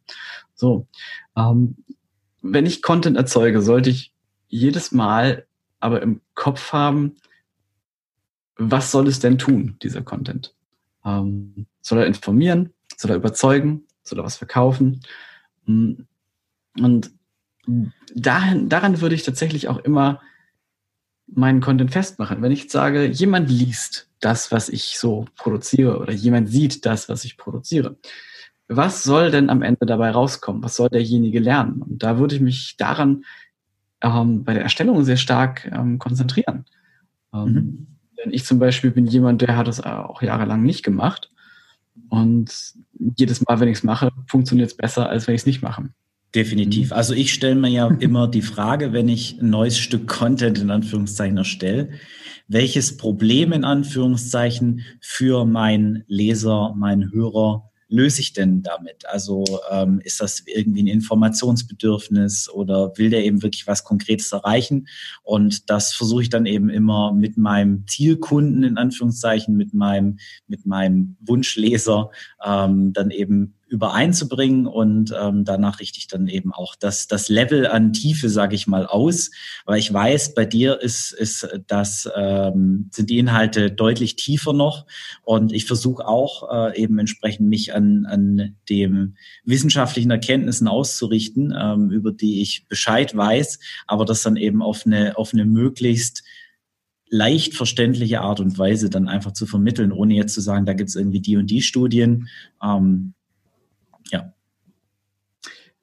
So, 0.54 0.88
wenn 1.36 2.65
ich 2.65 2.82
Content 2.82 3.18
erzeuge, 3.18 3.62
sollte 3.62 3.89
ich 3.89 4.13
jedes 4.48 4.94
Mal 4.94 5.46
aber 5.82 6.02
im 6.02 6.22
Kopf 6.34 6.72
haben, 6.72 7.18
was 8.56 8.91
soll 8.91 9.10
es 9.10 9.20
denn 9.20 9.38
tun, 9.38 9.76
dieser 9.82 10.02
Content? 10.02 10.54
soll 11.04 12.00
er 12.00 12.08
informieren? 12.08 12.74
Soll 12.96 13.12
er 13.12 13.18
überzeugen? 13.18 13.84
Soll 14.02 14.20
er 14.20 14.24
was 14.24 14.38
verkaufen? 14.38 15.02
Hm, 15.65 16.08
und 16.80 17.12
dahin, 18.13 18.69
daran 18.69 19.01
würde 19.01 19.15
ich 19.15 19.23
tatsächlich 19.23 19.67
auch 19.67 19.80
immer 19.80 20.21
meinen 21.28 21.62
Content 21.62 21.91
festmachen. 21.91 22.41
Wenn 22.41 22.51
ich 22.51 22.69
sage, 22.69 23.06
jemand 23.06 23.49
liest 23.49 24.10
das, 24.19 24.51
was 24.51 24.69
ich 24.69 24.97
so 24.99 25.25
produziere 25.36 25.99
oder 25.99 26.13
jemand 26.13 26.49
sieht 26.49 26.86
das, 26.86 27.10
was 27.10 27.25
ich 27.25 27.38
produziere, 27.38 27.97
was 28.67 29.04
soll 29.04 29.32
denn 29.32 29.49
am 29.49 29.62
Ende 29.62 29.86
dabei 29.86 30.12
rauskommen? 30.12 30.63
Was 30.63 30.75
soll 30.75 30.89
derjenige 30.89 31.39
lernen? 31.39 31.82
Und 31.82 32.04
da 32.04 32.17
würde 32.17 32.36
ich 32.36 32.41
mich 32.41 32.78
daran 32.78 33.23
ähm, 34.01 34.43
bei 34.43 34.54
der 34.54 34.63
Erstellung 34.63 35.04
sehr 35.04 35.17
stark 35.17 35.69
ähm, 35.71 35.99
konzentrieren. 35.99 36.65
Ähm, 37.34 37.45
mhm. 37.45 37.88
Denn 38.17 38.34
ich 38.34 38.45
zum 38.45 38.60
Beispiel 38.60 38.91
bin 38.91 39.06
jemand, 39.06 39.41
der 39.41 39.56
hat 39.58 39.67
das 39.67 39.82
auch 39.82 40.21
jahrelang 40.21 40.63
nicht 40.63 40.84
gemacht. 40.84 41.32
Und 42.10 42.73
jedes 43.15 43.45
Mal, 43.45 43.60
wenn 43.60 43.67
ich 43.67 43.80
es 43.80 43.84
mache, 43.84 44.12
funktioniert 44.28 44.71
es 44.71 44.78
besser, 44.78 45.10
als 45.10 45.28
wenn 45.28 45.36
ich 45.36 45.41
es 45.41 45.45
nicht 45.45 45.62
mache. 45.62 45.89
Definitiv. 46.36 46.89
Mhm. 46.89 46.93
Also 46.93 47.13
ich 47.13 47.34
stelle 47.34 47.56
mir 47.56 47.69
ja 47.69 47.88
immer 48.00 48.28
die 48.28 48.41
Frage, 48.41 48.91
wenn 48.91 49.08
ich 49.08 49.39
ein 49.41 49.50
neues 49.50 49.80
Stück 49.80 50.08
Content 50.08 50.60
in 50.60 50.69
Anführungszeichen 50.69 51.38
erstelle, 51.38 51.89
welches 52.48 52.98
Problem 52.98 53.54
in 53.54 53.63
Anführungszeichen 53.63 54.82
für 55.00 55.45
meinen 55.45 56.04
Leser, 56.08 56.76
meinen 56.76 57.12
Hörer 57.12 57.71
löse 57.88 58.19
ich 58.21 58.34
denn 58.34 58.62
damit? 58.62 59.08
Also 59.08 59.45
ähm, 59.71 60.02
ist 60.04 60.19
das 60.19 60.43
irgendwie 60.45 60.84
ein 60.84 60.88
Informationsbedürfnis 60.88 62.50
oder 62.50 62.91
will 62.98 63.10
der 63.10 63.24
eben 63.24 63.41
wirklich 63.41 63.65
was 63.67 63.84
Konkretes 63.84 64.32
erreichen? 64.32 64.88
Und 65.24 65.69
das 65.69 65.93
versuche 65.93 66.24
ich 66.24 66.30
dann 66.30 66.45
eben 66.45 66.69
immer 66.69 67.13
mit 67.13 67.38
meinem 67.38 67.88
Zielkunden 67.88 68.63
in 68.63 68.78
Anführungszeichen, 68.78 69.56
mit 69.56 69.74
meinem 69.74 70.17
mit 70.48 70.65
meinem 70.65 71.15
Wunschleser 71.21 72.12
ähm, 72.43 72.93
dann 72.93 73.12
eben 73.12 73.55
übereinzubringen 73.67 74.67
und 74.67 75.13
ähm, 75.19 75.43
danach 75.43 75.80
richte 75.80 75.97
ich 75.97 76.08
dann 76.08 76.28
eben 76.28 76.54
auch 76.54 76.75
das, 76.75 77.08
das 77.08 77.30
Level 77.30 77.65
an 77.65 77.93
Tiefe, 77.93 78.30
sage 78.30 78.56
ich 78.56 78.67
mal, 78.67 78.86
aus, 78.86 79.32
weil 79.65 79.80
ich 79.80 79.91
weiß, 79.91 80.36
bei 80.36 80.45
dir 80.45 80.82
ist, 80.82 81.12
ist 81.12 81.47
das, 81.67 82.08
ähm, 82.15 82.89
sind 82.93 83.10
die 83.10 83.17
Inhalte 83.17 83.71
deutlich 83.71 84.17
tiefer 84.17 84.54
noch 84.54 84.86
und 85.23 85.51
ich 85.51 85.65
versuche 85.65 86.08
auch 86.08 86.51
äh, 86.51 86.80
eben 86.80 86.99
entsprechend 86.99 87.49
mich 87.49 87.73
an, 87.73 88.06
an 88.06 88.56
dem 88.69 89.15
wissenschaftlichen 89.45 90.12
Erkenntnissen 90.12 90.67
auszurichten, 90.67 91.54
ähm, 91.60 91.89
über 91.89 92.12
die 92.12 92.41
ich 92.41 92.67
Bescheid 92.67 93.17
weiß, 93.17 93.60
aber 93.88 94.06
das 94.06 94.21
dann 94.21 94.38
eben 94.38 94.62
auf 94.62 94.86
eine, 94.86 95.17
auf 95.17 95.34
eine 95.34 95.45
möglichst 95.45 96.23
leicht 97.10 97.56
verständliche 97.56 98.21
Art 98.21 98.39
und 98.39 98.60
Weise 98.60 98.91
dann 98.91 99.08
einfach 99.08 99.32
zu 99.32 99.47
vermitteln, 99.47 99.91
ohne 99.91 100.13
jetzt 100.13 100.36
zu 100.36 100.41
sagen, 100.41 100.65
da 100.65 100.73
gibt 100.73 100.89
es 100.89 100.95
irgendwie 100.95 101.21
die 101.21 101.38
und 101.38 101.49
die 101.49 101.62
Studien. 101.62 102.28
Ähm, 102.63 103.14
ja. 104.12 104.34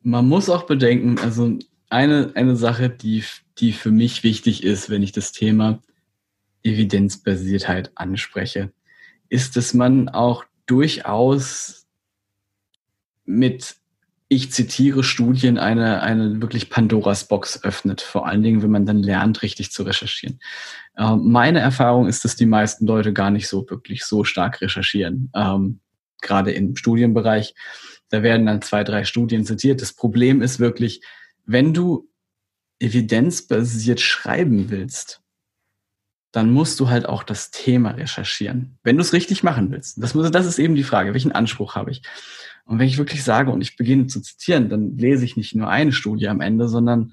Man 0.01 0.29
muss 0.29 0.49
auch 0.49 0.65
bedenken, 0.65 1.19
also 1.19 1.59
eine, 1.89 2.33
eine 2.35 2.57
Sache, 2.57 2.91
die, 2.91 3.25
die 3.59 3.73
für 3.73 3.91
mich 3.91 4.25
wichtig 4.25 4.65
ist, 4.65 4.91
wenn 4.91 5.03
ich 5.03 5.13
das 5.13 5.33
Thema 5.33 5.81
Evidenzbasiertheit 6.63 7.93
anspreche, 7.95 8.73
ist, 9.29 9.57
dass 9.57 9.75
man 9.75 10.09
auch 10.09 10.45
durchaus 10.67 11.87
mit, 13.25 13.77
ich 14.29 14.53
zitiere 14.53 15.05
Studien, 15.05 15.59
eine, 15.59 16.03
eine 16.03 16.41
wirklich 16.41 16.71
Pandoras 16.71 17.29
Box 17.29 17.63
öffnet. 17.63 18.01
Vor 18.01 18.27
allen 18.27 18.43
Dingen, 18.43 18.63
wenn 18.63 18.71
man 18.71 18.87
dann 18.87 19.03
lernt, 19.03 19.43
richtig 19.43 19.71
zu 19.71 19.83
recherchieren. 19.83 20.41
Ähm, 20.97 21.31
meine 21.31 21.61
Erfahrung 21.61 22.07
ist, 22.09 22.25
dass 22.25 22.37
die 22.37 22.47
meisten 22.47 22.87
Leute 22.87 23.13
gar 23.13 23.31
nicht 23.31 23.49
so 23.49 23.69
wirklich 23.69 24.05
so 24.05 24.25
stark 24.25 24.61
recherchieren, 24.61 25.31
ähm, 25.35 25.81
gerade 26.21 26.53
im 26.53 26.77
Studienbereich. 26.77 27.55
Da 28.12 28.22
werden 28.22 28.44
dann 28.44 28.61
zwei, 28.61 28.85
drei 28.85 29.05
Studien 29.05 29.46
zitiert. 29.46 29.81
Das 29.81 29.94
Problem 29.94 30.42
ist 30.42 30.61
wirklich, 30.61 31.03
wenn 31.46 31.72
du 31.72 32.11
evidenzbasiert 32.79 34.03
schreiben 34.03 34.68
willst, 34.68 35.22
dann 36.31 36.51
musst 36.51 36.79
du 36.79 36.90
halt 36.90 37.07
auch 37.07 37.22
das 37.22 37.51
Thema 37.51 37.92
recherchieren. 37.92 38.79
Wenn 38.83 38.96
du 38.96 39.03
es 39.03 39.14
richtig 39.14 39.42
machen 39.42 39.70
willst. 39.70 40.03
Das, 40.03 40.14
muss, 40.14 40.31
das 40.31 40.44
ist 40.44 40.59
eben 40.59 40.75
die 40.75 40.83
Frage, 40.83 41.14
welchen 41.14 41.33
Anspruch 41.33 41.75
habe 41.75 41.90
ich? 41.90 42.03
Und 42.66 42.79
wenn 42.79 42.87
ich 42.87 42.98
wirklich 42.98 43.25
sage 43.25 43.51
und 43.51 43.62
ich 43.62 43.77
beginne 43.77 44.09
zu 44.09 44.20
zitieren, 44.20 44.68
dann 44.68 44.98
lese 44.98 45.25
ich 45.25 45.38
nicht 45.38 45.55
nur 45.55 45.70
eine 45.70 45.92
Studie 45.92 46.29
am 46.29 46.42
Ende, 46.42 46.68
sondern 46.68 47.12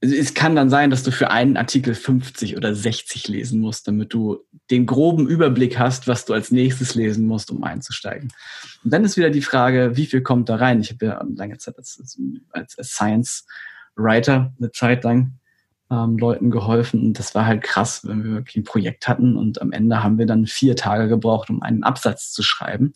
es 0.00 0.32
kann 0.32 0.56
dann 0.56 0.70
sein, 0.70 0.90
dass 0.90 1.02
du 1.02 1.12
für 1.12 1.30
einen 1.30 1.58
Artikel 1.58 1.94
50 1.94 2.56
oder 2.56 2.74
60 2.74 3.28
lesen 3.28 3.60
musst, 3.60 3.86
damit 3.86 4.14
du 4.14 4.38
den 4.70 4.86
groben 4.86 5.28
Überblick 5.28 5.78
hast, 5.78 6.08
was 6.08 6.24
du 6.24 6.32
als 6.32 6.50
nächstes 6.50 6.94
lesen 6.94 7.26
musst, 7.26 7.50
um 7.50 7.62
einzusteigen. 7.64 8.32
Und 8.82 8.92
dann 8.94 9.04
ist 9.04 9.18
wieder 9.18 9.28
die 9.28 9.42
Frage, 9.42 9.96
wie 9.96 10.06
viel 10.06 10.22
kommt 10.22 10.48
da 10.48 10.56
rein? 10.56 10.80
Ich 10.80 10.90
habe 10.90 11.04
ja 11.04 11.24
lange 11.36 11.58
Zeit 11.58 11.76
als, 11.76 12.00
als, 12.50 12.76
Science 12.80 13.44
Writer 13.94 14.54
eine 14.58 14.72
Zeit 14.72 15.04
lang 15.04 15.34
ähm, 15.90 16.16
Leuten 16.16 16.50
geholfen 16.50 17.02
und 17.02 17.18
das 17.18 17.34
war 17.34 17.44
halt 17.44 17.62
krass, 17.62 18.06
wenn 18.06 18.24
wir 18.24 18.30
wirklich 18.32 18.56
ein 18.56 18.64
Projekt 18.64 19.06
hatten 19.06 19.36
und 19.36 19.60
am 19.60 19.72
Ende 19.72 20.02
haben 20.02 20.16
wir 20.16 20.26
dann 20.26 20.46
vier 20.46 20.76
Tage 20.76 21.08
gebraucht, 21.08 21.50
um 21.50 21.62
einen 21.62 21.82
Absatz 21.82 22.32
zu 22.32 22.42
schreiben, 22.42 22.94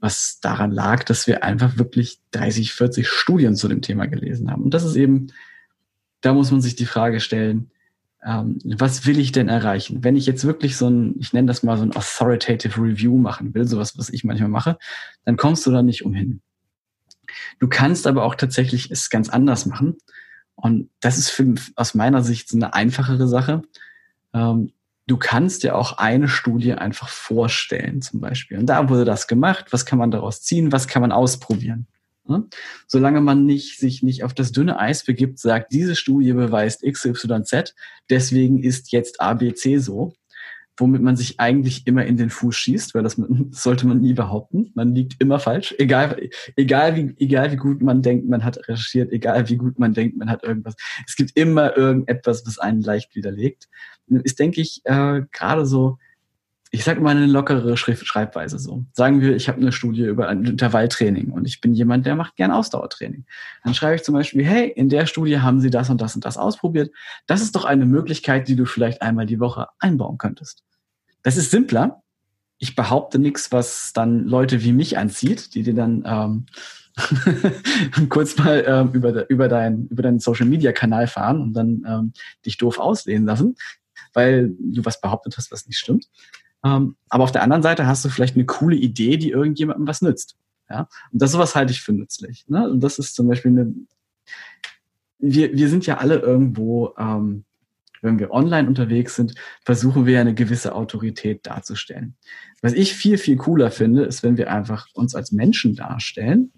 was 0.00 0.40
daran 0.40 0.72
lag, 0.72 1.04
dass 1.04 1.28
wir 1.28 1.44
einfach 1.44 1.78
wirklich 1.78 2.18
30, 2.32 2.72
40 2.72 3.06
Studien 3.06 3.54
zu 3.54 3.68
dem 3.68 3.82
Thema 3.82 4.06
gelesen 4.06 4.50
haben. 4.50 4.64
Und 4.64 4.74
das 4.74 4.84
ist 4.84 4.96
eben 4.96 5.28
da 6.20 6.34
muss 6.34 6.50
man 6.50 6.60
sich 6.60 6.76
die 6.76 6.86
Frage 6.86 7.20
stellen, 7.20 7.70
ähm, 8.24 8.58
was 8.64 9.06
will 9.06 9.18
ich 9.18 9.32
denn 9.32 9.48
erreichen? 9.48 10.04
Wenn 10.04 10.16
ich 10.16 10.26
jetzt 10.26 10.44
wirklich 10.44 10.76
so 10.76 10.88
ein, 10.88 11.14
ich 11.18 11.32
nenne 11.32 11.48
das 11.48 11.62
mal 11.62 11.78
so 11.78 11.84
ein 11.84 11.96
authoritative 11.96 12.80
Review 12.80 13.16
machen 13.16 13.54
will, 13.54 13.66
sowas, 13.66 13.96
was 13.96 14.10
ich 14.10 14.24
manchmal 14.24 14.50
mache, 14.50 14.78
dann 15.24 15.36
kommst 15.36 15.66
du 15.66 15.70
da 15.70 15.82
nicht 15.82 16.04
umhin. 16.04 16.42
Du 17.58 17.68
kannst 17.68 18.06
aber 18.06 18.24
auch 18.24 18.34
tatsächlich 18.34 18.90
es 18.90 19.08
ganz 19.08 19.28
anders 19.28 19.66
machen. 19.66 19.96
Und 20.54 20.90
das 21.00 21.16
ist 21.16 21.30
für, 21.30 21.54
aus 21.76 21.94
meiner 21.94 22.22
Sicht 22.22 22.48
so 22.48 22.58
eine 22.58 22.74
einfachere 22.74 23.26
Sache. 23.26 23.62
Ähm, 24.34 24.72
du 25.06 25.16
kannst 25.16 25.62
ja 25.62 25.74
auch 25.74 25.98
eine 25.98 26.28
Studie 26.28 26.74
einfach 26.74 27.08
vorstellen, 27.08 28.02
zum 28.02 28.20
Beispiel. 28.20 28.58
Und 28.58 28.66
da 28.66 28.88
wurde 28.90 29.06
das 29.06 29.26
gemacht. 29.26 29.66
Was 29.70 29.86
kann 29.86 29.98
man 29.98 30.10
daraus 30.10 30.42
ziehen? 30.42 30.72
Was 30.72 30.88
kann 30.88 31.00
man 31.00 31.12
ausprobieren? 31.12 31.86
Ne? 32.30 32.46
Solange 32.86 33.20
man 33.20 33.44
nicht, 33.44 33.78
sich 33.78 34.02
nicht 34.02 34.22
auf 34.22 34.32
das 34.32 34.52
dünne 34.52 34.78
Eis 34.78 35.04
begibt, 35.04 35.40
sagt, 35.40 35.72
diese 35.72 35.96
Studie 35.96 36.32
beweist 36.32 36.82
XYZ, 36.82 37.74
deswegen 38.08 38.62
ist 38.62 38.92
jetzt 38.92 39.20
ABC 39.20 39.78
so, 39.78 40.12
womit 40.76 41.02
man 41.02 41.16
sich 41.16 41.40
eigentlich 41.40 41.86
immer 41.86 42.06
in 42.06 42.16
den 42.16 42.30
Fuß 42.30 42.54
schießt, 42.54 42.94
weil 42.94 43.02
das, 43.02 43.16
das 43.16 43.26
sollte 43.62 43.86
man 43.86 44.00
nie 44.00 44.14
behaupten. 44.14 44.70
Man 44.74 44.94
liegt 44.94 45.20
immer 45.20 45.40
falsch, 45.40 45.74
egal, 45.78 46.30
egal, 46.56 46.96
wie, 46.96 47.14
egal 47.18 47.52
wie 47.52 47.56
gut 47.56 47.82
man 47.82 48.00
denkt, 48.00 48.28
man 48.28 48.44
hat 48.44 48.56
recherchiert, 48.68 49.12
egal 49.12 49.48
wie 49.48 49.56
gut 49.56 49.78
man 49.78 49.92
denkt, 49.92 50.16
man 50.16 50.30
hat 50.30 50.44
irgendwas. 50.44 50.76
Es 51.06 51.16
gibt 51.16 51.36
immer 51.36 51.76
irgendetwas, 51.76 52.46
was 52.46 52.58
einen 52.58 52.80
leicht 52.80 53.14
widerlegt. 53.14 53.68
Ist, 54.06 54.38
denke 54.38 54.60
ich, 54.60 54.80
äh, 54.84 55.22
gerade 55.32 55.66
so 55.66 55.98
ich 56.72 56.84
sage 56.84 57.00
mal 57.00 57.16
eine 57.16 57.26
lockere 57.26 57.76
Schreibweise 57.76 58.58
so. 58.60 58.84
Sagen 58.92 59.20
wir, 59.20 59.34
ich 59.34 59.48
habe 59.48 59.60
eine 59.60 59.72
Studie 59.72 60.04
über 60.04 60.28
ein 60.28 60.44
Intervalltraining 60.44 61.32
und 61.32 61.46
ich 61.46 61.60
bin 61.60 61.74
jemand, 61.74 62.06
der 62.06 62.14
macht 62.14 62.36
gern 62.36 62.52
Ausdauertraining. 62.52 63.24
Dann 63.64 63.74
schreibe 63.74 63.96
ich 63.96 64.04
zum 64.04 64.14
Beispiel, 64.14 64.44
hey, 64.44 64.68
in 64.68 64.88
der 64.88 65.06
Studie 65.06 65.40
haben 65.40 65.60
Sie 65.60 65.70
das 65.70 65.90
und 65.90 66.00
das 66.00 66.14
und 66.14 66.24
das 66.24 66.38
ausprobiert. 66.38 66.92
Das 67.26 67.42
ist 67.42 67.56
doch 67.56 67.64
eine 67.64 67.86
Möglichkeit, 67.86 68.46
die 68.46 68.54
du 68.54 68.66
vielleicht 68.66 69.02
einmal 69.02 69.26
die 69.26 69.40
Woche 69.40 69.66
einbauen 69.80 70.16
könntest. 70.16 70.62
Das 71.24 71.36
ist 71.36 71.50
simpler. 71.50 72.02
Ich 72.58 72.76
behaupte 72.76 73.18
nichts, 73.18 73.50
was 73.50 73.92
dann 73.92 74.24
Leute 74.24 74.62
wie 74.62 74.72
mich 74.72 74.96
anzieht, 74.96 75.54
die 75.54 75.64
dir 75.64 75.74
dann 75.74 76.04
ähm, 76.06 76.46
kurz 78.10 78.38
mal 78.38 78.64
ähm, 78.64 78.90
über, 78.92 79.28
über, 79.28 79.48
dein, 79.48 79.88
über 79.88 80.02
deinen 80.02 80.20
Social-Media-Kanal 80.20 81.08
fahren 81.08 81.40
und 81.40 81.52
dann 81.52 81.84
ähm, 81.88 82.12
dich 82.46 82.58
doof 82.58 82.78
auslehnen 82.78 83.26
lassen, 83.26 83.56
weil 84.12 84.54
du 84.60 84.84
was 84.84 85.00
behauptet 85.00 85.36
hast, 85.36 85.50
was 85.50 85.66
nicht 85.66 85.78
stimmt. 85.78 86.06
Ähm, 86.64 86.96
aber 87.08 87.24
auf 87.24 87.32
der 87.32 87.42
anderen 87.42 87.62
Seite 87.62 87.86
hast 87.86 88.04
du 88.04 88.08
vielleicht 88.08 88.36
eine 88.36 88.46
coole 88.46 88.76
Idee, 88.76 89.16
die 89.16 89.30
irgendjemandem 89.30 89.86
was 89.86 90.02
nützt. 90.02 90.36
Ja? 90.68 90.88
Und 91.12 91.22
das 91.22 91.32
sowas 91.32 91.54
halte 91.54 91.72
ich 91.72 91.80
für 91.80 91.92
nützlich. 91.92 92.44
Ne? 92.48 92.68
Und 92.68 92.80
das 92.80 92.98
ist 92.98 93.14
zum 93.14 93.28
Beispiel 93.28 93.52
eine. 93.52 93.74
Wir, 95.18 95.52
wir 95.54 95.68
sind 95.68 95.86
ja 95.86 95.98
alle 95.98 96.18
irgendwo, 96.18 96.94
ähm, 96.98 97.44
wenn 98.00 98.18
wir 98.18 98.30
online 98.30 98.66
unterwegs 98.66 99.16
sind, 99.16 99.34
versuchen 99.64 100.06
wir 100.06 100.20
eine 100.20 100.34
gewisse 100.34 100.74
Autorität 100.74 101.46
darzustellen. 101.46 102.14
Was 102.62 102.72
ich 102.72 102.94
viel, 102.94 103.18
viel 103.18 103.36
cooler 103.36 103.70
finde, 103.70 104.04
ist, 104.04 104.22
wenn 104.22 104.38
wir 104.38 104.50
einfach 104.50 104.86
uns 104.94 105.14
als 105.14 105.32
Menschen 105.32 105.74
darstellen, 105.74 106.52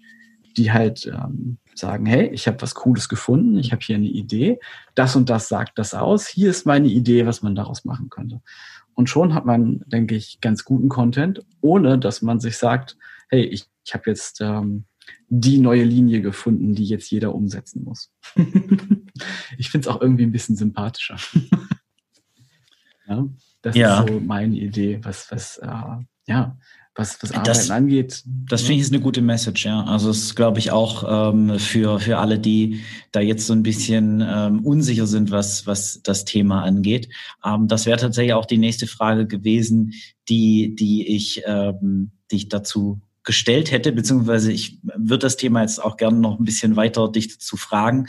die 0.55 0.71
halt 0.71 1.05
ähm, 1.07 1.57
sagen, 1.75 2.05
hey, 2.05 2.29
ich 2.29 2.47
habe 2.47 2.61
was 2.61 2.75
Cooles 2.75 3.09
gefunden, 3.09 3.57
ich 3.57 3.71
habe 3.71 3.83
hier 3.83 3.95
eine 3.95 4.07
Idee, 4.07 4.59
das 4.95 5.15
und 5.15 5.29
das 5.29 5.49
sagt 5.49 5.77
das 5.77 5.93
aus, 5.93 6.27
hier 6.27 6.49
ist 6.49 6.65
meine 6.65 6.87
Idee, 6.87 7.25
was 7.25 7.41
man 7.41 7.55
daraus 7.55 7.85
machen 7.85 8.09
könnte. 8.09 8.41
Und 8.95 9.09
schon 9.09 9.33
hat 9.33 9.45
man, 9.45 9.83
denke 9.87 10.15
ich, 10.15 10.39
ganz 10.41 10.63
guten 10.63 10.89
Content, 10.89 11.45
ohne 11.61 11.97
dass 11.97 12.21
man 12.21 12.39
sich 12.39 12.57
sagt, 12.57 12.97
hey, 13.29 13.43
ich, 13.43 13.65
ich 13.85 13.93
habe 13.93 14.03
jetzt 14.07 14.41
ähm, 14.41 14.85
die 15.29 15.57
neue 15.57 15.83
Linie 15.83 16.21
gefunden, 16.21 16.75
die 16.75 16.85
jetzt 16.85 17.09
jeder 17.11 17.33
umsetzen 17.33 17.83
muss. 17.83 18.11
ich 19.57 19.69
finde 19.69 19.87
es 19.87 19.93
auch 19.93 20.01
irgendwie 20.01 20.23
ein 20.23 20.31
bisschen 20.31 20.55
sympathischer. 20.55 21.17
ja, 23.07 23.27
das 23.61 23.75
ja. 23.75 24.01
ist 24.01 24.09
so 24.09 24.19
meine 24.19 24.55
Idee, 24.55 24.99
was, 25.03 25.31
was, 25.31 25.57
äh, 25.57 25.97
ja, 26.27 26.57
was, 26.95 27.21
was 27.23 27.31
Arbeiten 27.31 27.47
das, 27.47 27.71
angeht. 27.71 28.23
Das 28.25 28.61
finde 28.61 28.75
ich 28.75 28.81
ist 28.81 28.93
eine 28.93 29.01
gute 29.01 29.21
Message, 29.21 29.65
ja. 29.65 29.83
Also 29.83 30.11
es 30.11 30.35
glaube 30.35 30.59
ich 30.59 30.71
auch 30.71 31.31
ähm, 31.33 31.57
für, 31.57 31.99
für 31.99 32.19
alle, 32.19 32.37
die 32.37 32.81
da 33.11 33.19
jetzt 33.19 33.47
so 33.47 33.53
ein 33.53 33.63
bisschen 33.63 34.23
ähm, 34.25 34.63
unsicher 34.63 35.07
sind, 35.07 35.31
was, 35.31 35.65
was 35.65 36.01
das 36.03 36.23
Thema 36.25 36.61
angeht. 36.63 37.09
Ähm, 37.43 37.67
das 37.67 37.87
wäre 37.87 37.97
tatsächlich 37.97 38.33
auch 38.33 38.45
die 38.45 38.59
nächste 38.59 38.85
Frage 38.85 39.25
gewesen, 39.25 39.93
die, 40.29 40.75
die 40.75 41.07
ich, 41.07 41.41
ähm, 41.47 42.11
die 42.31 42.35
ich 42.35 42.49
dazu 42.49 43.01
gestellt 43.23 43.71
hätte, 43.71 43.91
beziehungsweise 43.91 44.51
ich 44.51 44.79
würde 44.83 45.25
das 45.25 45.37
Thema 45.37 45.61
jetzt 45.61 45.83
auch 45.83 45.97
gerne 45.97 46.19
noch 46.19 46.37
ein 46.37 46.45
bisschen 46.45 46.75
weiter 46.75 47.11
dich 47.11 47.33
dazu 47.33 47.57
fragen. 47.57 48.05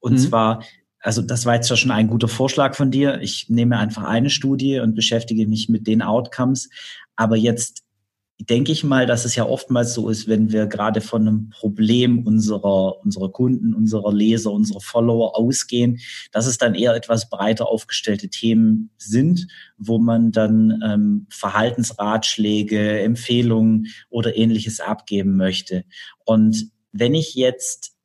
Und 0.00 0.14
mhm. 0.14 0.18
zwar, 0.18 0.64
also 0.98 1.22
das 1.22 1.46
war 1.46 1.54
jetzt 1.54 1.70
ja 1.70 1.76
schon 1.76 1.92
ein 1.92 2.08
guter 2.08 2.28
Vorschlag 2.28 2.74
von 2.74 2.90
dir. 2.90 3.20
Ich 3.20 3.48
nehme 3.48 3.78
einfach 3.78 4.02
eine 4.02 4.30
Studie 4.30 4.80
und 4.80 4.96
beschäftige 4.96 5.46
mich 5.46 5.68
mit 5.68 5.86
den 5.86 6.02
Outcomes. 6.02 6.70
Aber 7.14 7.36
jetzt 7.36 7.85
denke 8.38 8.72
ich 8.72 8.84
mal, 8.84 9.06
dass 9.06 9.24
es 9.24 9.34
ja 9.34 9.46
oftmals 9.46 9.94
so 9.94 10.08
ist, 10.08 10.28
wenn 10.28 10.52
wir 10.52 10.66
gerade 10.66 11.00
von 11.00 11.22
einem 11.22 11.50
Problem 11.50 12.26
unserer, 12.26 13.02
unserer 13.02 13.30
Kunden, 13.30 13.74
unserer 13.74 14.12
Leser, 14.12 14.52
unserer 14.52 14.80
Follower 14.80 15.36
ausgehen, 15.36 15.98
dass 16.32 16.46
es 16.46 16.58
dann 16.58 16.74
eher 16.74 16.94
etwas 16.94 17.30
breiter 17.30 17.68
aufgestellte 17.68 18.28
Themen 18.28 18.90
sind, 18.98 19.46
wo 19.78 19.98
man 19.98 20.32
dann 20.32 20.80
ähm, 20.84 21.26
Verhaltensratschläge, 21.30 23.00
Empfehlungen 23.00 23.86
oder 24.10 24.36
ähnliches 24.36 24.80
abgeben 24.80 25.36
möchte. 25.36 25.84
Und 26.24 26.70
wenn 26.92 27.14
ich 27.14 27.34
jetzt 27.34 27.95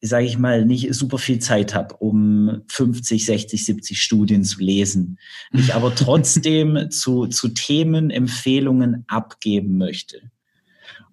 sage 0.00 0.26
ich 0.26 0.38
mal, 0.38 0.64
nicht 0.64 0.94
super 0.94 1.18
viel 1.18 1.40
Zeit 1.40 1.74
habe, 1.74 1.96
um 1.96 2.62
50, 2.68 3.24
60, 3.24 3.64
70 3.64 4.00
Studien 4.00 4.44
zu 4.44 4.60
lesen. 4.60 5.18
Ich 5.52 5.74
aber 5.74 5.94
trotzdem 5.96 6.90
zu, 6.90 7.26
zu 7.26 7.48
Themen 7.48 8.10
Empfehlungen 8.10 9.04
abgeben 9.08 9.76
möchte. 9.76 10.30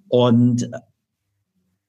Und 0.07 0.69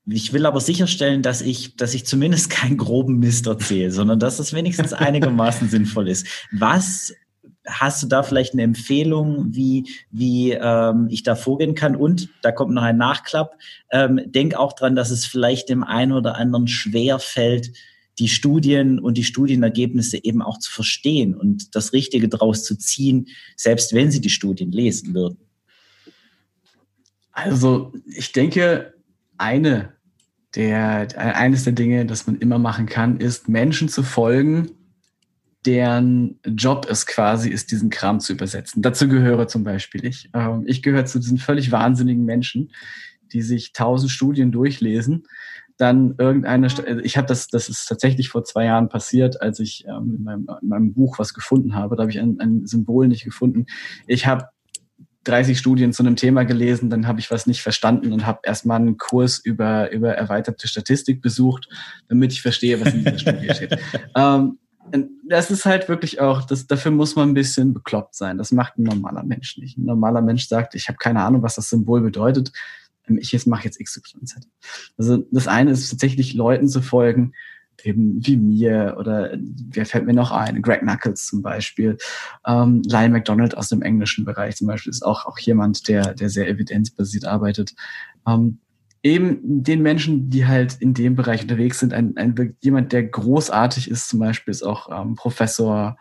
ich 0.09 0.32
will 0.32 0.47
aber 0.47 0.61
sicherstellen, 0.61 1.22
dass 1.22 1.42
ich, 1.42 1.76
dass 1.76 1.92
ich 1.92 2.07
zumindest 2.07 2.49
keinen 2.49 2.76
groben 2.76 3.18
Mist 3.18 3.47
erzähle, 3.47 3.90
sondern 3.90 4.20
dass 4.20 4.38
es 4.38 4.53
wenigstens 4.53 4.92
einigermaßen 4.92 5.68
sinnvoll 5.68 6.09
ist. 6.09 6.26
Was 6.53 7.12
hast 7.67 8.03
du 8.03 8.07
da 8.07 8.23
vielleicht 8.23 8.53
eine 8.53 8.62
Empfehlung, 8.62 9.55
wie, 9.55 9.89
wie 10.11 10.53
ähm, 10.53 11.09
ich 11.11 11.23
da 11.23 11.35
vorgehen 11.35 11.75
kann? 11.75 11.97
Und 11.97 12.29
da 12.43 12.53
kommt 12.53 12.73
noch 12.73 12.83
ein 12.83 12.97
Nachklapp. 12.97 13.57
Ähm, 13.91 14.21
denk 14.27 14.55
auch 14.55 14.73
dran, 14.73 14.97
dass 14.97 15.11
es 15.11 15.27
vielleicht 15.27 15.69
dem 15.69 15.85
einen 15.85 16.12
oder 16.12 16.37
anderen 16.37 16.69
schwer 16.69 17.19
fällt, 17.19 17.73
die 18.19 18.29
Studien 18.29 18.99
und 18.99 19.19
die 19.19 19.25
Studienergebnisse 19.25 20.23
eben 20.25 20.41
auch 20.41 20.59
zu 20.59 20.73
verstehen 20.73 21.35
und 21.35 21.75
das 21.75 21.93
Richtige 21.93 22.29
daraus 22.29 22.64
zu 22.64 22.77
ziehen, 22.77 23.29
selbst 23.57 23.93
wenn 23.93 24.11
sie 24.11 24.21
die 24.21 24.31
Studien 24.31 24.73
lesen 24.73 25.14
würden. 25.14 25.39
Also 27.33 27.93
ich 28.07 28.33
denke, 28.33 28.95
eine 29.37 29.93
der, 30.55 31.09
eines 31.19 31.64
der 31.64 31.75
Dinge, 31.75 32.07
das 32.07 32.27
man 32.27 32.39
immer 32.39 32.59
machen 32.59 32.87
kann, 32.87 33.19
ist 33.19 33.49
Menschen 33.49 33.91
zu 33.91 34.03
folgen, 34.03 34.71
deren 35.67 36.39
Job 36.45 36.87
es 36.89 37.07
quasi 37.07 37.51
ist, 37.51 37.73
diesen 37.73 37.91
Kram 37.91 38.21
zu 38.21 38.33
übersetzen. 38.33 38.83
Dazu 38.83 39.09
gehöre 39.09 39.49
zum 39.49 39.64
Beispiel 39.64 40.05
ich. 40.05 40.31
Ähm, 40.33 40.64
ich 40.67 40.83
gehöre 40.83 41.05
zu 41.05 41.19
diesen 41.19 41.39
völlig 41.39 41.73
wahnsinnigen 41.73 42.25
Menschen, 42.25 42.71
die 43.33 43.43
sich 43.43 43.73
tausend 43.73 44.12
Studien 44.12 44.53
durchlesen, 44.53 45.25
dann 45.77 46.14
irgendeine, 46.17 46.69
also 46.69 47.01
ich 47.03 47.17
habe 47.19 47.27
das, 47.27 47.49
das 47.49 47.69
ist 47.69 47.87
tatsächlich 47.87 48.29
vor 48.31 48.45
zwei 48.45 48.64
Jahren 48.64 48.89
passiert, 48.89 49.43
als 49.43 49.61
ich 49.61 49.85
ähm, 49.87 50.14
in, 50.17 50.23
meinem, 50.25 50.47
in 50.62 50.69
meinem 50.69 50.95
Buch 50.95 51.19
was 51.19 51.35
gefunden 51.35 51.75
habe. 51.75 51.97
Da 51.97 52.03
habe 52.03 52.11
ich 52.11 52.19
ein, 52.19 52.41
ein 52.41 52.67
Symbol 52.67 53.09
nicht 53.09 53.25
gefunden. 53.25 53.67
Ich 54.07 54.27
habe 54.27 54.47
30 55.25 55.59
Studien 55.59 55.93
zu 55.93 56.03
einem 56.03 56.17
Thema 56.17 56.45
gelesen, 56.45 56.89
dann 56.89 57.07
habe 57.07 57.19
ich 57.19 57.31
was 57.31 57.47
nicht 57.47 57.61
verstanden 57.61 58.12
und 58.12 58.27
habe 58.27 58.41
erstmal 58.45 58.81
einen 58.81 58.97
Kurs 58.97 59.39
über, 59.39 59.91
über 59.91 60.12
erweiterte 60.12 60.69
Statistik 60.69 61.21
besucht, 61.21 61.69
damit 62.09 62.33
ich 62.33 62.43
verstehe, 62.43 62.81
was 62.81 62.95
in 62.95 63.05
dieser 63.05 63.19
Studie 63.19 63.51
steht. 63.53 63.79
Ähm, 64.14 64.59
das 65.28 65.51
ist 65.51 65.64
halt 65.64 65.89
wirklich 65.89 66.20
auch, 66.20 66.45
das, 66.45 66.66
dafür 66.66 66.93
muss 66.93 67.16
man 67.16 67.30
ein 67.30 67.34
bisschen 67.34 67.74
bekloppt 67.74 68.14
sein. 68.14 68.39
Das 68.39 68.53
macht 68.53 68.78
ein 68.78 68.84
normaler 68.84 69.24
Mensch 69.24 69.59
nicht. 69.59 69.78
Ein 69.78 69.84
normaler 69.84 70.22
Mensch 70.22 70.49
sagt, 70.49 70.74
ich 70.74 70.89
habe 70.89 70.99
keine 70.99 71.22
Ahnung, 71.22 71.43
was 71.43 71.57
das 71.57 71.68
Symbol 71.68 72.01
bedeutet. 72.01 72.53
Ähm, 73.09 73.18
ich 73.18 73.32
jetzt 73.32 73.47
mache 73.47 73.64
jetzt 73.64 73.78
XYZ. 73.78 74.49
Also 74.97 75.24
das 75.30 75.49
eine 75.49 75.70
ist 75.70 75.91
tatsächlich 75.91 76.34
Leuten 76.34 76.68
zu 76.68 76.82
folgen, 76.82 77.32
eben 77.82 78.26
wie 78.26 78.37
mir 78.37 78.97
oder 78.99 79.37
wer 79.37 79.87
fällt 79.87 80.07
mir 80.07 80.14
noch 80.14 80.32
ein? 80.32 80.62
Greg 80.62 80.80
Knuckles 80.80 81.26
zum 81.26 81.43
Beispiel. 81.43 81.99
Ähm, 82.47 82.82
Lyle 82.87 83.11
McDonald 83.11 83.57
aus 83.57 83.68
dem 83.68 83.82
englischen 83.82 84.24
Bereich 84.24 84.57
zum 84.57 84.66
Beispiel 84.66 84.91
ist 84.91 85.05
auch, 85.05 85.26
auch 85.26 85.39
jemand, 85.39 85.89
der, 85.89 86.14
der 86.14 86.30
sehr 86.30 86.49
evidenzbasiert 86.49 87.24
arbeitet. 87.24 87.74
Ähm, 88.26 88.59
eben 89.07 89.63
den 89.63 89.83
Menschen, 89.83 90.31
die 90.31 90.47
halt 90.47 90.77
in 90.81 90.93
dem 90.93 91.15
Bereich 91.15 91.43
unterwegs 91.43 91.79
sind, 91.79 91.95
ein, 91.95 92.17
ein 92.17 92.57
jemand, 92.61 92.93
der 92.93 93.05
großartig 93.05 93.89
ist, 93.89 94.09
zum 94.09 94.19
Beispiel 94.19 94.51
ist 94.51 94.65
auch 94.65 94.89
ähm, 94.91 95.15
Professor 95.15 95.97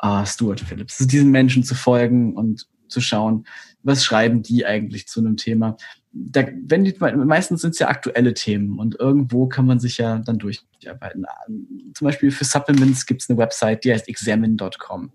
äh, 0.00 0.26
Stuart 0.26 0.60
Phillips. 0.60 1.00
Also 1.00 1.08
diesen 1.08 1.30
Menschen 1.30 1.64
zu 1.64 1.74
folgen 1.74 2.36
und 2.36 2.66
zu 2.88 3.00
schauen, 3.00 3.46
was 3.82 4.04
schreiben 4.04 4.42
die 4.42 4.66
eigentlich 4.66 5.08
zu 5.08 5.20
einem 5.20 5.36
Thema. 5.36 5.76
Da, 6.12 6.46
wenn 6.64 6.84
die, 6.84 6.94
meistens 6.98 7.62
sind 7.62 7.70
es 7.70 7.78
ja 7.78 7.88
aktuelle 7.88 8.34
Themen 8.34 8.78
und 8.78 8.98
irgendwo 8.98 9.46
kann 9.46 9.66
man 9.66 9.78
sich 9.78 9.98
ja 9.98 10.18
dann 10.18 10.38
durcharbeiten. 10.38 11.26
Zum 11.94 12.04
Beispiel 12.04 12.30
für 12.30 12.44
Supplements 12.44 13.06
gibt 13.06 13.22
es 13.22 13.30
eine 13.30 13.38
Website, 13.38 13.84
die 13.84 13.92
heißt 13.92 14.08
examine.com. 14.08 15.12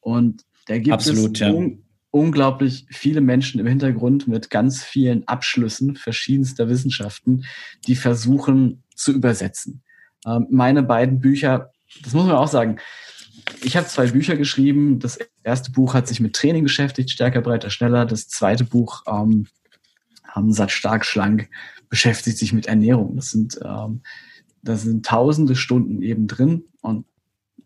Und 0.00 0.44
da 0.66 0.78
gibt 0.78 0.92
Absolut, 0.92 1.34
es 1.34 1.40
ja 1.40 1.52
unglaublich 2.10 2.86
viele 2.90 3.20
Menschen 3.20 3.60
im 3.60 3.66
Hintergrund 3.66 4.28
mit 4.28 4.50
ganz 4.50 4.82
vielen 4.82 5.26
Abschlüssen 5.28 5.96
verschiedenster 5.96 6.68
Wissenschaften, 6.68 7.44
die 7.86 7.96
versuchen 7.96 8.82
zu 8.94 9.12
übersetzen. 9.12 9.82
Ähm, 10.24 10.46
meine 10.50 10.82
beiden 10.82 11.20
Bücher, 11.20 11.72
das 12.02 12.14
muss 12.14 12.26
man 12.26 12.36
auch 12.36 12.48
sagen, 12.48 12.78
ich 13.62 13.76
habe 13.76 13.86
zwei 13.86 14.08
Bücher 14.08 14.36
geschrieben. 14.36 14.98
Das 14.98 15.18
erste 15.44 15.70
Buch 15.70 15.94
hat 15.94 16.08
sich 16.08 16.20
mit 16.20 16.34
Training 16.34 16.64
beschäftigt, 16.64 17.10
stärker, 17.10 17.40
breiter, 17.40 17.70
schneller. 17.70 18.06
Das 18.06 18.28
zweite 18.28 18.64
Buch, 18.64 19.02
ähm, 19.06 19.46
Satt, 20.48 20.70
stark, 20.70 21.06
schlank, 21.06 21.48
beschäftigt 21.88 22.36
sich 22.36 22.52
mit 22.52 22.66
Ernährung. 22.66 23.16
Das 23.16 23.30
sind, 23.30 23.58
ähm, 23.64 24.02
da 24.62 24.76
sind 24.76 25.06
tausende 25.06 25.56
Stunden 25.56 26.02
eben 26.02 26.26
drin. 26.26 26.64
Und 26.82 27.06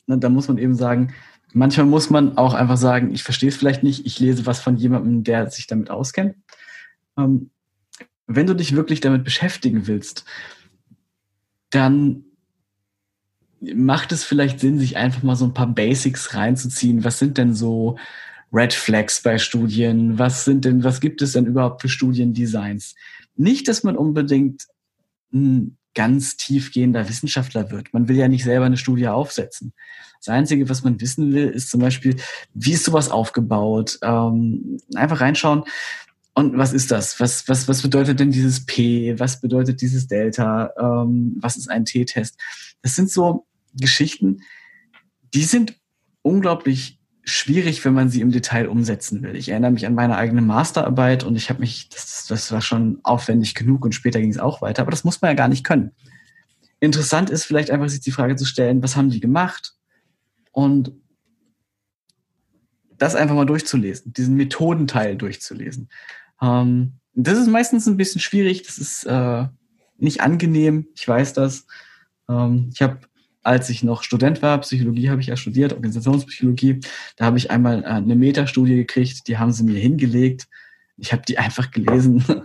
ne, 0.06 0.18
da 0.18 0.28
muss 0.28 0.46
man 0.46 0.58
eben 0.58 0.74
sagen, 0.74 1.12
manchmal 1.52 1.86
muss 1.86 2.10
man 2.10 2.36
auch 2.36 2.54
einfach 2.54 2.76
sagen, 2.76 3.12
ich 3.12 3.22
verstehe 3.22 3.48
es 3.48 3.56
vielleicht 3.56 3.82
nicht, 3.82 4.06
ich 4.06 4.18
lese 4.18 4.46
was 4.46 4.60
von 4.60 4.76
jemandem, 4.76 5.24
der 5.24 5.50
sich 5.50 5.66
damit 5.66 5.90
auskennt. 5.90 6.36
Ähm, 7.16 7.50
wenn 8.26 8.46
du 8.46 8.54
dich 8.54 8.76
wirklich 8.76 9.00
damit 9.00 9.24
beschäftigen 9.24 9.86
willst, 9.86 10.24
dann 11.70 12.24
macht 13.60 14.12
es 14.12 14.24
vielleicht 14.24 14.60
Sinn, 14.60 14.78
sich 14.78 14.96
einfach 14.96 15.22
mal 15.22 15.36
so 15.36 15.44
ein 15.44 15.54
paar 15.54 15.66
Basics 15.66 16.34
reinzuziehen. 16.34 17.04
Was 17.04 17.18
sind 17.18 17.38
denn 17.38 17.54
so 17.54 17.98
Red 18.52 18.72
Flags 18.72 19.22
bei 19.22 19.38
Studien? 19.38 20.18
Was 20.18 20.44
sind 20.44 20.64
denn, 20.64 20.82
was 20.84 21.00
gibt 21.00 21.22
es 21.22 21.32
denn 21.32 21.46
überhaupt 21.46 21.82
für 21.82 21.88
Studiendesigns? 21.88 22.94
Nicht, 23.36 23.68
dass 23.68 23.84
man 23.84 23.96
unbedingt 23.96 24.66
ein 25.32 25.76
ganz 25.94 26.36
tiefgehender 26.36 27.08
Wissenschaftler 27.08 27.70
wird. 27.70 27.92
Man 27.92 28.08
will 28.08 28.16
ja 28.16 28.28
nicht 28.28 28.44
selber 28.44 28.66
eine 28.66 28.76
Studie 28.76 29.08
aufsetzen. 29.08 29.72
Das 30.18 30.28
Einzige, 30.28 30.68
was 30.68 30.84
man 30.84 31.00
wissen 31.00 31.32
will, 31.32 31.48
ist 31.48 31.70
zum 31.70 31.80
Beispiel, 31.80 32.16
wie 32.54 32.72
ist 32.72 32.84
sowas 32.84 33.10
aufgebaut? 33.10 33.98
Ähm, 34.02 34.78
einfach 34.94 35.20
reinschauen. 35.20 35.64
und 36.34 36.56
was 36.56 36.72
ist 36.72 36.90
das? 36.90 37.18
Was, 37.18 37.48
was, 37.48 37.66
was 37.68 37.82
bedeutet 37.82 38.20
denn 38.20 38.30
dieses 38.30 38.64
P? 38.66 39.18
Was 39.18 39.40
bedeutet 39.40 39.80
dieses 39.80 40.06
Delta? 40.06 40.70
Ähm, 40.78 41.36
was 41.40 41.56
ist 41.56 41.70
ein 41.70 41.84
T-Test? 41.84 42.38
Das 42.82 42.94
sind 42.94 43.10
so 43.10 43.46
Geschichten, 43.74 44.42
die 45.34 45.44
sind 45.44 45.76
unglaublich 46.22 46.99
schwierig, 47.24 47.84
wenn 47.84 47.94
man 47.94 48.08
sie 48.08 48.20
im 48.20 48.32
Detail 48.32 48.68
umsetzen 48.68 49.22
will. 49.22 49.36
Ich 49.36 49.48
erinnere 49.48 49.70
mich 49.70 49.86
an 49.86 49.94
meine 49.94 50.16
eigene 50.16 50.42
Masterarbeit 50.42 51.24
und 51.24 51.36
ich 51.36 51.50
habe 51.50 51.60
mich, 51.60 51.88
das, 51.88 52.26
das 52.26 52.50
war 52.52 52.60
schon 52.60 53.00
aufwendig 53.02 53.54
genug 53.54 53.84
und 53.84 53.94
später 53.94 54.20
ging 54.20 54.30
es 54.30 54.38
auch 54.38 54.62
weiter, 54.62 54.82
aber 54.82 54.90
das 54.90 55.04
muss 55.04 55.20
man 55.20 55.30
ja 55.30 55.34
gar 55.34 55.48
nicht 55.48 55.64
können. 55.64 55.92
Interessant 56.80 57.28
ist 57.28 57.44
vielleicht 57.44 57.70
einfach 57.70 57.88
sich 57.88 58.00
die 58.00 58.10
Frage 58.10 58.36
zu 58.36 58.46
stellen, 58.46 58.82
was 58.82 58.96
haben 58.96 59.10
die 59.10 59.20
gemacht? 59.20 59.74
Und 60.52 60.92
das 62.96 63.14
einfach 63.14 63.34
mal 63.34 63.46
durchzulesen, 63.46 64.12
diesen 64.12 64.36
Methodenteil 64.36 65.16
durchzulesen. 65.16 65.88
Ähm, 66.40 66.94
das 67.14 67.38
ist 67.38 67.48
meistens 67.48 67.86
ein 67.86 67.96
bisschen 67.96 68.20
schwierig, 68.20 68.62
das 68.62 68.78
ist 68.78 69.04
äh, 69.04 69.46
nicht 69.98 70.20
angenehm, 70.22 70.88
ich 70.94 71.06
weiß 71.06 71.32
das. 71.34 71.66
Ähm, 72.28 72.70
ich 72.72 72.82
habe, 72.82 72.98
als 73.42 73.70
ich 73.70 73.82
noch 73.82 74.02
Student 74.02 74.42
war, 74.42 74.60
Psychologie 74.60 75.10
habe 75.10 75.20
ich 75.20 75.28
ja 75.28 75.36
studiert, 75.36 75.72
Organisationspsychologie, 75.72 76.80
da 77.16 77.24
habe 77.26 77.38
ich 77.38 77.50
einmal 77.50 77.82
äh, 77.82 77.86
eine 77.86 78.16
Metastudie 78.16 78.76
gekriegt, 78.76 79.26
die 79.28 79.38
haben 79.38 79.52
sie 79.52 79.64
mir 79.64 79.78
hingelegt. 79.78 80.46
Ich 80.96 81.12
habe 81.12 81.22
die 81.26 81.38
einfach 81.38 81.70
gelesen. 81.70 82.24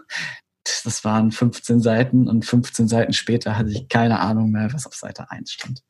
Das 0.84 1.04
waren 1.04 1.32
15 1.32 1.80
Seiten 1.80 2.28
und 2.28 2.44
15 2.44 2.88
Seiten 2.88 3.14
später 3.14 3.56
hatte 3.56 3.70
ich 3.70 3.88
keine 3.88 4.20
Ahnung 4.20 4.50
mehr, 4.50 4.74
was 4.74 4.88
auf 4.88 4.96
Seite 4.96 5.30
1 5.30 5.52
stand. 5.52 5.84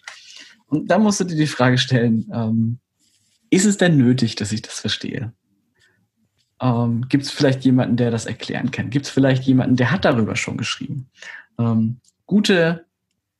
Und 0.68 0.92
da 0.92 1.00
musst 1.00 1.22
du 1.22 1.24
dir 1.24 1.38
die 1.38 1.48
Frage 1.48 1.78
stellen, 1.78 2.30
ähm, 2.34 2.80
ist 3.50 3.66
es 3.66 3.78
denn 3.78 3.98
nötig, 3.98 4.36
dass 4.36 4.52
ich 4.52 4.62
das 4.62 4.82
verstehe? 4.82 5.34
Ähm, 6.62 7.06
Gibt 7.08 7.24
es 7.24 7.32
vielleicht 7.32 7.64
jemanden, 7.64 7.98
der 7.98 8.12
das 8.12 8.26
erklären 8.26 8.72
kann? 8.72 8.90
Gibt 8.90 9.06
es 9.06 9.12
vielleicht 9.12 9.44
jemanden, 9.44 9.78
der 9.78 9.92
hat 9.92 10.04
darüber 10.04 10.36
schon 10.36 10.58
geschrieben? 10.58 11.10
Ähm, 11.58 12.02
gute, 12.26 12.86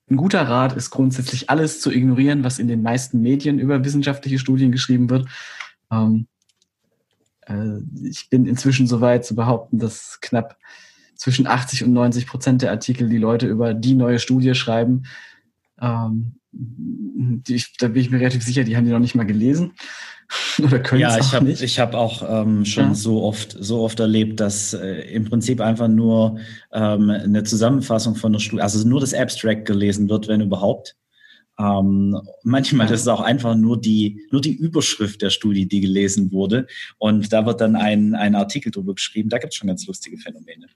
ein 0.10 0.18
guter 0.18 0.42
Rat 0.42 0.74
ist 0.74 0.92
grundsätzlich 0.92 1.50
alles 1.50 1.82
zu 1.82 1.92
ignorieren, 1.92 2.44
was 2.44 2.60
in 2.60 2.68
den 2.68 2.82
meisten 2.82 3.22
Medien 3.22 3.60
über 3.60 3.84
wissenschaftliche 3.84 4.40
Studien 4.40 4.72
geschrieben 4.72 5.10
wird. 5.10 5.28
Ähm, 5.92 6.28
äh, 7.48 7.80
ich 8.04 8.30
bin 8.30 8.46
inzwischen 8.46 8.88
so 8.88 9.02
weit 9.02 9.26
zu 9.26 9.36
behaupten, 9.36 9.80
dass 9.80 10.20
knapp 10.22 10.58
zwischen 11.16 11.48
80 11.48 11.86
und 11.86 11.94
90 11.94 12.28
Prozent 12.28 12.62
der 12.62 12.72
Artikel, 12.72 13.10
die 13.10 13.18
Leute 13.18 13.48
über 13.48 13.74
die 13.74 13.96
neue 13.96 14.20
Studie 14.20 14.54
schreiben, 14.54 15.04
ähm, 15.82 16.36
die, 16.52 17.64
da 17.80 17.88
bin 17.88 18.02
ich 18.02 18.12
mir 18.12 18.20
relativ 18.20 18.44
sicher, 18.44 18.64
die 18.64 18.78
haben 18.78 18.86
die 18.86 18.92
noch 18.92 19.00
nicht 19.00 19.16
mal 19.16 19.26
gelesen. 19.26 19.74
Oder 20.64 20.80
können 20.80 21.02
ja, 21.02 21.18
ich 21.18 21.34
habe 21.34 21.50
ich 21.50 21.80
habe 21.80 21.98
auch 21.98 22.24
ähm, 22.28 22.66
schon 22.66 22.90
ja. 22.90 22.94
so 22.94 23.24
oft 23.24 23.56
so 23.60 23.82
oft 23.82 24.00
erlebt, 24.00 24.40
dass 24.40 24.74
äh, 24.74 25.02
im 25.14 25.26
Prinzip 25.26 25.62
einfach 25.62 25.88
nur 25.88 26.40
ähm, 26.72 27.10
eine 27.10 27.44
Zusammenfassung 27.44 28.16
von 28.16 28.34
der 28.34 28.40
Studie, 28.40 28.62
also 28.62 28.88
nur 28.88 29.00
das 29.00 29.14
Abstract 29.14 29.66
gelesen 29.66 30.10
wird, 30.10 30.28
wenn 30.28 30.42
überhaupt. 30.42 30.96
Ähm, 31.58 32.20
manchmal 32.44 32.92
ist 32.92 33.02
es 33.02 33.08
auch 33.08 33.22
einfach 33.22 33.56
nur 33.56 33.80
die, 33.80 34.28
nur 34.32 34.42
die 34.42 34.54
Überschrift 34.56 35.22
der 35.22 35.30
Studie, 35.30 35.68
die 35.68 35.82
gelesen 35.82 36.32
wurde. 36.32 36.68
Und 36.98 37.32
da 37.32 37.46
wird 37.46 37.62
dann 37.62 37.76
ein, 37.76 38.14
ein 38.14 38.36
Artikel 38.36 38.72
drüber 38.72 38.96
geschrieben. 38.96 39.30
Da 39.30 39.38
gibt 39.38 39.54
es 39.54 39.58
schon 39.58 39.68
ganz 39.68 39.88
lustige 39.88 40.18
Phänomene. 40.18 40.68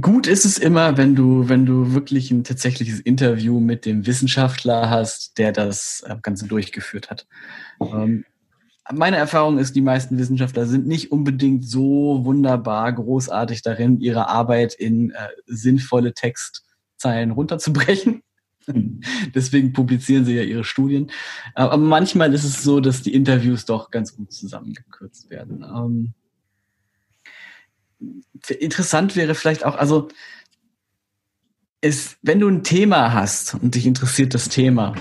Gut 0.00 0.26
ist 0.26 0.46
es 0.46 0.58
immer, 0.58 0.96
wenn 0.96 1.14
du, 1.14 1.48
wenn 1.48 1.66
du 1.66 1.92
wirklich 1.92 2.30
ein 2.30 2.44
tatsächliches 2.44 3.00
Interview 3.00 3.60
mit 3.60 3.84
dem 3.84 4.06
Wissenschaftler 4.06 4.88
hast, 4.88 5.36
der 5.36 5.52
das 5.52 6.02
äh, 6.06 6.16
Ganze 6.22 6.46
durchgeführt 6.46 7.10
hat. 7.10 7.26
Ähm, 7.80 8.24
meine 8.90 9.18
Erfahrung 9.18 9.58
ist, 9.58 9.76
die 9.76 9.82
meisten 9.82 10.16
Wissenschaftler 10.16 10.64
sind 10.64 10.86
nicht 10.86 11.12
unbedingt 11.12 11.68
so 11.68 12.24
wunderbar 12.24 12.90
großartig 12.92 13.60
darin, 13.60 14.00
ihre 14.00 14.28
Arbeit 14.28 14.72
in 14.72 15.10
äh, 15.10 15.28
sinnvolle 15.46 16.14
Textzeilen 16.14 17.32
runterzubrechen. 17.32 18.22
Deswegen 19.34 19.72
publizieren 19.72 20.24
sie 20.24 20.34
ja 20.34 20.42
ihre 20.42 20.64
Studien. 20.64 21.10
Aber 21.54 21.76
manchmal 21.76 22.34
ist 22.34 22.44
es 22.44 22.62
so, 22.62 22.80
dass 22.80 23.02
die 23.02 23.14
Interviews 23.14 23.64
doch 23.64 23.90
ganz 23.90 24.14
gut 24.14 24.32
zusammengekürzt 24.32 25.30
werden. 25.30 25.64
Ähm, 25.64 26.14
interessant 28.58 29.16
wäre 29.16 29.34
vielleicht 29.34 29.64
auch, 29.64 29.76
also 29.76 30.08
ist, 31.80 32.18
wenn 32.22 32.40
du 32.40 32.48
ein 32.48 32.64
Thema 32.64 33.12
hast 33.12 33.54
und 33.54 33.74
dich 33.74 33.86
interessiert 33.86 34.34
das 34.34 34.48
Thema, 34.48 34.94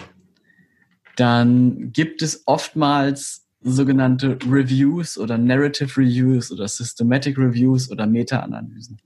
dann 1.15 1.91
gibt 1.91 2.21
es 2.21 2.43
oftmals 2.45 3.47
sogenannte 3.61 4.37
Reviews 4.49 5.17
oder 5.17 5.37
Narrative 5.37 5.99
Reviews 5.99 6.51
oder 6.51 6.67
Systematic 6.67 7.37
Reviews 7.37 7.89
oder 7.89 8.05
Meta-Analysen. 8.05 9.01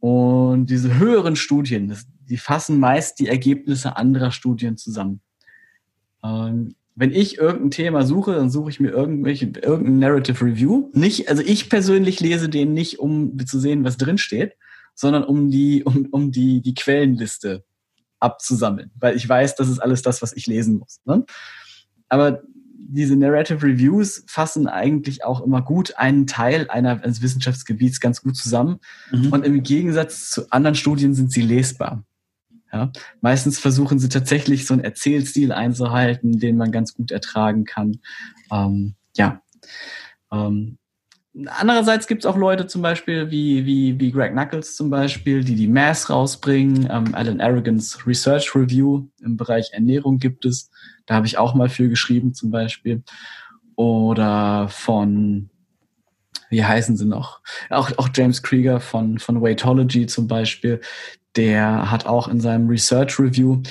Und 0.00 0.66
diese 0.66 0.98
höheren 0.98 1.34
Studien, 1.34 1.88
die 2.28 2.36
fassen 2.36 2.78
meist 2.78 3.18
die 3.18 3.28
Ergebnisse 3.28 3.96
anderer 3.96 4.30
Studien 4.30 4.76
zusammen. 4.76 5.20
Ähm, 6.22 6.74
wenn 6.94 7.12
ich 7.12 7.38
irgendein 7.38 7.70
Thema 7.70 8.02
suche, 8.04 8.34
dann 8.34 8.50
suche 8.50 8.70
ich 8.70 8.80
mir 8.80 8.90
irgendwelche, 8.90 9.46
irgendein 9.46 10.00
Narrative 10.00 10.44
Review. 10.44 10.90
Nicht, 10.92 11.28
also 11.28 11.42
ich 11.42 11.70
persönlich 11.70 12.18
lese 12.18 12.48
den 12.48 12.74
nicht, 12.74 12.98
um 12.98 13.38
zu 13.46 13.60
sehen, 13.60 13.84
was 13.84 13.98
drin 13.98 14.18
steht, 14.18 14.54
sondern 14.94 15.22
um 15.22 15.48
die, 15.48 15.84
um, 15.84 16.08
um 16.10 16.32
die, 16.32 16.60
die 16.60 16.74
Quellenliste 16.74 17.64
abzusammeln, 18.18 18.90
weil 18.98 19.14
ich 19.14 19.28
weiß, 19.28 19.54
das 19.54 19.68
ist 19.68 19.78
alles 19.78 20.02
das, 20.02 20.22
was 20.22 20.32
ich 20.32 20.46
lesen 20.48 20.78
muss. 20.78 21.00
Ne? 21.04 21.24
Aber 22.08 22.42
diese 22.88 23.16
Narrative 23.16 23.62
Reviews 23.62 24.24
fassen 24.26 24.66
eigentlich 24.66 25.24
auch 25.24 25.40
immer 25.40 25.62
gut 25.62 25.96
einen 25.98 26.26
Teil 26.26 26.68
einer, 26.70 27.02
eines 27.02 27.22
Wissenschaftsgebiets 27.22 28.00
ganz 28.00 28.22
gut 28.22 28.36
zusammen. 28.36 28.80
Mhm. 29.12 29.32
Und 29.32 29.44
im 29.44 29.62
Gegensatz 29.62 30.30
zu 30.30 30.50
anderen 30.50 30.74
Studien 30.74 31.14
sind 31.14 31.30
sie 31.30 31.42
lesbar. 31.42 32.04
Ja, 32.72 32.92
meistens 33.20 33.58
versuchen 33.58 33.98
sie 33.98 34.08
tatsächlich 34.08 34.66
so 34.66 34.74
einen 34.74 34.84
Erzählstil 34.84 35.52
einzuhalten, 35.52 36.38
den 36.38 36.56
man 36.56 36.70
ganz 36.70 36.94
gut 36.94 37.10
ertragen 37.10 37.64
kann. 37.64 38.00
Ähm, 38.52 38.94
ja. 39.16 39.40
Ähm, 40.30 40.78
andererseits 41.46 42.06
gibt 42.06 42.24
es 42.24 42.26
auch 42.26 42.36
Leute 42.36 42.66
zum 42.66 42.82
Beispiel 42.82 43.30
wie, 43.30 43.64
wie, 43.64 43.98
wie 43.98 44.10
Greg 44.12 44.32
Knuckles 44.32 44.76
zum 44.76 44.90
Beispiel, 44.90 45.44
die 45.44 45.54
die 45.54 45.68
Mass 45.68 46.10
rausbringen. 46.10 46.88
Ähm, 46.90 47.14
Alan 47.14 47.40
Arrogans 47.40 48.06
Research 48.06 48.54
Review 48.54 49.06
im 49.22 49.36
Bereich 49.36 49.70
Ernährung 49.72 50.18
gibt 50.18 50.44
es. 50.44 50.70
Da 51.06 51.14
habe 51.14 51.26
ich 51.26 51.38
auch 51.38 51.54
mal 51.54 51.68
für 51.68 51.88
geschrieben 51.88 52.34
zum 52.34 52.50
Beispiel. 52.50 53.02
Oder 53.76 54.68
von 54.68 55.50
wie 56.50 56.64
heißen 56.64 56.96
sie 56.96 57.06
noch? 57.06 57.40
Auch, 57.70 57.90
auch 57.98 58.08
James 58.14 58.42
Krieger 58.42 58.80
von, 58.80 59.18
von 59.18 59.42
Weightology 59.42 60.06
zum 60.06 60.26
Beispiel, 60.26 60.80
der 61.36 61.90
hat 61.90 62.06
auch 62.06 62.28
in 62.28 62.40
seinem 62.40 62.68
Research 62.68 63.18
Review, 63.18 63.62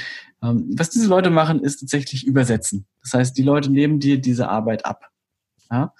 ähm, 0.44 0.72
was 0.78 0.90
diese 0.90 1.08
Leute 1.08 1.30
machen, 1.30 1.62
ist 1.62 1.80
tatsächlich 1.80 2.26
übersetzen. 2.26 2.86
Das 3.02 3.14
heißt, 3.14 3.38
die 3.38 3.44
Leute 3.44 3.72
nehmen 3.72 4.00
dir 4.00 4.20
diese 4.20 4.50
Arbeit 4.50 4.86
ab. 4.86 5.10
Ja? 5.72 5.94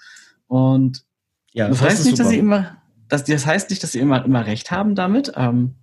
Und 0.46 1.04
ja, 1.52 1.68
das, 1.68 1.78
das 1.78 1.88
heißt 1.88 2.04
nicht, 2.04 2.16
super. 2.16 2.22
dass 2.24 2.30
sie 2.30 2.38
immer, 2.38 2.82
das, 3.08 3.24
das 3.24 3.46
heißt 3.46 3.70
nicht, 3.70 3.82
dass 3.82 3.92
sie 3.92 3.98
immer, 3.98 4.24
immer 4.24 4.46
recht 4.46 4.70
haben 4.70 4.94
damit. 4.94 5.32
Ähm, 5.36 5.74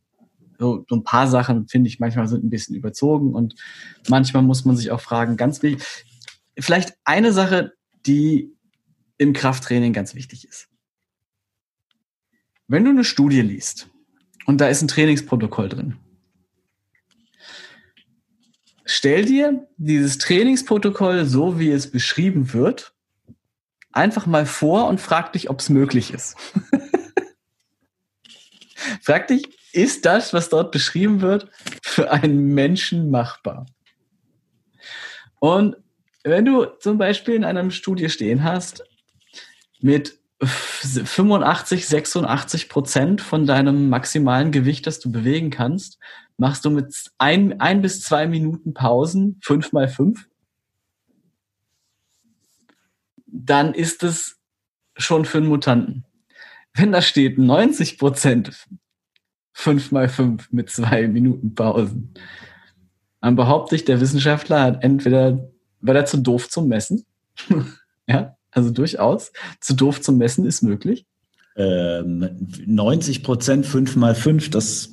so, 0.57 0.85
so 0.87 0.95
ein 0.95 1.03
paar 1.03 1.27
Sachen 1.27 1.67
finde 1.67 1.89
ich 1.89 1.99
manchmal 1.99 2.27
sind 2.27 2.45
ein 2.45 2.49
bisschen 2.49 2.75
überzogen 2.75 3.33
und 3.33 3.55
manchmal 4.07 4.43
muss 4.43 4.63
man 4.63 4.77
sich 4.77 4.91
auch 4.91 5.01
fragen, 5.01 5.35
ganz 5.35 5.61
wichtig, 5.61 5.85
vielleicht 6.57 6.93
eine 7.03 7.33
Sache, 7.33 7.73
die 8.05 8.53
im 9.17 9.33
Krafttraining 9.33 9.91
ganz 9.91 10.15
wichtig 10.15 10.47
ist. 10.47 10.69
Wenn 12.67 12.83
du 12.83 12.89
eine 12.89 13.03
Studie 13.03 13.41
liest 13.41 13.89
und 14.45 14.59
da 14.59 14.67
ist 14.67 14.81
ein 14.81 14.87
Trainingsprotokoll 14.87 15.69
drin. 15.69 15.97
Stell 18.85 19.25
dir 19.25 19.67
dieses 19.77 20.19
Trainingsprotokoll, 20.19 21.25
so 21.25 21.59
wie 21.59 21.71
es 21.71 21.89
beschrieben 21.89 22.53
wird, 22.53 22.93
einfach 23.91 24.25
mal 24.25 24.45
vor 24.45 24.87
und 24.87 25.01
frag 25.01 25.33
dich, 25.33 25.49
ob 25.49 25.59
es 25.59 25.69
möglich 25.69 26.13
ist. 26.13 26.35
frag 29.01 29.27
dich, 29.27 29.49
ist 29.71 30.05
das, 30.05 30.33
was 30.33 30.49
dort 30.49 30.71
beschrieben 30.71 31.21
wird, 31.21 31.49
für 31.81 32.11
einen 32.11 32.53
Menschen 32.53 33.09
machbar? 33.09 33.65
Und 35.39 35.75
wenn 36.23 36.45
du 36.45 36.65
zum 36.79 36.97
Beispiel 36.97 37.35
in 37.35 37.43
einer 37.43 37.69
Studie 37.71 38.09
stehen 38.09 38.43
hast 38.43 38.83
mit 39.81 40.19
85, 40.45 41.87
86 41.87 42.69
Prozent 42.69 43.21
von 43.21 43.45
deinem 43.45 43.89
maximalen 43.89 44.51
Gewicht, 44.51 44.87
das 44.87 44.99
du 44.99 45.11
bewegen 45.11 45.49
kannst, 45.49 45.99
machst 46.37 46.65
du 46.65 46.69
mit 46.69 46.93
ein, 47.17 47.59
ein 47.59 47.81
bis 47.81 48.01
zwei 48.01 48.27
Minuten 48.27 48.73
Pausen, 48.73 49.39
fünf 49.43 49.71
mal 49.71 49.87
fünf, 49.87 50.27
dann 53.27 53.73
ist 53.73 54.03
es 54.03 54.37
schon 54.97 55.25
für 55.25 55.39
einen 55.39 55.47
Mutanten. 55.47 56.05
Wenn 56.73 56.91
da 56.91 57.01
steht 57.01 57.37
90 57.37 57.97
Prozent, 57.97 58.67
fünf 59.53 59.91
mal 59.91 60.09
fünf 60.09 60.51
mit 60.51 60.69
zwei 60.69 61.07
Minuten 61.07 61.55
Pausen, 61.55 62.13
dann 63.21 63.35
behaupte 63.35 63.75
ich, 63.75 63.85
der 63.85 64.01
Wissenschaftler 64.01 64.61
hat 64.61 64.83
entweder, 64.83 65.49
war 65.81 65.95
er 65.95 66.05
zu 66.05 66.17
doof 66.17 66.49
zum 66.49 66.67
Messen, 66.67 67.05
ja, 68.07 68.37
also 68.55 68.71
durchaus. 68.71 69.31
Zu 69.59 69.73
doof 69.75 70.01
zum 70.01 70.17
Messen 70.17 70.45
ist 70.45 70.63
möglich. 70.63 71.05
Ähm, 71.57 72.29
90 72.65 73.23
Prozent, 73.23 73.65
5 73.65 73.95
mal 73.95 74.15
5, 74.15 74.49
das 74.49 74.89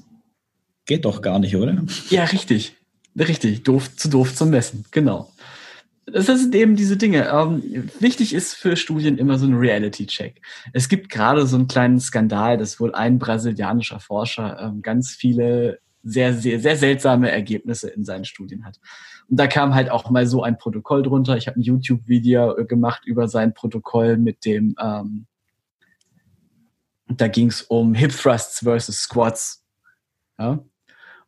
geht 0.85 1.05
doch 1.05 1.23
gar 1.23 1.39
nicht, 1.39 1.57
oder? 1.57 1.83
Ja, 2.11 2.25
richtig. 2.25 2.77
Richtig. 3.19 3.63
Doof, 3.63 3.95
zu 3.97 4.09
doof 4.09 4.35
zum 4.35 4.51
Messen. 4.51 4.85
Genau. 4.91 5.31
Das 6.07 6.27
sind 6.27 6.55
eben 6.55 6.75
diese 6.75 6.97
Dinge. 6.97 7.29
Ähm, 7.29 7.91
wichtig 8.01 8.35
ist 8.35 8.55
für 8.55 8.77
Studien 8.77 9.19
immer 9.19 9.39
so 9.39 9.47
ein 9.47 9.55
Reality-Check. 9.55 10.41
Es 10.73 10.89
gibt 10.89 11.09
gerade 11.09 11.47
so 11.47 11.57
einen 11.57 11.69
kleinen 11.69 12.01
Skandal, 12.01 12.59
dass 12.59 12.81
wohl 12.81 12.95
ein 12.95 13.19
brasilianischer 13.19 14.01
Forscher 14.01 14.59
ähm, 14.61 14.83
ganz 14.83 15.11
viele 15.11 15.79
sehr, 16.03 16.35
sehr, 16.35 16.59
sehr 16.59 16.77
seltsame 16.77 17.31
Ergebnisse 17.31 17.89
in 17.89 18.05
seinen 18.05 18.25
Studien 18.25 18.65
hat. 18.65 18.81
Und 19.29 19.41
da 19.41 19.47
kam 19.47 19.75
halt 19.75 19.91
auch 19.91 20.11
mal 20.11 20.27
so 20.27 20.43
ein 20.43 20.59
Protokoll 20.59 21.03
drunter. 21.03 21.37
Ich 21.37 21.47
habe 21.47 21.59
ein 21.59 21.63
YouTube-Video 21.63 22.57
äh, 22.57 22.65
gemacht 22.65 23.03
über 23.07 23.29
sein 23.29 23.55
Protokoll 23.55 24.17
mit 24.17 24.45
dem, 24.45 24.75
ähm, 24.81 25.27
da 27.09 27.29
ging 27.29 27.49
es 27.49 27.63
um 27.63 27.95
Hip 27.95 28.13
Thrusts 28.13 28.61
versus 28.61 28.97
Squats. 28.99 29.65
Ja? 30.39 30.65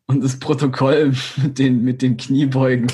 Und 0.07 0.23
das 0.23 0.39
Protokoll 0.39 1.15
mit 1.43 1.59
den, 1.59 1.83
mit 1.83 2.03
den 2.03 2.17
Kniebeugen 2.17 2.89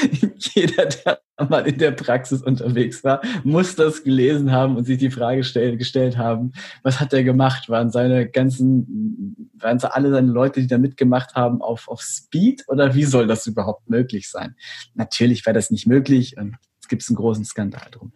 jeder, 0.54 0.86
der 0.86 1.20
mal 1.48 1.66
in 1.66 1.78
der 1.78 1.90
Praxis 1.90 2.42
unterwegs 2.42 3.04
war, 3.04 3.20
muss 3.44 3.76
das 3.76 4.04
gelesen 4.04 4.52
haben 4.52 4.76
und 4.76 4.84
sich 4.84 4.98
die 4.98 5.10
Frage 5.10 5.44
stell, 5.44 5.76
gestellt 5.76 6.16
haben, 6.16 6.52
was 6.82 7.00
hat 7.00 7.12
er 7.12 7.24
gemacht? 7.24 7.68
Waren 7.68 7.90
seine 7.90 8.28
ganzen, 8.28 9.25
waren 9.58 9.78
so 9.78 9.88
alle 9.88 10.10
seine 10.10 10.30
Leute, 10.30 10.60
die 10.60 10.66
da 10.66 10.78
mitgemacht 10.78 11.34
haben, 11.34 11.62
auf, 11.62 11.88
auf 11.88 12.02
Speed 12.02 12.64
oder 12.68 12.94
wie 12.94 13.04
soll 13.04 13.26
das 13.26 13.46
überhaupt 13.46 13.88
möglich 13.88 14.30
sein? 14.30 14.56
Natürlich 14.94 15.44
wäre 15.46 15.54
das 15.54 15.70
nicht 15.70 15.86
möglich 15.86 16.36
und 16.36 16.56
es 16.80 16.88
gibt 16.88 17.08
einen 17.08 17.16
großen 17.16 17.44
Skandal 17.44 17.88
drum. 17.90 18.12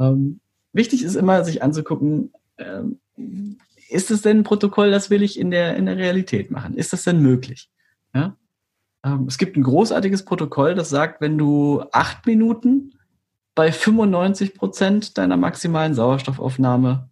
Ähm, 0.00 0.40
wichtig 0.72 1.04
ist 1.04 1.14
immer, 1.14 1.44
sich 1.44 1.62
anzugucken, 1.62 2.32
ähm, 2.58 2.98
ist 3.88 4.10
es 4.10 4.22
denn 4.22 4.38
ein 4.38 4.44
Protokoll, 4.44 4.90
das 4.90 5.10
will 5.10 5.22
ich 5.22 5.38
in 5.38 5.50
der, 5.50 5.76
in 5.76 5.86
der 5.86 5.96
Realität 5.96 6.50
machen? 6.50 6.76
Ist 6.76 6.92
das 6.92 7.04
denn 7.04 7.20
möglich? 7.20 7.70
Ja? 8.14 8.36
Ähm, 9.04 9.26
es 9.28 9.38
gibt 9.38 9.56
ein 9.56 9.62
großartiges 9.62 10.24
Protokoll, 10.24 10.74
das 10.74 10.90
sagt, 10.90 11.20
wenn 11.20 11.38
du 11.38 11.84
acht 11.92 12.26
Minuten 12.26 12.94
bei 13.54 13.72
95 13.72 14.54
Prozent 14.54 15.18
deiner 15.18 15.36
maximalen 15.36 15.94
Sauerstoffaufnahme 15.94 17.07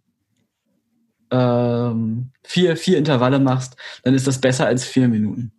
ähm, 1.31 2.31
vier, 2.43 2.77
vier 2.77 2.97
Intervalle 2.97 3.39
machst, 3.39 3.75
dann 4.03 4.13
ist 4.13 4.27
das 4.27 4.39
besser 4.39 4.65
als 4.65 4.85
vier 4.85 5.07
Minuten. 5.07 5.51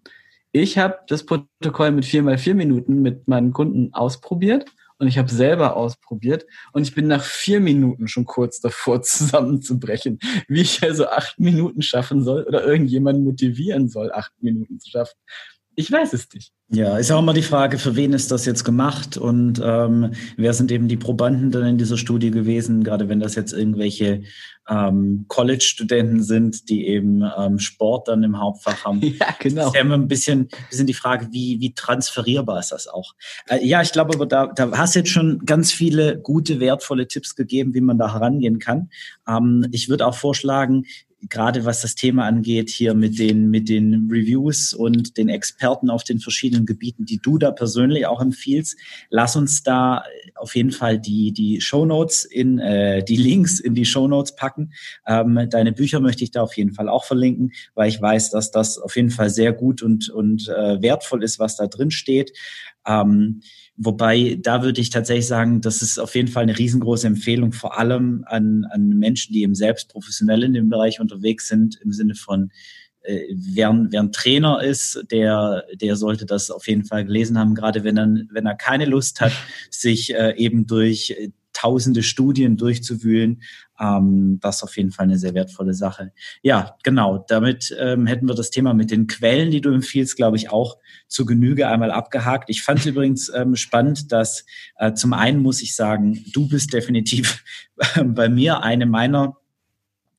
Ich 0.53 0.79
habe 0.79 0.99
das 1.09 1.27
Protokoll 1.27 1.91
mit 1.93 2.05
vier 2.05 2.23
mal 2.23 2.39
vier 2.39 2.55
Minuten 2.55 3.03
mit 3.03 3.29
meinen 3.29 3.53
Kunden 3.53 3.93
ausprobiert 3.93 4.65
und 4.99 5.07
ich 5.07 5.19
habe 5.19 5.31
selber 5.31 5.77
ausprobiert 5.77 6.47
und 6.73 6.83
ich 6.83 6.95
bin 6.95 7.07
nach 7.07 7.23
vier 7.23 7.61
Minuten 7.61 8.09
schon 8.09 8.25
kurz 8.25 8.61
davor 8.61 9.03
zusammenzubrechen, 9.03 10.19
wie 10.49 10.63
ich 10.63 10.83
also 10.83 11.09
acht 11.09 11.39
Minuten 11.39 11.83
schaffen 11.83 12.23
soll 12.23 12.45
oder 12.45 12.65
irgendjemanden 12.65 13.25
motivieren 13.25 13.89
soll, 13.89 14.13
acht 14.13 14.33
Minuten 14.41 14.81
zu 14.81 14.91
schaffen. 14.91 15.17
Ich 15.79 15.93
weiß 15.93 16.13
es 16.13 16.27
nicht. 16.35 16.51
Ja, 16.71 16.99
ist 16.99 17.09
ja 17.09 17.15
auch 17.15 17.21
immer 17.21 17.33
die 17.33 17.41
Frage, 17.41 17.79
für 17.79 17.95
wen 17.95 18.13
ist 18.13 18.33
das 18.33 18.47
jetzt 18.47 18.65
gemacht 18.65 19.17
und 19.17 19.63
ähm, 19.65 20.11
wer 20.37 20.53
sind 20.53 20.73
eben 20.73 20.89
die 20.89 20.97
Probanden 20.97 21.53
dann 21.53 21.65
in 21.65 21.79
dieser 21.79 21.97
Studie 21.97 22.33
gewesen, 22.33 22.83
gerade 22.83 23.09
wenn 23.09 23.21
das 23.21 23.37
jetzt 23.37 23.53
irgendwelche 23.53 24.25
ähm, 24.69 25.27
College-Studenten 25.29 26.25
sind, 26.25 26.69
die 26.69 26.89
eben 26.89 27.23
ähm, 27.39 27.61
Sport 27.61 28.09
dann 28.09 28.25
im 28.25 28.41
Hauptfach 28.41 28.85
haben. 28.85 29.01
Ja, 29.21 29.29
genau. 29.39 29.69
ist 29.69 29.77
ja 29.77 29.81
immer 29.83 29.95
ein 29.95 30.09
bisschen, 30.09 30.49
bisschen 30.69 30.89
die 30.89 30.95
Frage, 30.95 31.29
wie, 31.31 31.61
wie 31.61 31.75
transferierbar 31.75 32.59
ist 32.59 32.73
das 32.73 32.89
auch? 32.89 33.15
Äh, 33.47 33.65
ja, 33.65 33.81
ich 33.81 33.93
glaube 33.93 34.15
aber, 34.15 34.27
da, 34.27 34.49
da 34.49 34.73
hast 34.77 34.97
du 34.97 34.99
jetzt 34.99 35.11
schon 35.11 35.47
ganz 35.47 35.71
viele 35.71 36.19
gute, 36.19 36.59
wertvolle 36.59 37.07
Tipps 37.07 37.37
gegeben, 37.37 37.73
wie 37.75 37.81
man 37.81 37.99
da 37.99 38.13
herangehen 38.13 38.59
kann. 38.59 38.91
Ähm, 39.29 39.65
ich 39.71 39.89
würde 39.89 40.09
auch 40.09 40.17
vorschlagen, 40.17 40.87
gerade 41.29 41.65
was 41.65 41.83
das 41.83 41.95
Thema 41.95 42.27
angeht, 42.27 42.71
hier 42.71 42.95
mit 42.95 43.19
den, 43.19 43.51
mit 43.51 43.69
den 43.69 44.09
Reviews 44.11 44.73
und 44.73 45.17
den 45.17 45.29
Experten 45.29 45.91
auf 45.91 46.05
den 46.05 46.21
verschiedenen 46.21 46.65
Gebieten, 46.65 47.05
die 47.05 47.19
du 47.19 47.39
da 47.39 47.51
persönlich 47.51 48.07
auch 48.07 48.21
empfiehlst, 48.21 48.77
lass 49.11 49.35
uns 49.35 49.63
da 49.63 50.05
auf 50.37 50.55
jeden 50.55 50.71
Fall 50.71 50.99
die, 50.99 51.33
die 51.33 51.61
Show 51.61 51.85
Notes 51.85 52.25
in, 52.25 52.59
äh, 52.59 53.03
die 53.03 53.17
Links 53.17 53.59
in 53.59 53.75
die 53.75 53.85
Show 53.85 54.07
Notes 54.07 54.37
packen. 54.37 54.73
Ähm, 55.07 55.49
deine 55.51 55.73
Bücher 55.73 56.01
möchte 56.01 56.23
ich 56.23 56.31
da 56.31 56.43
auf 56.43 56.57
jeden 56.57 56.73
Fall 56.73 56.89
auch 56.89 57.05
verlinken, 57.05 57.53
weil 57.75 57.89
ich 57.89 58.01
weiß, 58.01 58.31
dass 58.31 58.51
das 58.51 58.79
auf 58.79 58.95
jeden 58.95 59.11
Fall 59.11 59.31
sehr 59.31 59.53
gut 59.53 59.83
und, 59.83 60.11
und 60.11 60.49
äh, 60.49 60.81
wertvoll 60.81 61.25
ist, 61.25 61.39
was 61.39 61.57
da 61.57 61.67
drin 61.67 61.91
steht. 61.91 62.33
Ähm, 62.87 63.41
Wobei, 63.81 64.37
da 64.43 64.65
würde 64.65 64.81
ich 64.81 64.91
tatsächlich 64.91 65.29
sagen, 65.29 65.61
das 65.61 65.83
ist 65.83 66.01
auf 66.01 66.17
jeden 66.17 66.27
Fall 66.27 66.43
eine 66.43 66.59
riesengroße 66.59 67.07
Empfehlung, 67.07 67.53
vor 67.53 67.79
allem 67.79 68.25
an, 68.27 68.67
an 68.71 68.89
Menschen, 68.89 69.33
die 69.33 69.43
eben 69.43 69.55
selbst 69.55 69.89
professionell 69.89 70.43
in 70.43 70.53
dem 70.53 70.69
Bereich 70.69 70.99
unterwegs 70.99 71.47
sind, 71.47 71.81
im 71.81 71.93
Sinne 71.93 72.17
von, 72.17 72.51
äh, 73.03 73.21
wer, 73.33 73.87
wer 73.91 74.01
ein 74.01 74.11
Trainer 74.11 74.61
ist, 74.61 75.05
der, 75.13 75.65
der 75.81 75.95
sollte 75.95 76.27
das 76.27 76.51
auf 76.51 76.67
jeden 76.67 76.85
Fall 76.85 77.05
gelesen 77.05 77.39
haben, 77.39 77.55
gerade 77.55 77.85
wenn 77.85 77.97
er, 77.97 78.09
wenn 78.33 78.47
er 78.47 78.57
keine 78.57 78.85
Lust 78.85 79.21
hat, 79.21 79.33
sich 79.71 80.13
äh, 80.13 80.35
eben 80.37 80.67
durch 80.67 81.11
äh, 81.11 81.31
tausende 81.59 82.03
Studien 82.03 82.57
durchzuwühlen. 82.57 83.43
Ähm, 83.81 84.39
das 84.41 84.57
ist 84.57 84.63
auf 84.63 84.77
jeden 84.77 84.91
Fall 84.91 85.05
eine 85.05 85.19
sehr 85.19 85.35
wertvolle 85.35 85.75
Sache. 85.75 86.13
Ja, 86.43 86.77
genau. 86.83 87.25
Damit 87.29 87.75
ähm, 87.79 88.07
hätten 88.07 88.29
wir 88.29 88.35
das 88.35 88.51
Thema 88.51 88.75
mit 88.75 88.91
den 88.91 89.07
Quellen, 89.07 89.51
die 89.51 89.61
du 89.61 89.71
empfiehlst, 89.71 90.17
glaube 90.17 90.37
ich, 90.37 90.51
auch 90.51 90.79
zu 91.09 91.27
Genüge 91.27 91.69
einmal 91.69 91.91
abgehakt. 91.91 92.51
Ich 92.51 92.63
fand 92.63 92.81
es 92.81 92.87
übrigens 92.87 93.33
ähm, 93.35 93.57
spannend, 93.57 94.13
dass 94.13 94.45
äh, 94.79 94.93
zum 94.93 95.13
einen 95.13 95.43
muss 95.43 95.63
ich 95.63 95.75
sagen, 95.75 96.25
du 96.33 96.49
bist 96.49 96.73
definitiv 96.73 97.43
bei 98.05 98.29
mir 98.29 98.63
eine 98.63 98.87
meiner 98.87 99.37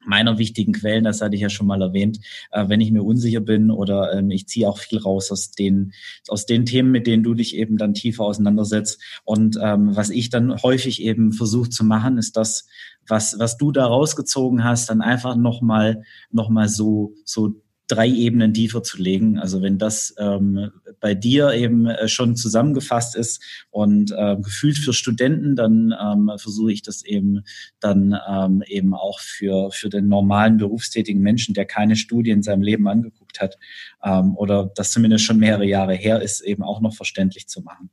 meiner 0.05 0.37
wichtigen 0.37 0.73
Quellen, 0.73 1.03
das 1.03 1.21
hatte 1.21 1.35
ich 1.35 1.41
ja 1.41 1.49
schon 1.49 1.67
mal 1.67 1.81
erwähnt, 1.81 2.19
äh, 2.51 2.67
wenn 2.67 2.81
ich 2.81 2.91
mir 2.91 3.03
unsicher 3.03 3.41
bin 3.41 3.71
oder 3.71 4.13
ähm, 4.13 4.31
ich 4.31 4.47
ziehe 4.47 4.67
auch 4.67 4.79
viel 4.79 4.99
raus 4.99 5.31
aus 5.31 5.51
den, 5.51 5.93
aus 6.27 6.45
den 6.45 6.65
Themen, 6.65 6.91
mit 6.91 7.07
denen 7.07 7.23
du 7.23 7.33
dich 7.33 7.55
eben 7.55 7.77
dann 7.77 7.93
tiefer 7.93 8.23
auseinandersetzt. 8.23 9.01
Und 9.23 9.57
ähm, 9.61 9.95
was 9.95 10.09
ich 10.09 10.29
dann 10.29 10.61
häufig 10.61 11.01
eben 11.01 11.33
versuche 11.33 11.69
zu 11.69 11.83
machen, 11.83 12.17
ist 12.17 12.37
das, 12.37 12.67
was, 13.07 13.37
was 13.39 13.57
du 13.57 13.71
da 13.71 13.85
rausgezogen 13.85 14.63
hast, 14.63 14.89
dann 14.89 15.01
einfach 15.01 15.35
nochmal 15.35 16.03
noch 16.31 16.49
mal 16.49 16.69
so, 16.69 17.13
so 17.25 17.55
drei 17.89 18.07
Ebenen 18.07 18.53
tiefer 18.53 18.83
zu 18.83 19.01
legen. 19.01 19.39
Also 19.39 19.61
wenn 19.61 19.77
das 19.77 20.15
ähm, 20.17 20.71
bei 20.99 21.15
dir 21.15 21.51
eben 21.53 21.87
äh, 21.87 22.07
schon 22.07 22.35
zusammengefasst 22.35 23.15
ist 23.15 23.43
und 23.71 24.11
äh, 24.11 24.37
gefühlt 24.37 24.77
für 24.77 24.93
Studenten, 24.93 25.55
dann 25.55 25.93
ähm, 26.01 26.31
versuche 26.37 26.71
ich 26.71 26.83
das 26.83 27.03
eben 27.03 27.43
dann 27.79 28.17
ähm, 28.29 28.63
eben 28.67 28.93
auch 28.93 29.19
für, 29.19 29.71
für 29.71 29.89
den 29.89 30.07
normalen 30.07 30.57
berufstätigen 30.57 31.21
Menschen, 31.21 31.53
der 31.53 31.65
keine 31.65 31.95
Studie 31.95 32.31
in 32.31 32.43
seinem 32.43 32.61
Leben 32.61 32.87
angeguckt 32.87 33.41
hat 33.41 33.57
ähm, 34.03 34.35
oder 34.37 34.71
das 34.75 34.91
zumindest 34.91 35.25
schon 35.25 35.37
mehrere 35.37 35.65
Jahre 35.65 35.95
her 35.95 36.21
ist, 36.21 36.41
eben 36.41 36.63
auch 36.63 36.81
noch 36.81 36.93
verständlich 36.93 37.47
zu 37.47 37.61
machen. 37.61 37.89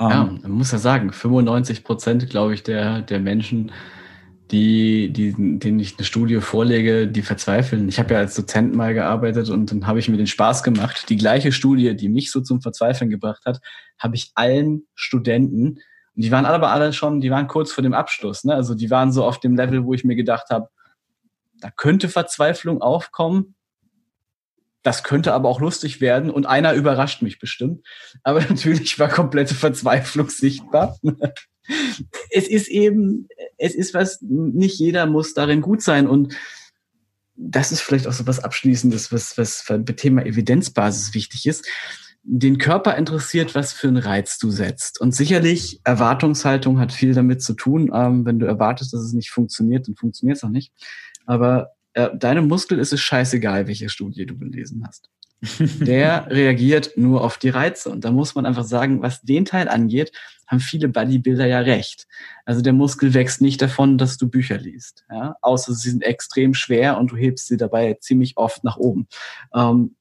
ja, 0.00 0.22
ähm, 0.22 0.40
man 0.42 0.52
muss 0.52 0.72
ja 0.72 0.78
sagen, 0.78 1.12
95 1.12 1.84
Prozent, 1.84 2.30
glaube 2.30 2.54
ich, 2.54 2.62
der, 2.62 3.02
der 3.02 3.20
Menschen 3.20 3.70
die, 4.50 5.10
die, 5.10 5.32
denen 5.58 5.80
ich 5.80 5.96
eine 5.96 6.04
Studie 6.04 6.40
vorlege, 6.40 7.08
die 7.08 7.22
verzweifeln. 7.22 7.88
Ich 7.88 7.98
habe 7.98 8.14
ja 8.14 8.20
als 8.20 8.34
Dozent 8.34 8.74
mal 8.74 8.94
gearbeitet 8.94 9.48
und 9.48 9.70
dann 9.70 9.86
habe 9.86 9.98
ich 9.98 10.08
mir 10.08 10.16
den 10.16 10.26
Spaß 10.26 10.62
gemacht. 10.62 11.08
Die 11.08 11.16
gleiche 11.16 11.50
Studie, 11.50 11.96
die 11.96 12.08
mich 12.08 12.30
so 12.30 12.40
zum 12.40 12.60
Verzweifeln 12.60 13.10
gebracht 13.10 13.46
hat, 13.46 13.60
habe 13.98 14.16
ich 14.16 14.32
allen 14.34 14.86
Studenten, 14.94 15.78
und 16.16 16.22
die 16.22 16.30
waren 16.30 16.46
aber 16.46 16.70
alle 16.70 16.92
schon, 16.92 17.20
die 17.20 17.30
waren 17.30 17.48
kurz 17.48 17.72
vor 17.72 17.82
dem 17.82 17.94
Abschluss. 17.94 18.44
Ne? 18.44 18.54
Also 18.54 18.74
die 18.74 18.90
waren 18.90 19.12
so 19.12 19.24
auf 19.24 19.40
dem 19.40 19.56
Level, 19.56 19.84
wo 19.84 19.94
ich 19.94 20.04
mir 20.04 20.14
gedacht 20.14 20.50
habe, 20.50 20.68
da 21.60 21.70
könnte 21.70 22.08
Verzweiflung 22.08 22.82
aufkommen. 22.82 23.56
Das 24.82 25.02
könnte 25.02 25.32
aber 25.32 25.48
auch 25.48 25.60
lustig 25.60 26.00
werden 26.00 26.30
und 26.30 26.46
einer 26.46 26.74
überrascht 26.74 27.22
mich 27.22 27.38
bestimmt. 27.38 27.84
Aber 28.22 28.40
natürlich 28.48 28.98
war 28.98 29.08
komplette 29.08 29.54
Verzweiflung 29.54 30.28
sichtbar 30.28 30.98
es 32.30 32.48
ist 32.48 32.68
eben, 32.68 33.28
es 33.58 33.74
ist 33.74 33.94
was, 33.94 34.20
nicht 34.22 34.78
jeder 34.78 35.06
muss 35.06 35.34
darin 35.34 35.60
gut 35.60 35.82
sein 35.82 36.06
und 36.06 36.34
das 37.36 37.72
ist 37.72 37.80
vielleicht 37.80 38.06
auch 38.06 38.12
so 38.12 38.26
was 38.26 38.40
Abschließendes, 38.40 39.12
was, 39.12 39.36
was 39.36 39.60
für 39.60 39.84
Thema 39.84 40.24
Evidenzbasis 40.24 41.14
wichtig 41.14 41.46
ist. 41.46 41.66
Den 42.22 42.58
Körper 42.58 42.96
interessiert, 42.96 43.54
was 43.54 43.72
für 43.72 43.88
einen 43.88 43.98
Reiz 43.98 44.38
du 44.38 44.50
setzt. 44.50 45.00
Und 45.00 45.14
sicherlich, 45.14 45.80
Erwartungshaltung 45.84 46.78
hat 46.78 46.92
viel 46.92 47.12
damit 47.12 47.42
zu 47.42 47.52
tun. 47.54 47.90
Ähm, 47.92 48.24
wenn 48.24 48.38
du 48.38 48.46
erwartest, 48.46 48.94
dass 48.94 49.02
es 49.02 49.12
nicht 49.12 49.30
funktioniert, 49.30 49.88
dann 49.88 49.96
funktioniert 49.96 50.38
es 50.38 50.44
auch 50.44 50.48
nicht. 50.48 50.72
Aber 51.26 51.72
äh, 51.92 52.16
deinem 52.16 52.48
Muskel 52.48 52.78
ist 52.78 52.92
es 52.92 53.00
scheißegal, 53.00 53.66
welche 53.66 53.88
Studie 53.88 54.26
du 54.26 54.38
gelesen 54.38 54.84
hast. 54.86 55.10
Der 55.80 56.30
reagiert 56.30 56.92
nur 56.96 57.22
auf 57.22 57.38
die 57.38 57.50
Reize. 57.50 57.90
Und 57.90 58.04
da 58.04 58.10
muss 58.10 58.34
man 58.34 58.46
einfach 58.46 58.64
sagen, 58.64 59.02
was 59.02 59.22
den 59.22 59.44
Teil 59.44 59.68
angeht, 59.68 60.12
haben 60.46 60.60
viele 60.60 60.88
Bodybuilder 60.88 61.46
ja 61.46 61.60
recht. 61.60 62.06
Also 62.44 62.60
der 62.60 62.72
Muskel 62.72 63.14
wächst 63.14 63.40
nicht 63.40 63.60
davon, 63.60 63.98
dass 63.98 64.16
du 64.16 64.28
Bücher 64.28 64.58
liest. 64.58 65.04
Ja? 65.10 65.36
Außer 65.42 65.74
sie 65.74 65.90
sind 65.90 66.02
extrem 66.02 66.54
schwer 66.54 66.98
und 66.98 67.12
du 67.12 67.16
hebst 67.16 67.48
sie 67.48 67.56
dabei 67.56 67.94
ziemlich 68.00 68.36
oft 68.36 68.64
nach 68.64 68.76
oben. 68.76 69.06
Ähm, 69.54 69.96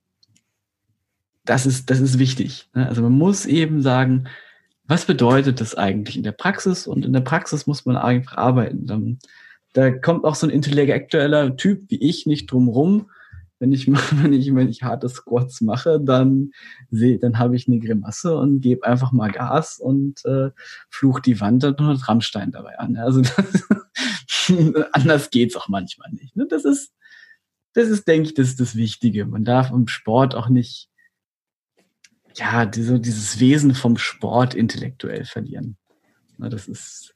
das 1.45 1.65
ist, 1.65 1.89
das 1.89 1.99
ist 1.99 2.19
wichtig. 2.19 2.69
Ne? 2.73 2.87
Also 2.87 3.01
man 3.01 3.11
muss 3.11 3.45
eben 3.45 3.81
sagen, 3.81 4.25
was 4.85 5.05
bedeutet 5.05 5.61
das 5.61 5.75
eigentlich 5.75 6.17
in 6.17 6.23
der 6.23 6.33
Praxis? 6.33 6.87
Und 6.87 7.05
in 7.05 7.13
der 7.13 7.21
Praxis 7.21 7.67
muss 7.67 7.85
man 7.85 7.97
einfach 7.97 8.37
arbeiten. 8.37 8.85
Dann 8.85 9.19
Da 9.73 9.91
kommt 9.91 10.25
auch 10.25 10.35
so 10.35 10.45
ein 10.45 10.51
intellektueller 10.51 11.55
Typ 11.55 11.89
wie 11.89 12.01
ich 12.01 12.25
nicht 12.25 12.51
drum 12.51 12.67
rum. 12.67 13.09
Wenn 13.63 13.71
ich, 13.71 13.87
wenn 14.21 14.33
ich, 14.33 14.53
wenn 14.53 14.67
ich 14.67 14.83
harte 14.83 15.07
Squats 15.07 15.61
mache, 15.61 16.01
dann 16.01 16.51
sehe, 16.91 17.17
dann 17.17 17.39
habe 17.39 17.55
ich 17.55 17.65
eine 17.65 17.79
Grimasse 17.79 18.37
und 18.37 18.59
gebe 18.59 18.85
einfach 18.85 19.13
mal 19.13 19.31
Gas 19.31 19.79
und 19.79 20.25
äh, 20.25 20.51
fluch 20.89 21.21
die 21.21 21.39
Wand 21.39 21.63
und 21.63 21.79
hat 21.79 22.09
Rammstein 22.09 22.51
dabei 22.51 22.77
an. 22.77 22.97
Also 22.97 23.21
das, 23.21 23.63
anders 24.91 25.29
geht's 25.29 25.55
auch 25.55 25.69
manchmal 25.69 26.11
nicht. 26.11 26.35
Ne? 26.35 26.45
Das 26.45 26.65
ist, 26.65 26.91
das 27.71 27.87
ist, 27.87 28.05
denke 28.05 28.27
ich, 28.27 28.33
das 28.33 28.49
ist 28.49 28.59
das 28.59 28.75
Wichtige. 28.75 29.25
Man 29.25 29.45
darf 29.45 29.71
im 29.71 29.87
Sport 29.87 30.35
auch 30.35 30.49
nicht, 30.49 30.89
ja, 32.35 32.65
diese, 32.65 32.99
dieses 32.99 33.39
Wesen 33.39 33.75
vom 33.75 33.95
Sport 33.95 34.55
intellektuell 34.55 35.23
verlieren. 35.23 35.77
Na, 36.37 36.49
das 36.49 36.67
ist, 36.67 37.15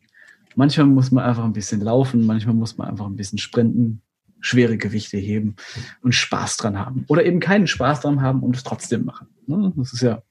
manchmal 0.55 0.87
muss 0.87 1.11
man 1.11 1.25
einfach 1.25 1.43
ein 1.43 1.51
bisschen 1.51 1.81
laufen, 1.81 2.25
manchmal 2.25 2.55
muss 2.55 2.77
man 2.77 2.87
einfach 2.87 3.05
ein 3.05 3.17
bisschen 3.17 3.37
sprinten, 3.37 4.01
schwere 4.39 4.77
Gewichte 4.77 5.17
heben 5.17 5.55
und 6.01 6.13
Spaß 6.13 6.57
dran 6.57 6.77
haben. 6.77 7.05
Oder 7.07 7.25
eben 7.25 7.39
keinen 7.39 7.67
Spaß 7.67 8.01
dran 8.01 8.21
haben 8.21 8.41
und 8.41 8.55
es 8.55 8.63
trotzdem 8.63 9.05
machen. 9.05 9.27
Ne? 9.45 9.73
Das 9.75 9.93
ist 9.93 10.01
ja 10.01 10.21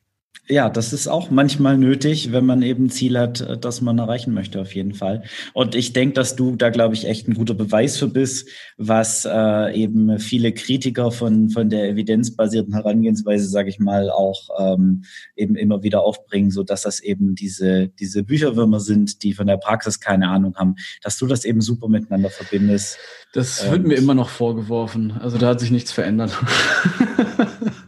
ja, 0.49 0.70
das 0.70 0.93
ist 0.93 1.09
auch 1.09 1.30
manchmal 1.30 1.76
nötig, 1.76 2.30
wenn 2.30 2.47
man 2.47 2.62
eben 2.62 2.87
ein 2.87 2.91
Ziel 2.91 3.18
hat, 3.18 3.41
äh, 3.41 3.59
das 3.59 3.80
man 3.80 3.99
erreichen 3.99 4.32
möchte, 4.32 4.61
auf 4.61 4.74
jeden 4.74 4.95
Fall. 4.95 5.22
Und 5.55 5.74
ich 5.74 5.93
denke, 5.93 6.14
dass 6.14 6.37
du 6.37 6.55
da, 6.55 6.70
glaube 6.70 6.95
ich, 6.95 7.07
echt 7.07 7.26
ein 7.28 7.34
guter 7.34 7.55
Beweis 7.55 7.97
für 7.97 8.09
bist, 8.09 8.49
was 8.76 9.24
äh, 9.24 9.74
eben 9.74 10.18
viele 10.18 10.53
Kritiker 10.53 11.11
von, 11.11 11.51
von 11.51 11.68
der 11.68 11.89
evidenzbasierten 11.89 12.74
Herangehensweise, 12.74 13.49
sage 13.49 13.70
ich 13.70 13.80
mal, 13.80 14.11
auch 14.11 14.49
ähm, 14.59 15.05
eben 15.34 15.57
immer 15.57 15.82
wieder 15.82 16.03
aufbringen, 16.03 16.51
so 16.51 16.62
dass 16.62 16.82
das 16.82 17.01
eben 17.01 17.34
diese, 17.34 17.89
diese 17.89 18.22
Bücherwürmer 18.22 18.80
sind, 18.80 19.22
die 19.22 19.34
von 19.34 19.47
der 19.47 19.57
Praxis 19.57 20.01
keine 20.01 20.28
Ahnung 20.28 20.55
haben, 20.57 20.76
dass 21.03 21.18
du 21.18 21.26
das 21.26 21.45
eben 21.45 21.61
super 21.61 21.89
miteinander 21.89 22.30
verbindest. 22.30 22.99
Das 23.32 23.68
wird 23.70 23.87
mir 23.87 23.97
immer 23.97 24.14
noch 24.14 24.28
vorgeworfen. 24.28 25.12
Also 25.20 25.39
da 25.39 25.49
hat 25.49 25.61
sich 25.61 25.70
nichts 25.70 25.93
verändert. 25.93 26.32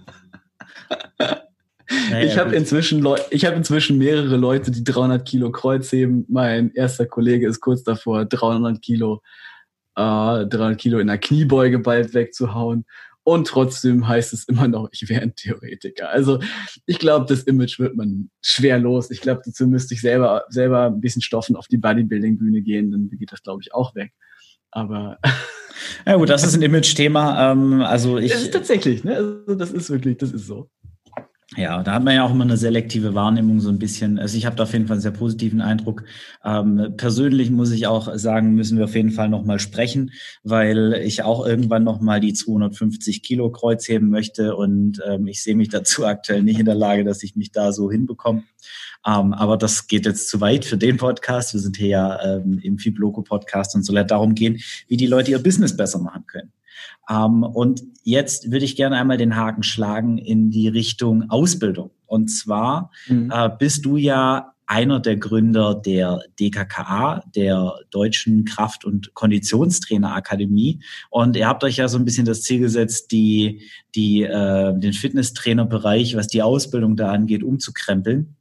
Naja, 2.10 2.26
ich 2.26 2.38
habe 2.38 2.54
inzwischen 2.54 3.00
Leu 3.00 3.16
ich 3.30 3.44
habe 3.44 3.56
inzwischen 3.56 3.98
mehrere 3.98 4.36
Leute, 4.36 4.70
die 4.70 4.84
300 4.84 5.26
Kilo 5.26 5.50
Kreuz 5.50 5.90
heben. 5.92 6.24
Mein 6.28 6.72
erster 6.72 7.06
Kollege 7.06 7.46
ist 7.46 7.60
kurz 7.60 7.82
davor, 7.82 8.24
300 8.24 8.80
Kilo, 8.82 9.22
äh, 9.96 10.46
300 10.46 10.78
Kilo 10.78 10.98
in 10.98 11.06
der 11.06 11.18
Kniebeuge 11.18 11.78
bald 11.78 12.14
wegzuhauen. 12.14 12.84
Und 13.24 13.46
trotzdem 13.46 14.08
heißt 14.08 14.32
es 14.32 14.44
immer 14.48 14.68
noch, 14.68 14.88
ich 14.90 15.06
wäre 15.08 15.20
ein 15.20 15.34
Theoretiker. 15.34 16.08
Also 16.08 16.40
ich 16.86 16.98
glaube, 16.98 17.26
das 17.26 17.42
Image 17.42 17.78
wird 17.78 17.94
man 17.94 18.30
schwer 18.40 18.78
los. 18.78 19.10
Ich 19.10 19.20
glaube, 19.20 19.42
dazu 19.44 19.66
müsste 19.66 19.92
ich 19.92 20.00
selber, 20.00 20.44
selber 20.48 20.86
ein 20.86 21.02
bisschen 21.02 21.20
stoffen 21.20 21.54
auf 21.54 21.68
die 21.68 21.76
Bodybuilding-Bühne 21.76 22.62
gehen, 22.62 22.90
dann 22.90 23.10
geht 23.10 23.30
das, 23.30 23.42
glaube 23.42 23.60
ich, 23.62 23.74
auch 23.74 23.94
weg. 23.94 24.12
Aber 24.70 25.18
ja 26.06 26.16
gut, 26.16 26.28
das 26.28 26.44
ist 26.44 26.54
ein 26.54 26.62
Image-Thema. 26.62 27.52
Ähm, 27.52 27.82
also 27.82 28.18
ich. 28.18 28.32
Das 28.32 28.42
ist 28.42 28.52
tatsächlich, 28.52 29.04
ne? 29.04 29.16
Also 29.16 29.54
das 29.54 29.72
ist 29.72 29.90
wirklich, 29.90 30.16
das 30.16 30.32
ist 30.32 30.46
so. 30.46 30.70
Ja, 31.56 31.82
da 31.82 31.94
hat 31.94 32.04
man 32.04 32.14
ja 32.14 32.24
auch 32.24 32.30
immer 32.30 32.44
eine 32.44 32.58
selektive 32.58 33.14
Wahrnehmung 33.14 33.60
so 33.60 33.70
ein 33.70 33.78
bisschen. 33.78 34.18
Also 34.18 34.36
ich 34.36 34.44
habe 34.44 34.54
da 34.56 34.64
auf 34.64 34.72
jeden 34.74 34.86
Fall 34.86 34.96
einen 34.96 35.00
sehr 35.00 35.12
positiven 35.12 35.62
Eindruck. 35.62 36.04
Ähm, 36.44 36.92
persönlich 36.98 37.50
muss 37.50 37.70
ich 37.70 37.86
auch 37.86 38.14
sagen, 38.16 38.54
müssen 38.54 38.76
wir 38.76 38.84
auf 38.84 38.94
jeden 38.94 39.12
Fall 39.12 39.30
nochmal 39.30 39.58
sprechen, 39.58 40.12
weil 40.42 41.00
ich 41.02 41.22
auch 41.22 41.46
irgendwann 41.46 41.84
nochmal 41.84 42.20
die 42.20 42.34
250 42.34 43.22
Kilo 43.22 43.50
Kreuz 43.50 43.88
heben 43.88 44.10
möchte 44.10 44.56
und 44.56 45.00
ähm, 45.06 45.26
ich 45.26 45.42
sehe 45.42 45.56
mich 45.56 45.70
dazu 45.70 46.04
aktuell 46.06 46.42
nicht 46.42 46.60
in 46.60 46.66
der 46.66 46.74
Lage, 46.74 47.02
dass 47.02 47.22
ich 47.22 47.34
mich 47.34 47.50
da 47.50 47.72
so 47.72 47.90
hinbekomme. 47.90 48.42
Ähm, 49.06 49.32
aber 49.32 49.56
das 49.56 49.86
geht 49.86 50.04
jetzt 50.04 50.28
zu 50.28 50.42
weit 50.42 50.66
für 50.66 50.76
den 50.76 50.98
Podcast. 50.98 51.54
Wir 51.54 51.60
sind 51.60 51.78
hier 51.78 51.88
ja 51.88 52.36
ähm, 52.36 52.58
im 52.62 52.76
Fibloco 52.76 53.22
Podcast 53.22 53.74
und 53.74 53.84
soll 53.84 53.96
ja 53.96 54.04
darum 54.04 54.34
gehen, 54.34 54.60
wie 54.86 54.98
die 54.98 55.06
Leute 55.06 55.30
ihr 55.30 55.42
Business 55.42 55.74
besser 55.74 55.98
machen 55.98 56.26
können. 56.26 56.52
Ähm, 57.08 57.42
und 57.42 57.82
jetzt 58.02 58.50
würde 58.50 58.64
ich 58.64 58.76
gerne 58.76 58.96
einmal 58.96 59.16
den 59.16 59.36
Haken 59.36 59.62
schlagen 59.62 60.18
in 60.18 60.50
die 60.50 60.68
Richtung 60.68 61.30
Ausbildung. 61.30 61.90
Und 62.06 62.28
zwar 62.28 62.90
mhm. 63.06 63.30
äh, 63.32 63.50
bist 63.58 63.84
du 63.84 63.96
ja 63.96 64.54
einer 64.68 65.00
der 65.00 65.16
Gründer 65.16 65.74
der 65.74 66.20
DKKA, 66.38 67.22
der 67.34 67.74
Deutschen 67.90 68.44
Kraft- 68.44 68.84
und 68.84 69.14
Konditionstrainerakademie. 69.14 70.80
Und 71.08 71.36
ihr 71.36 71.48
habt 71.48 71.64
euch 71.64 71.76
ja 71.76 71.88
so 71.88 71.96
ein 71.96 72.04
bisschen 72.04 72.26
das 72.26 72.42
Ziel 72.42 72.60
gesetzt, 72.60 73.10
die, 73.10 73.62
die, 73.94 74.24
äh, 74.24 74.78
den 74.78 74.92
Fitnesstrainerbereich, 74.92 76.16
was 76.16 76.28
die 76.28 76.42
Ausbildung 76.42 76.96
da 76.96 77.10
angeht, 77.10 77.42
umzukrempeln. 77.42 78.36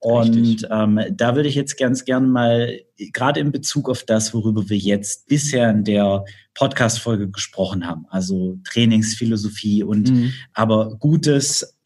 Und 0.00 0.66
ähm, 0.70 1.00
da 1.10 1.34
würde 1.34 1.48
ich 1.48 1.56
jetzt 1.56 1.76
ganz 1.76 2.04
gerne 2.04 2.26
mal, 2.26 2.80
gerade 3.12 3.40
in 3.40 3.50
Bezug 3.50 3.88
auf 3.90 4.04
das, 4.04 4.32
worüber 4.32 4.68
wir 4.68 4.76
jetzt 4.76 5.26
bisher 5.26 5.70
in 5.70 5.82
der 5.82 6.24
Podcast-Folge 6.54 7.30
gesprochen 7.30 7.86
haben, 7.86 8.06
also 8.08 8.58
Trainingsphilosophie 8.64 9.82
und 9.82 10.10
mhm. 10.10 10.32
aber 10.54 10.96
gutes, 10.96 11.78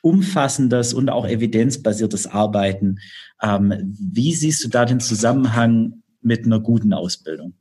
umfassendes 0.00 0.94
und 0.94 1.10
auch 1.10 1.26
evidenzbasiertes 1.26 2.26
Arbeiten. 2.26 2.98
Ähm, 3.42 3.94
wie 3.98 4.34
siehst 4.34 4.64
du 4.64 4.68
da 4.68 4.86
den 4.86 5.00
Zusammenhang 5.00 6.02
mit 6.22 6.46
einer 6.46 6.60
guten 6.60 6.94
Ausbildung? 6.94 7.52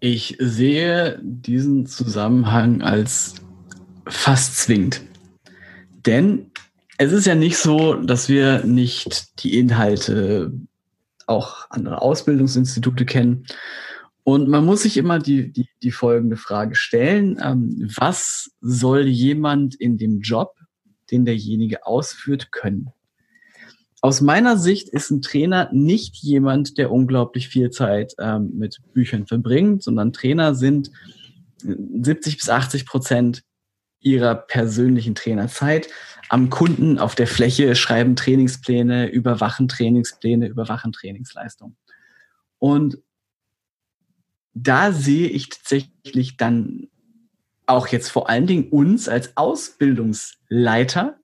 Ich 0.00 0.36
sehe 0.40 1.20
diesen 1.22 1.86
Zusammenhang 1.86 2.82
als 2.82 3.36
fast 4.06 4.58
zwingend. 4.58 5.02
Denn 6.04 6.50
es 6.98 7.12
ist 7.12 7.26
ja 7.26 7.34
nicht 7.34 7.56
so, 7.56 7.94
dass 7.94 8.28
wir 8.28 8.64
nicht 8.64 9.42
die 9.42 9.58
Inhalte 9.58 10.52
auch 11.26 11.70
anderer 11.70 12.02
Ausbildungsinstitute 12.02 13.04
kennen. 13.04 13.46
Und 14.22 14.48
man 14.48 14.64
muss 14.64 14.82
sich 14.82 14.96
immer 14.96 15.18
die, 15.18 15.52
die, 15.52 15.68
die 15.82 15.90
folgende 15.90 16.36
Frage 16.36 16.74
stellen. 16.74 17.38
Ähm, 17.42 17.90
was 17.96 18.50
soll 18.60 19.06
jemand 19.06 19.74
in 19.74 19.98
dem 19.98 20.20
Job, 20.20 20.54
den 21.10 21.24
derjenige 21.24 21.86
ausführt, 21.86 22.50
können? 22.50 22.90
Aus 24.00 24.20
meiner 24.20 24.58
Sicht 24.58 24.88
ist 24.88 25.10
ein 25.10 25.22
Trainer 25.22 25.70
nicht 25.72 26.16
jemand, 26.16 26.78
der 26.78 26.90
unglaublich 26.90 27.48
viel 27.48 27.70
Zeit 27.70 28.14
ähm, 28.18 28.52
mit 28.54 28.78
Büchern 28.92 29.26
verbringt, 29.26 29.82
sondern 29.82 30.12
Trainer 30.12 30.54
sind 30.54 30.90
70 31.62 32.38
bis 32.38 32.48
80 32.48 32.86
Prozent 32.86 33.42
ihrer 34.04 34.34
persönlichen 34.34 35.14
Trainerzeit 35.14 35.88
am 36.28 36.50
Kunden 36.50 36.98
auf 36.98 37.14
der 37.14 37.26
Fläche, 37.26 37.74
schreiben 37.74 38.16
Trainingspläne, 38.16 39.08
überwachen 39.08 39.68
Trainingspläne, 39.68 40.46
überwachen 40.46 40.92
Trainingsleistung. 40.92 41.76
Und 42.58 42.98
da 44.54 44.92
sehe 44.92 45.28
ich 45.28 45.48
tatsächlich 45.48 46.36
dann 46.36 46.88
auch 47.66 47.88
jetzt 47.88 48.10
vor 48.10 48.28
allen 48.28 48.46
Dingen 48.46 48.68
uns 48.68 49.08
als 49.08 49.36
Ausbildungsleiter 49.36 51.18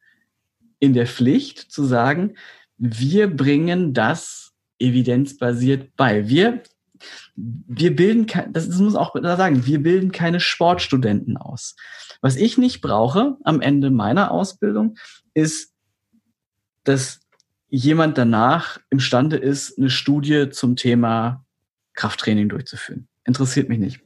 in 0.78 0.94
der 0.94 1.06
Pflicht 1.06 1.58
zu 1.58 1.84
sagen, 1.84 2.34
wir 2.78 3.28
bringen 3.28 3.92
das 3.92 4.52
evidenzbasiert 4.78 5.94
bei. 5.96 6.28
Wir, 6.28 6.62
wir 7.66 7.94
bilden, 7.94 8.26
das 8.52 8.68
muss 8.78 8.94
auch 8.94 9.14
sagen, 9.14 9.66
wir 9.66 9.82
bilden 9.82 10.12
keine 10.12 10.40
Sportstudenten 10.40 11.36
aus. 11.36 11.76
Was 12.20 12.36
ich 12.36 12.58
nicht 12.58 12.80
brauche 12.80 13.36
am 13.44 13.60
Ende 13.60 13.90
meiner 13.90 14.30
Ausbildung, 14.30 14.96
ist, 15.34 15.72
dass 16.84 17.20
jemand 17.68 18.18
danach 18.18 18.80
imstande 18.90 19.36
ist, 19.36 19.78
eine 19.78 19.90
Studie 19.90 20.50
zum 20.50 20.76
Thema 20.76 21.44
Krafttraining 21.94 22.48
durchzuführen. 22.48 23.08
Interessiert 23.24 23.68
mich 23.68 23.78
nicht. 23.78 24.00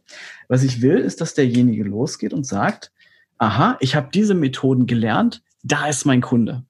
Was 0.48 0.62
ich 0.62 0.82
will, 0.82 0.98
ist, 0.98 1.20
dass 1.20 1.34
derjenige 1.34 1.84
losgeht 1.84 2.32
und 2.32 2.44
sagt, 2.44 2.92
aha, 3.38 3.76
ich 3.80 3.96
habe 3.96 4.10
diese 4.12 4.34
Methoden 4.34 4.86
gelernt, 4.86 5.42
da 5.62 5.88
ist 5.88 6.04
mein 6.04 6.20
Kunde. 6.20 6.64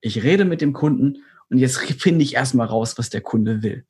Ich 0.00 0.22
rede 0.22 0.44
mit 0.44 0.60
dem 0.60 0.72
Kunden 0.72 1.18
und 1.48 1.58
jetzt 1.58 1.78
finde 1.78 2.24
ich 2.24 2.34
erstmal 2.34 2.66
raus, 2.66 2.98
was 2.98 3.10
der 3.10 3.20
Kunde 3.20 3.62
will. 3.62 3.86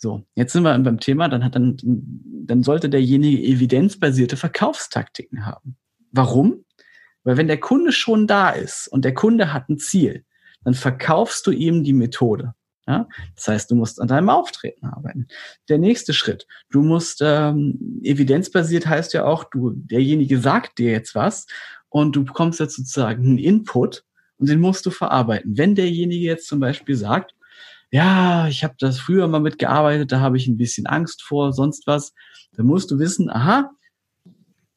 So, 0.00 0.24
jetzt 0.36 0.52
sind 0.52 0.62
wir 0.62 0.78
beim 0.78 1.00
Thema, 1.00 1.28
dann 1.28 1.44
hat 1.44 1.56
dann, 1.56 1.76
dann 1.82 2.62
sollte 2.62 2.88
derjenige 2.88 3.42
evidenzbasierte 3.42 4.36
Verkaufstaktiken 4.36 5.44
haben. 5.44 5.76
Warum? 6.12 6.64
Weil 7.24 7.36
wenn 7.36 7.48
der 7.48 7.58
Kunde 7.58 7.90
schon 7.90 8.28
da 8.28 8.50
ist 8.50 8.86
und 8.88 9.04
der 9.04 9.12
Kunde 9.12 9.52
hat 9.52 9.68
ein 9.68 9.78
Ziel, 9.78 10.24
dann 10.62 10.74
verkaufst 10.74 11.46
du 11.48 11.50
ihm 11.50 11.82
die 11.82 11.92
Methode. 11.92 12.54
Ja? 12.86 13.08
Das 13.34 13.48
heißt, 13.48 13.70
du 13.72 13.74
musst 13.74 14.00
an 14.00 14.06
deinem 14.06 14.30
Auftreten 14.30 14.86
arbeiten. 14.86 15.26
Der 15.68 15.78
nächste 15.78 16.14
Schritt, 16.14 16.46
du 16.70 16.82
musst 16.82 17.20
ähm, 17.20 18.00
evidenzbasiert 18.04 18.86
heißt 18.86 19.12
ja 19.14 19.24
auch, 19.24 19.44
du 19.44 19.72
derjenige 19.74 20.38
sagt 20.38 20.78
dir 20.78 20.92
jetzt 20.92 21.16
was 21.16 21.46
und 21.88 22.14
du 22.14 22.24
bekommst 22.24 22.60
jetzt 22.60 22.76
sozusagen 22.76 23.24
einen 23.24 23.38
Input 23.38 24.04
und 24.38 24.48
den 24.48 24.60
musst 24.60 24.86
du 24.86 24.90
verarbeiten. 24.90 25.58
Wenn 25.58 25.74
derjenige 25.74 26.24
jetzt 26.24 26.46
zum 26.46 26.60
Beispiel 26.60 26.94
sagt, 26.94 27.34
ja, 27.90 28.48
ich 28.48 28.64
habe 28.64 28.74
das 28.78 28.98
früher 28.98 29.28
mal 29.28 29.40
mitgearbeitet, 29.40 30.12
da 30.12 30.20
habe 30.20 30.36
ich 30.36 30.46
ein 30.46 30.58
bisschen 30.58 30.86
Angst 30.86 31.22
vor, 31.22 31.52
sonst 31.52 31.86
was, 31.86 32.12
dann 32.52 32.66
musst 32.66 32.90
du 32.90 32.98
wissen, 32.98 33.30
aha, 33.30 33.70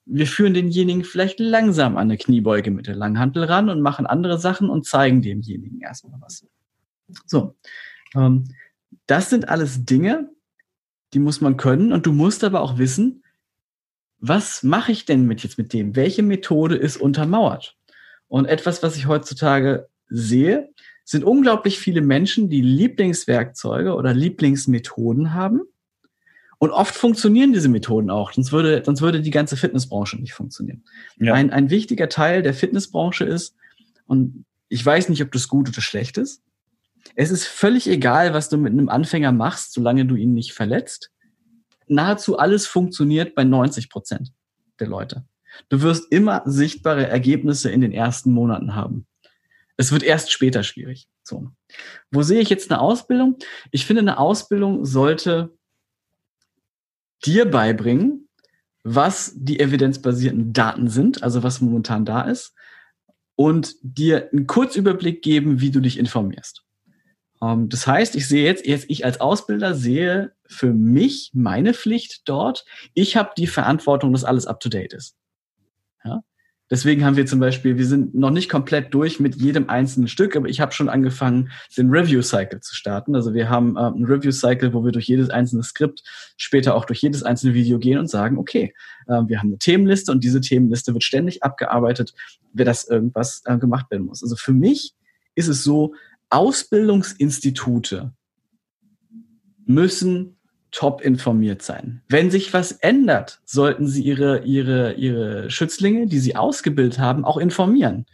wir 0.05 0.27
führen 0.27 0.53
denjenigen 0.53 1.03
vielleicht 1.03 1.39
langsam 1.39 1.97
an 1.97 2.03
eine 2.03 2.17
Kniebeuge 2.17 2.71
mit 2.71 2.87
der 2.87 2.95
Langhantel 2.95 3.43
ran 3.43 3.69
und 3.69 3.81
machen 3.81 4.05
andere 4.05 4.39
Sachen 4.39 4.69
und 4.69 4.85
zeigen 4.85 5.21
demjenigen 5.21 5.79
erstmal 5.81 6.19
was. 6.21 6.45
So, 7.25 7.55
ähm, 8.15 8.53
das 9.07 9.29
sind 9.29 9.49
alles 9.49 9.85
Dinge, 9.85 10.29
die 11.13 11.19
muss 11.19 11.41
man 11.41 11.57
können 11.57 11.93
und 11.93 12.05
du 12.05 12.13
musst 12.13 12.43
aber 12.43 12.61
auch 12.61 12.77
wissen, 12.77 13.23
was 14.19 14.63
mache 14.63 14.91
ich 14.91 15.05
denn 15.05 15.25
mit 15.25 15.43
jetzt 15.43 15.57
mit 15.57 15.73
dem? 15.73 15.95
Welche 15.95 16.23
Methode 16.23 16.75
ist 16.75 16.97
untermauert? 16.97 17.77
Und 18.27 18.45
etwas, 18.45 18.83
was 18.83 18.95
ich 18.95 19.07
heutzutage 19.07 19.89
sehe, 20.07 20.69
sind 21.03 21.23
unglaublich 21.23 21.79
viele 21.79 22.01
Menschen, 22.01 22.49
die 22.49 22.61
Lieblingswerkzeuge 22.61 23.95
oder 23.95 24.13
Lieblingsmethoden 24.13 25.33
haben. 25.33 25.61
Und 26.59 26.69
oft 26.69 26.93
funktionieren 26.93 27.53
diese 27.53 27.69
Methoden 27.69 28.11
auch, 28.11 28.33
sonst 28.33 28.51
würde, 28.51 28.83
sonst 28.85 29.01
würde 29.01 29.21
die 29.21 29.31
ganze 29.31 29.57
Fitnessbranche 29.57 30.17
nicht 30.17 30.33
funktionieren. 30.33 30.83
Ja. 31.17 31.33
Ein, 31.33 31.49
ein 31.49 31.71
wichtiger 31.71 32.07
Teil 32.07 32.43
der 32.43 32.53
Fitnessbranche 32.53 33.25
ist, 33.25 33.55
und 34.05 34.45
ich 34.69 34.85
weiß 34.85 35.09
nicht, 35.09 35.23
ob 35.23 35.31
das 35.31 35.47
gut 35.47 35.69
oder 35.69 35.81
schlecht 35.81 36.17
ist, 36.17 36.43
es 37.15 37.31
ist 37.31 37.45
völlig 37.45 37.87
egal, 37.87 38.33
was 38.33 38.49
du 38.49 38.57
mit 38.57 38.71
einem 38.71 38.89
Anfänger 38.89 39.31
machst, 39.31 39.73
solange 39.73 40.05
du 40.05 40.15
ihn 40.15 40.33
nicht 40.33 40.53
verletzt. 40.53 41.11
Nahezu 41.87 42.37
alles 42.37 42.67
funktioniert 42.67 43.35
bei 43.35 43.43
90 43.43 43.89
Prozent 43.89 44.31
der 44.79 44.87
Leute. 44.87 45.25
Du 45.69 45.81
wirst 45.81 46.11
immer 46.11 46.43
sichtbare 46.45 47.07
Ergebnisse 47.07 47.69
in 47.69 47.81
den 47.81 47.91
ersten 47.91 48.31
Monaten 48.31 48.75
haben. 48.75 49.07
Es 49.77 49.91
wird 49.91 50.03
erst 50.03 50.31
später 50.31 50.63
schwierig. 50.63 51.07
So. 51.23 51.49
Wo 52.11 52.21
sehe 52.21 52.41
ich 52.41 52.49
jetzt 52.49 52.71
eine 52.71 52.81
Ausbildung? 52.81 53.37
Ich 53.71 53.85
finde, 53.85 54.01
eine 54.01 54.17
Ausbildung 54.17 54.85
sollte 54.85 55.57
dir 57.23 57.49
beibringen, 57.49 58.27
was 58.83 59.33
die 59.35 59.59
evidenzbasierten 59.59 60.53
Daten 60.53 60.87
sind, 60.87 61.23
also 61.23 61.43
was 61.43 61.61
momentan 61.61 62.05
da 62.05 62.21
ist, 62.21 62.53
und 63.35 63.75
dir 63.81 64.29
einen 64.31 64.47
Kurzüberblick 64.47 65.21
geben, 65.21 65.61
wie 65.61 65.71
du 65.71 65.79
dich 65.79 65.97
informierst. 65.97 66.63
Ähm, 67.41 67.69
das 67.69 67.87
heißt, 67.87 68.15
ich 68.15 68.27
sehe 68.27 68.45
jetzt, 68.45 68.65
jetzt, 68.65 68.85
ich 68.89 69.05
als 69.05 69.19
Ausbilder 69.19 69.73
sehe 69.75 70.33
für 70.47 70.73
mich 70.73 71.31
meine 71.33 71.73
Pflicht 71.73 72.21
dort. 72.25 72.65
Ich 72.93 73.17
habe 73.17 73.31
die 73.37 73.47
Verantwortung, 73.47 74.13
dass 74.13 74.23
alles 74.23 74.47
up 74.47 74.59
to 74.59 74.69
date 74.69 74.93
ist. 74.93 75.15
Deswegen 76.71 77.03
haben 77.03 77.17
wir 77.17 77.25
zum 77.25 77.41
Beispiel, 77.41 77.77
wir 77.77 77.85
sind 77.85 78.15
noch 78.15 78.29
nicht 78.29 78.49
komplett 78.49 78.93
durch 78.93 79.19
mit 79.19 79.35
jedem 79.35 79.69
einzelnen 79.69 80.07
Stück, 80.07 80.37
aber 80.37 80.47
ich 80.47 80.61
habe 80.61 80.71
schon 80.71 80.87
angefangen, 80.87 81.51
den 81.77 81.89
Review-Cycle 81.89 82.61
zu 82.61 82.75
starten. 82.75 83.13
Also 83.13 83.33
wir 83.33 83.49
haben 83.49 83.75
äh, 83.75 83.81
einen 83.81 84.05
Review-Cycle, 84.05 84.73
wo 84.73 84.85
wir 84.85 84.93
durch 84.93 85.07
jedes 85.07 85.29
einzelne 85.29 85.63
Skript, 85.63 86.01
später 86.37 86.73
auch 86.73 86.85
durch 86.85 87.01
jedes 87.01 87.23
einzelne 87.23 87.53
Video 87.53 87.77
gehen 87.77 87.99
und 87.99 88.09
sagen, 88.09 88.37
okay, 88.37 88.73
äh, 89.07 89.21
wir 89.27 89.39
haben 89.39 89.49
eine 89.49 89.57
Themenliste 89.57 90.13
und 90.13 90.23
diese 90.23 90.39
Themenliste 90.39 90.93
wird 90.93 91.03
ständig 91.03 91.43
abgearbeitet, 91.43 92.13
wer 92.53 92.63
das 92.63 92.87
irgendwas 92.87 93.41
äh, 93.43 93.57
gemacht 93.57 93.91
werden 93.91 94.05
muss. 94.05 94.23
Also 94.23 94.37
für 94.37 94.53
mich 94.53 94.93
ist 95.35 95.49
es 95.49 95.63
so, 95.65 95.93
Ausbildungsinstitute 96.29 98.13
müssen 99.65 100.37
top 100.71 101.01
informiert 101.01 101.61
sein. 101.61 102.01
Wenn 102.07 102.31
sich 102.31 102.53
was 102.53 102.71
ändert, 102.71 103.41
sollten 103.45 103.87
sie 103.87 104.03
ihre, 104.03 104.43
ihre, 104.43 104.93
ihre 104.93 105.49
Schützlinge, 105.49 106.07
die 106.07 106.19
sie 106.19 106.35
ausgebildet 106.35 106.99
haben, 106.99 107.25
auch 107.25 107.37
informieren. 107.37 108.05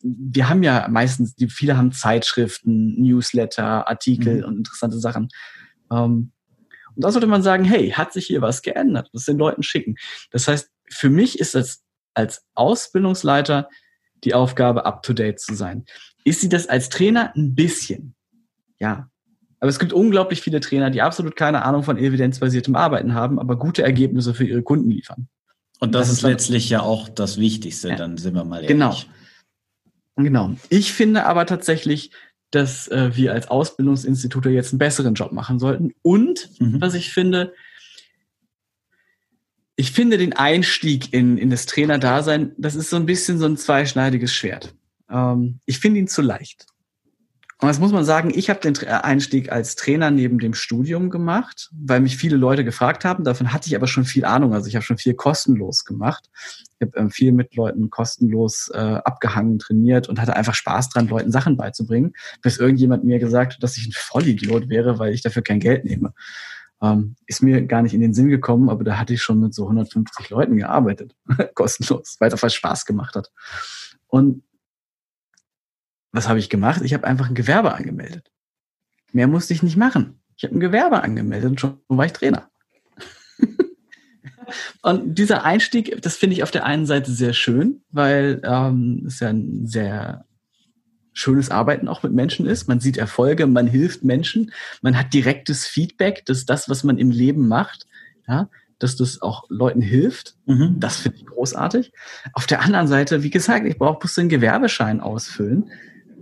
Wir 0.00 0.48
haben 0.48 0.62
ja 0.62 0.86
meistens, 0.88 1.34
die, 1.34 1.48
viele 1.48 1.76
haben 1.76 1.92
Zeitschriften, 1.92 3.00
Newsletter, 3.00 3.88
Artikel 3.88 4.38
mhm. 4.38 4.44
und 4.44 4.56
interessante 4.58 4.98
Sachen. 4.98 5.28
Ähm, 5.90 6.32
und 6.94 7.04
da 7.04 7.10
sollte 7.10 7.26
man 7.26 7.42
sagen, 7.42 7.64
hey, 7.64 7.90
hat 7.90 8.12
sich 8.12 8.26
hier 8.26 8.40
was 8.40 8.62
geändert? 8.62 9.10
Das 9.12 9.24
den 9.24 9.36
Leuten 9.36 9.62
schicken. 9.62 9.96
Das 10.30 10.48
heißt, 10.48 10.70
für 10.88 11.10
mich 11.10 11.38
ist 11.38 11.54
es 11.54 11.82
als 12.14 12.46
Ausbildungsleiter 12.54 13.68
die 14.24 14.32
Aufgabe, 14.32 14.86
up 14.86 15.02
to 15.02 15.12
date 15.12 15.38
zu 15.38 15.54
sein. 15.54 15.84
Ist 16.24 16.40
sie 16.40 16.48
das 16.48 16.68
als 16.68 16.88
Trainer? 16.88 17.34
Ein 17.36 17.54
bisschen. 17.54 18.14
Ja. 18.78 19.10
Aber 19.60 19.68
es 19.68 19.78
gibt 19.78 19.92
unglaublich 19.92 20.42
viele 20.42 20.60
Trainer, 20.60 20.90
die 20.90 21.02
absolut 21.02 21.36
keine 21.36 21.64
Ahnung 21.64 21.82
von 21.82 21.96
evidenzbasiertem 21.96 22.76
Arbeiten 22.76 23.14
haben, 23.14 23.38
aber 23.38 23.56
gute 23.56 23.82
Ergebnisse 23.82 24.34
für 24.34 24.44
ihre 24.44 24.62
Kunden 24.62 24.90
liefern. 24.90 25.28
Und 25.80 25.94
das, 25.94 26.08
das 26.08 26.18
ist 26.18 26.22
letztlich 26.22 26.70
ja 26.70 26.80
auch 26.80 27.08
das 27.08 27.38
Wichtigste, 27.38 27.90
ja. 27.90 27.96
dann 27.96 28.16
sind 28.16 28.34
wir 28.34 28.44
mal 28.44 28.56
ehrlich. 28.56 28.68
Genau. 28.68 28.96
Genau. 30.16 30.54
Ich 30.70 30.92
finde 30.92 31.26
aber 31.26 31.44
tatsächlich, 31.44 32.10
dass 32.50 32.88
äh, 32.88 33.14
wir 33.14 33.32
als 33.32 33.48
Ausbildungsinstitute 33.48 34.48
jetzt 34.50 34.72
einen 34.72 34.78
besseren 34.78 35.14
Job 35.14 35.32
machen 35.32 35.58
sollten. 35.58 35.92
Und 36.02 36.48
mhm. 36.58 36.80
was 36.80 36.94
ich 36.94 37.12
finde, 37.12 37.52
ich 39.76 39.92
finde 39.92 40.16
den 40.16 40.32
Einstieg 40.32 41.12
in, 41.12 41.36
in 41.36 41.50
das 41.50 41.66
Trainerdasein, 41.66 42.52
das 42.56 42.74
ist 42.74 42.88
so 42.88 42.96
ein 42.96 43.04
bisschen 43.04 43.38
so 43.38 43.44
ein 43.44 43.58
zweischneidiges 43.58 44.32
Schwert. 44.32 44.74
Ähm, 45.10 45.60
ich 45.66 45.78
finde 45.78 46.00
ihn 46.00 46.08
zu 46.08 46.22
leicht. 46.22 46.66
Und 47.58 47.68
das 47.68 47.78
muss 47.78 47.92
man 47.92 48.04
sagen, 48.04 48.30
ich 48.34 48.50
habe 48.50 48.60
den 48.60 48.76
Einstieg 48.86 49.50
als 49.50 49.76
Trainer 49.76 50.10
neben 50.10 50.38
dem 50.38 50.52
Studium 50.52 51.08
gemacht, 51.08 51.70
weil 51.72 52.00
mich 52.00 52.18
viele 52.18 52.36
Leute 52.36 52.64
gefragt 52.64 53.06
haben. 53.06 53.24
Davon 53.24 53.50
hatte 53.50 53.68
ich 53.68 53.74
aber 53.74 53.86
schon 53.86 54.04
viel 54.04 54.26
Ahnung. 54.26 54.52
Also 54.52 54.68
ich 54.68 54.76
habe 54.76 54.84
schon 54.84 54.98
viel 54.98 55.14
kostenlos 55.14 55.86
gemacht. 55.86 56.28
Ich 56.78 56.86
habe 56.86 56.98
ähm, 56.98 57.10
viel 57.10 57.32
mit 57.32 57.54
Leuten 57.54 57.88
kostenlos 57.88 58.70
äh, 58.74 58.78
abgehangen, 58.78 59.58
trainiert 59.58 60.06
und 60.06 60.20
hatte 60.20 60.36
einfach 60.36 60.54
Spaß 60.54 60.90
dran, 60.90 61.08
Leuten 61.08 61.32
Sachen 61.32 61.56
beizubringen, 61.56 62.12
bis 62.42 62.58
irgendjemand 62.58 63.04
mir 63.04 63.18
gesagt 63.18 63.54
hat, 63.54 63.62
dass 63.62 63.78
ich 63.78 63.86
ein 63.86 63.92
Vollidiot 63.94 64.68
wäre, 64.68 64.98
weil 64.98 65.14
ich 65.14 65.22
dafür 65.22 65.42
kein 65.42 65.60
Geld 65.60 65.86
nehme. 65.86 66.12
Ähm, 66.82 67.16
ist 67.26 67.42
mir 67.42 67.62
gar 67.62 67.80
nicht 67.80 67.94
in 67.94 68.02
den 68.02 68.12
Sinn 68.12 68.28
gekommen, 68.28 68.68
aber 68.68 68.84
da 68.84 68.98
hatte 68.98 69.14
ich 69.14 69.22
schon 69.22 69.40
mit 69.40 69.54
so 69.54 69.62
150 69.62 70.28
Leuten 70.28 70.58
gearbeitet, 70.58 71.16
kostenlos, 71.54 72.16
weil 72.18 72.30
es 72.30 72.54
Spaß 72.54 72.84
gemacht 72.84 73.14
hat. 73.14 73.30
Und 74.08 74.42
was 76.16 76.28
habe 76.28 76.38
ich 76.38 76.48
gemacht? 76.48 76.80
Ich 76.82 76.94
habe 76.94 77.06
einfach 77.06 77.28
ein 77.28 77.34
Gewerbe 77.34 77.74
angemeldet. 77.74 78.30
Mehr 79.12 79.28
musste 79.28 79.54
ich 79.54 79.62
nicht 79.62 79.76
machen. 79.76 80.20
Ich 80.36 80.44
habe 80.44 80.56
ein 80.56 80.60
Gewerbe 80.60 81.02
angemeldet 81.02 81.50
und 81.50 81.60
schon 81.60 81.78
war 81.88 82.06
ich 82.06 82.12
Trainer. 82.12 82.50
und 84.82 85.18
dieser 85.18 85.44
Einstieg, 85.44 86.00
das 86.02 86.16
finde 86.16 86.34
ich 86.34 86.42
auf 86.42 86.50
der 86.50 86.64
einen 86.64 86.86
Seite 86.86 87.12
sehr 87.12 87.32
schön, 87.32 87.82
weil 87.90 88.40
ähm, 88.44 89.04
es 89.06 89.20
ja 89.20 89.28
ein 89.28 89.66
sehr 89.66 90.24
schönes 91.12 91.50
Arbeiten 91.50 91.88
auch 91.88 92.02
mit 92.02 92.12
Menschen 92.12 92.46
ist. 92.46 92.68
Man 92.68 92.80
sieht 92.80 92.98
Erfolge, 92.98 93.46
man 93.46 93.66
hilft 93.66 94.04
Menschen, 94.04 94.52
man 94.82 94.98
hat 94.98 95.14
direktes 95.14 95.66
Feedback, 95.66 96.24
dass 96.26 96.44
das, 96.44 96.68
was 96.68 96.84
man 96.84 96.98
im 96.98 97.10
Leben 97.10 97.48
macht, 97.48 97.86
ja, 98.28 98.48
dass 98.78 98.96
das 98.96 99.22
auch 99.22 99.44
Leuten 99.48 99.80
hilft. 99.80 100.36
Mhm. 100.46 100.76
Das 100.78 100.96
finde 100.96 101.18
ich 101.18 101.26
großartig. 101.26 101.92
Auf 102.32 102.46
der 102.46 102.60
anderen 102.60 102.86
Seite, 102.86 103.22
wie 103.22 103.30
gesagt, 103.30 103.66
ich 103.66 103.78
brauche 103.78 103.98
bloß 103.98 104.14
den 104.14 104.28
Gewerbeschein 104.28 105.00
ausfüllen. 105.00 105.70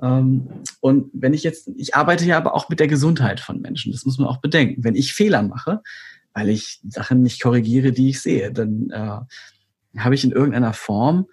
Ähm, 0.04 0.48
und 0.80 1.10
wenn 1.14 1.32
ich 1.32 1.42
jetzt, 1.42 1.70
ich 1.76 1.94
arbeite 1.94 2.24
ja 2.26 2.36
aber 2.36 2.54
auch 2.54 2.68
mit 2.68 2.78
der 2.78 2.88
Gesundheit 2.88 3.40
von 3.40 3.60
Menschen, 3.60 3.90
das 3.90 4.04
muss 4.04 4.18
man 4.18 4.28
auch 4.28 4.38
bedenken. 4.38 4.84
Wenn 4.84 4.94
ich 4.94 5.14
Fehler 5.14 5.42
mache, 5.42 5.80
weil 6.34 6.50
ich 6.50 6.80
Sachen 6.88 7.22
nicht 7.22 7.42
korrigiere, 7.42 7.92
die 7.92 8.10
ich 8.10 8.20
sehe, 8.20 8.52
dann 8.52 8.90
äh, 8.90 9.98
habe 9.98 10.14
ich 10.14 10.24
in 10.24 10.32
irgendeiner 10.32 10.74
Form 10.74 11.26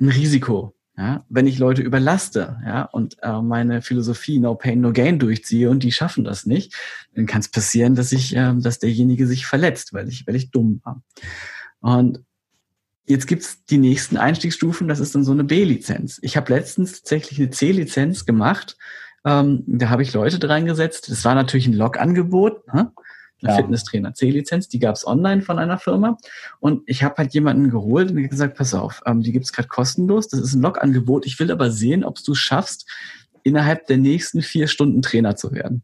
ein 0.00 0.08
Risiko. 0.08 0.74
Ja? 0.96 1.24
Wenn 1.28 1.46
ich 1.46 1.58
Leute 1.58 1.82
überlaste 1.82 2.60
ja, 2.64 2.84
und 2.84 3.18
äh, 3.22 3.42
meine 3.42 3.82
Philosophie 3.82 4.38
No 4.38 4.54
Pain, 4.54 4.80
No 4.80 4.92
Gain 4.92 5.18
durchziehe 5.18 5.68
und 5.68 5.82
die 5.82 5.92
schaffen 5.92 6.24
das 6.24 6.46
nicht, 6.46 6.74
dann 7.14 7.26
kann 7.26 7.40
es 7.40 7.50
passieren, 7.50 7.94
dass 7.94 8.12
ich, 8.12 8.34
äh, 8.34 8.54
dass 8.56 8.78
derjenige 8.78 9.26
sich 9.26 9.44
verletzt, 9.44 9.92
weil 9.92 10.08
ich, 10.08 10.26
weil 10.26 10.36
ich 10.36 10.50
dumm 10.50 10.80
war. 10.82 11.02
Und 11.80 12.24
Jetzt 13.08 13.26
gibt's 13.26 13.64
die 13.64 13.78
nächsten 13.78 14.18
Einstiegsstufen, 14.18 14.86
das 14.86 15.00
ist 15.00 15.14
dann 15.14 15.24
so 15.24 15.32
eine 15.32 15.42
B-Lizenz. 15.42 16.18
Ich 16.22 16.36
habe 16.36 16.52
letztens 16.52 17.00
tatsächlich 17.00 17.38
eine 17.38 17.48
C-Lizenz 17.48 18.26
gemacht. 18.26 18.76
Ähm, 19.24 19.64
da 19.66 19.88
habe 19.88 20.02
ich 20.02 20.12
Leute 20.12 20.38
dran 20.38 20.66
gesetzt. 20.66 21.10
Das 21.10 21.24
war 21.24 21.34
natürlich 21.34 21.66
ein 21.66 21.72
Log-Angebot, 21.72 22.66
ne? 22.72 22.92
eine 23.42 23.52
ja. 23.52 23.56
Fitnesstrainer 23.56 24.12
C-Lizenz, 24.12 24.68
die 24.68 24.78
gab's 24.78 25.06
online 25.06 25.40
von 25.40 25.58
einer 25.58 25.78
Firma. 25.78 26.18
Und 26.60 26.82
ich 26.84 27.02
habe 27.02 27.14
halt 27.16 27.32
jemanden 27.32 27.70
geholt 27.70 28.10
und 28.10 28.28
gesagt, 28.28 28.58
pass 28.58 28.74
auf, 28.74 29.00
ähm, 29.06 29.22
die 29.22 29.32
gibt's 29.32 29.54
gerade 29.54 29.68
kostenlos. 29.68 30.28
Das 30.28 30.40
ist 30.40 30.54
ein 30.54 30.60
Log-Angebot. 30.60 31.24
Ich 31.24 31.40
will 31.40 31.50
aber 31.50 31.70
sehen, 31.70 32.04
ob 32.04 32.22
du 32.22 32.34
schaffst, 32.34 32.86
innerhalb 33.42 33.86
der 33.86 33.96
nächsten 33.96 34.42
vier 34.42 34.68
Stunden 34.68 35.00
Trainer 35.00 35.34
zu 35.34 35.52
werden. 35.52 35.82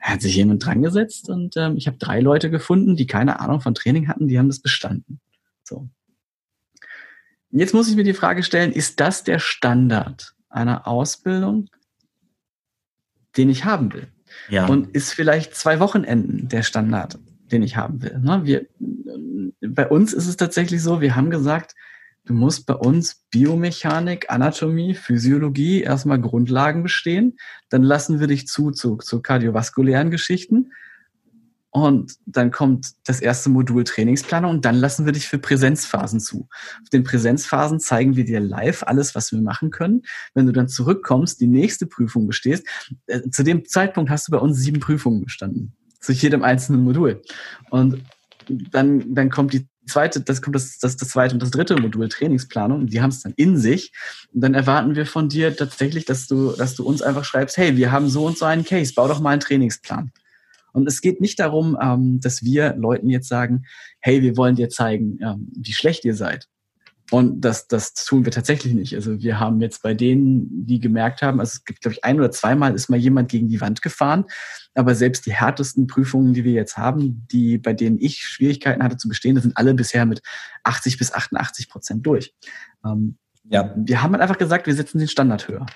Da 0.00 0.10
hat 0.10 0.22
sich 0.22 0.34
jemand 0.34 0.66
dran 0.66 0.82
gesetzt 0.82 1.28
und 1.28 1.56
ähm, 1.56 1.76
ich 1.76 1.86
habe 1.86 1.98
drei 1.98 2.20
Leute 2.20 2.50
gefunden, 2.50 2.96
die 2.96 3.06
keine 3.06 3.38
Ahnung 3.38 3.60
von 3.60 3.74
Training 3.74 4.08
hatten, 4.08 4.26
die 4.26 4.36
haben 4.36 4.48
das 4.48 4.60
bestanden. 4.60 5.20
So. 5.62 5.88
Jetzt 7.56 7.72
muss 7.72 7.88
ich 7.88 7.94
mir 7.94 8.02
die 8.02 8.14
Frage 8.14 8.42
stellen, 8.42 8.72
ist 8.72 8.98
das 8.98 9.22
der 9.22 9.38
Standard 9.38 10.34
einer 10.48 10.88
Ausbildung, 10.88 11.68
den 13.36 13.48
ich 13.48 13.64
haben 13.64 13.92
will? 13.92 14.08
Ja. 14.48 14.66
Und 14.66 14.94
ist 14.94 15.12
vielleicht 15.12 15.54
zwei 15.54 15.78
Wochenenden 15.78 16.48
der 16.48 16.64
Standard, 16.64 17.16
den 17.52 17.62
ich 17.62 17.76
haben 17.76 18.02
will? 18.02 18.18
Ne? 18.18 18.40
Wir, 18.44 18.66
bei 19.60 19.88
uns 19.88 20.12
ist 20.12 20.26
es 20.26 20.36
tatsächlich 20.36 20.82
so, 20.82 21.00
wir 21.00 21.14
haben 21.14 21.30
gesagt, 21.30 21.76
du 22.24 22.34
musst 22.34 22.66
bei 22.66 22.74
uns 22.74 23.22
Biomechanik, 23.30 24.30
Anatomie, 24.30 24.94
Physiologie 24.94 25.82
erstmal 25.82 26.20
Grundlagen 26.20 26.82
bestehen. 26.82 27.36
Dann 27.68 27.84
lassen 27.84 28.18
wir 28.18 28.26
dich 28.26 28.48
zu, 28.48 28.72
zu, 28.72 28.96
zu 28.96 29.22
kardiovaskulären 29.22 30.10
Geschichten. 30.10 30.72
Und 31.76 32.14
dann 32.24 32.52
kommt 32.52 32.92
das 33.04 33.18
erste 33.18 33.50
Modul 33.50 33.82
Trainingsplanung 33.82 34.52
und 34.52 34.64
dann 34.64 34.76
lassen 34.76 35.06
wir 35.06 35.12
dich 35.12 35.26
für 35.26 35.38
Präsenzphasen 35.38 36.20
zu. 36.20 36.46
Auf 36.80 36.88
den 36.92 37.02
Präsenzphasen 37.02 37.80
zeigen 37.80 38.14
wir 38.14 38.24
dir 38.24 38.38
live 38.38 38.84
alles, 38.84 39.16
was 39.16 39.32
wir 39.32 39.40
machen 39.40 39.72
können. 39.72 40.02
Wenn 40.34 40.46
du 40.46 40.52
dann 40.52 40.68
zurückkommst, 40.68 41.40
die 41.40 41.48
nächste 41.48 41.86
Prüfung 41.86 42.28
bestehst, 42.28 42.64
äh, 43.08 43.28
zu 43.28 43.42
dem 43.42 43.64
Zeitpunkt 43.64 44.08
hast 44.08 44.28
du 44.28 44.30
bei 44.30 44.38
uns 44.38 44.58
sieben 44.58 44.78
Prüfungen 44.78 45.24
bestanden. 45.24 45.74
zu 46.00 46.12
jedem 46.12 46.44
einzelnen 46.44 46.84
Modul. 46.84 47.22
Und 47.70 48.04
dann, 48.46 49.12
dann 49.12 49.30
kommt 49.30 49.52
die 49.52 49.66
zweite, 49.88 50.20
das 50.20 50.42
kommt 50.42 50.54
das, 50.54 50.78
das, 50.78 50.96
das 50.96 51.08
zweite 51.08 51.34
und 51.34 51.42
das 51.42 51.50
dritte 51.50 51.76
Modul 51.76 52.08
Trainingsplanung. 52.08 52.86
Die 52.86 53.00
haben 53.00 53.10
es 53.10 53.22
dann 53.22 53.32
in 53.34 53.56
sich. 53.56 53.90
Und 54.32 54.42
dann 54.42 54.54
erwarten 54.54 54.94
wir 54.94 55.06
von 55.06 55.28
dir 55.28 55.56
tatsächlich, 55.56 56.04
dass 56.04 56.28
du, 56.28 56.52
dass 56.52 56.76
du 56.76 56.84
uns 56.84 57.02
einfach 57.02 57.24
schreibst, 57.24 57.56
hey, 57.56 57.76
wir 57.76 57.90
haben 57.90 58.08
so 58.08 58.26
und 58.26 58.38
so 58.38 58.44
einen 58.44 58.64
Case, 58.64 58.92
bau 58.94 59.08
doch 59.08 59.18
mal 59.18 59.30
einen 59.30 59.40
Trainingsplan. 59.40 60.12
Und 60.74 60.86
es 60.86 61.00
geht 61.00 61.20
nicht 61.20 61.38
darum, 61.38 61.78
ähm, 61.80 62.20
dass 62.20 62.42
wir 62.42 62.74
Leuten 62.76 63.08
jetzt 63.08 63.28
sagen, 63.28 63.64
hey, 64.00 64.20
wir 64.22 64.36
wollen 64.36 64.56
dir 64.56 64.68
zeigen, 64.68 65.18
ähm, 65.22 65.50
wie 65.56 65.72
schlecht 65.72 66.04
ihr 66.04 66.14
seid. 66.14 66.48
Und 67.10 67.42
das, 67.42 67.68
das 67.68 67.92
tun 67.94 68.24
wir 68.24 68.32
tatsächlich 68.32 68.74
nicht. 68.74 68.94
Also 68.94 69.20
wir 69.20 69.38
haben 69.38 69.60
jetzt 69.60 69.82
bei 69.82 69.94
denen, 69.94 70.66
die 70.66 70.80
gemerkt 70.80 71.22
haben, 71.22 71.38
also 71.38 71.50
es 71.50 71.64
gibt, 71.64 71.82
glaube 71.82 71.92
ich, 71.92 72.04
ein 72.04 72.18
oder 72.18 72.30
zweimal 72.30 72.74
ist 72.74 72.88
mal 72.88 72.98
jemand 72.98 73.30
gegen 73.30 73.48
die 73.48 73.60
Wand 73.60 73.82
gefahren. 73.82 74.24
Aber 74.74 74.94
selbst 74.94 75.26
die 75.26 75.32
härtesten 75.32 75.86
Prüfungen, 75.86 76.32
die 76.32 76.44
wir 76.44 76.52
jetzt 76.52 76.78
haben, 76.78 77.26
die, 77.30 77.58
bei 77.58 77.74
denen 77.74 78.00
ich 78.00 78.22
Schwierigkeiten 78.22 78.82
hatte 78.82 78.96
zu 78.96 79.08
bestehen, 79.08 79.34
das 79.34 79.44
sind 79.44 79.56
alle 79.56 79.74
bisher 79.74 80.06
mit 80.06 80.22
80 80.64 80.98
bis 80.98 81.12
88 81.12 81.68
Prozent 81.68 82.06
durch. 82.06 82.34
Ähm, 82.84 83.18
ja. 83.50 83.74
Wir 83.76 84.02
haben 84.02 84.12
halt 84.12 84.22
einfach 84.22 84.38
gesagt, 84.38 84.66
wir 84.66 84.74
setzen 84.74 84.98
den 84.98 85.08
Standard 85.08 85.46
höher. 85.46 85.66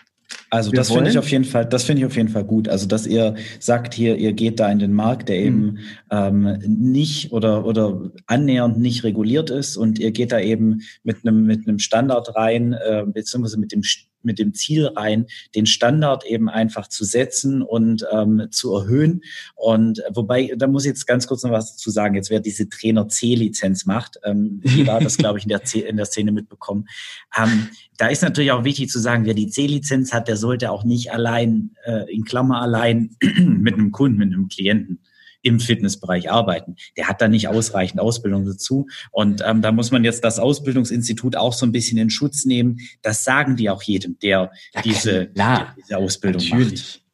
Also 0.50 0.70
das 0.70 0.90
finde 0.90 1.10
ich 1.10 1.18
auf 1.18 1.30
jeden 1.30 1.44
Fall, 1.44 1.66
das 1.66 1.84
finde 1.84 2.00
ich 2.00 2.06
auf 2.06 2.16
jeden 2.16 2.28
Fall 2.28 2.44
gut. 2.44 2.68
Also 2.68 2.86
dass 2.86 3.06
ihr 3.06 3.34
sagt 3.60 3.94
hier, 3.94 4.16
ihr 4.16 4.32
geht 4.32 4.60
da 4.60 4.70
in 4.70 4.78
den 4.78 4.92
Markt, 4.94 5.28
der 5.28 5.36
eben 5.36 5.60
mhm. 5.60 5.78
ähm, 6.10 6.58
nicht 6.66 7.32
oder 7.32 7.66
oder 7.66 8.10
annähernd 8.26 8.78
nicht 8.78 9.04
reguliert 9.04 9.50
ist 9.50 9.76
und 9.76 9.98
ihr 9.98 10.10
geht 10.10 10.32
da 10.32 10.40
eben 10.40 10.80
mit 11.02 11.18
einem 11.22 11.44
mit 11.44 11.68
einem 11.68 11.78
Standard 11.78 12.34
rein, 12.34 12.72
äh, 12.72 13.04
beziehungsweise 13.06 13.60
mit 13.60 13.72
dem 13.72 13.82
mit 14.28 14.38
dem 14.38 14.54
Ziel 14.54 14.86
rein, 14.86 15.26
den 15.56 15.66
Standard 15.66 16.24
eben 16.24 16.48
einfach 16.48 16.86
zu 16.86 17.04
setzen 17.04 17.62
und 17.62 18.06
ähm, 18.12 18.46
zu 18.52 18.74
erhöhen. 18.74 19.22
Und 19.56 19.98
äh, 19.98 20.10
wobei, 20.14 20.52
da 20.56 20.68
muss 20.68 20.84
ich 20.84 20.90
jetzt 20.90 21.06
ganz 21.06 21.26
kurz 21.26 21.42
noch 21.42 21.50
was 21.50 21.72
dazu 21.72 21.90
sagen. 21.90 22.14
Jetzt 22.14 22.30
wer 22.30 22.40
diese 22.40 22.68
Trainer 22.68 23.08
C-Lizenz 23.08 23.86
macht, 23.86 24.20
ähm, 24.24 24.60
war 24.84 25.00
das, 25.00 25.16
glaube 25.16 25.38
ich, 25.38 25.44
in 25.44 25.48
der, 25.48 25.64
C 25.64 25.80
in 25.80 25.96
der 25.96 26.06
Szene 26.06 26.30
mitbekommen. 26.30 26.86
Ähm, 27.36 27.68
da 27.96 28.06
ist 28.08 28.22
natürlich 28.22 28.52
auch 28.52 28.64
wichtig 28.64 28.90
zu 28.90 29.00
sagen, 29.00 29.24
wer 29.24 29.34
die 29.34 29.48
C-Lizenz 29.48 30.12
hat, 30.12 30.28
der 30.28 30.36
sollte 30.36 30.70
auch 30.70 30.84
nicht 30.84 31.10
allein, 31.10 31.70
äh, 31.84 32.12
in 32.14 32.24
Klammer 32.24 32.60
allein 32.60 33.16
mit 33.38 33.74
einem 33.74 33.90
Kunden, 33.90 34.18
mit 34.18 34.32
einem 34.32 34.48
Klienten 34.48 35.00
im 35.42 35.60
Fitnessbereich 35.60 36.30
arbeiten. 36.30 36.76
Der 36.96 37.08
hat 37.08 37.20
da 37.20 37.28
nicht 37.28 37.48
ausreichend 37.48 38.00
Ausbildung 38.00 38.44
dazu. 38.44 38.86
Und 39.10 39.42
ähm, 39.44 39.62
da 39.62 39.72
muss 39.72 39.90
man 39.90 40.04
jetzt 40.04 40.24
das 40.24 40.38
Ausbildungsinstitut 40.38 41.36
auch 41.36 41.52
so 41.52 41.66
ein 41.66 41.72
bisschen 41.72 41.98
in 41.98 42.10
Schutz 42.10 42.44
nehmen. 42.44 42.78
Das 43.02 43.24
sagen 43.24 43.56
die 43.56 43.70
auch 43.70 43.82
jedem, 43.82 44.16
der 44.18 44.52
ja, 44.74 44.82
diese, 44.82 45.28
klar. 45.28 45.74
diese 45.78 45.98
Ausbildung 45.98 46.42
Natürlich. 46.42 46.96
macht. 46.96 47.04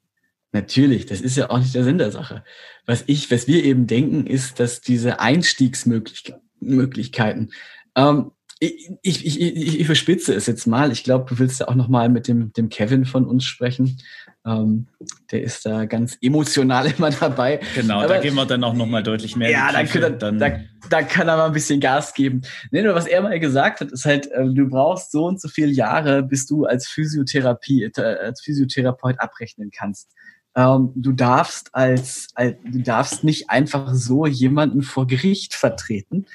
Natürlich, 0.53 1.07
das 1.07 1.21
ist 1.21 1.37
ja 1.37 1.51
auch 1.51 1.59
nicht 1.59 1.75
der 1.75 1.83
Sinn 1.83 1.99
der 1.99 2.13
Sache. 2.13 2.45
Was 2.87 3.03
ich, 3.07 3.29
was 3.31 3.49
wir 3.49 3.65
eben 3.65 3.89
denken, 3.89 4.27
ist, 4.27 4.61
dass 4.61 4.81
diese 4.81 5.19
Einstiegsmöglichkeiten, 5.19 7.53
ähm, 7.97 8.31
ich, 8.61 8.91
ich, 9.03 9.27
ich, 9.27 9.41
ich, 9.41 9.81
ich 9.81 9.87
verspitze 9.87 10.33
es 10.33 10.47
jetzt 10.47 10.67
mal. 10.67 10.93
Ich 10.93 11.03
glaube, 11.03 11.27
du 11.29 11.39
willst 11.39 11.61
ja 11.61 11.69
auch 11.69 11.75
noch 11.75 11.89
mal 11.89 12.09
mit 12.09 12.29
dem, 12.29 12.53
dem 12.53 12.69
Kevin 12.69 13.05
von 13.05 13.27
uns 13.27 13.45
sprechen. 13.45 13.99
Ähm, 14.47 14.87
der 15.33 15.43
ist 15.43 15.65
da 15.65 15.87
ganz 15.87 16.19
emotional 16.21 16.87
immer 16.99 17.11
dabei. 17.11 17.61
Genau, 17.75 18.01
Aber, 18.01 18.09
da 18.09 18.21
gehen 18.21 18.35
wir 18.35 18.45
dann 18.45 18.63
auch 18.63 18.75
noch 18.75 18.87
mal 18.87 19.03
deutlich 19.03 19.37
mehr. 19.37 19.51
Ja, 19.51 19.73
dann, 19.73 19.87
können, 19.89 20.19
dann, 20.19 20.39
da, 20.39 20.61
da 20.91 21.03
kann 21.03 21.29
er 21.29 21.37
mal 21.37 21.47
ein 21.47 21.53
bisschen 21.53 21.81
Gas 21.81 22.13
geben. 22.13 22.43
Nee, 22.71 22.83
nur 22.83 22.95
was 22.95 23.07
er 23.07 23.23
mal 23.23 23.41
gesagt 23.41 23.81
hat, 23.81 23.91
ist 23.91 24.05
halt, 24.05 24.31
äh, 24.33 24.45
du 24.45 24.69
brauchst 24.69 25.13
so 25.13 25.25
und 25.25 25.41
so 25.41 25.49
viele 25.49 25.73
Jahre, 25.73 26.23
bis 26.23 26.47
du 26.47 26.65
als 26.67 26.87
Physiotherapie, 26.87 27.85
äh, 27.85 28.01
als 28.01 28.43
Physiotherapeut 28.43 29.19
abrechnen 29.19 29.71
kannst. 29.71 30.11
Ähm, 30.57 30.93
du 30.95 31.13
darfst 31.13 31.75
als, 31.75 32.29
als, 32.35 32.57
du 32.65 32.83
darfst 32.83 33.25
nicht 33.25 33.51
einfach 33.51 33.95
so 33.95 34.27
jemanden 34.27 34.83
vor 34.83 35.07
Gericht 35.07 35.55
vertreten 35.55 36.27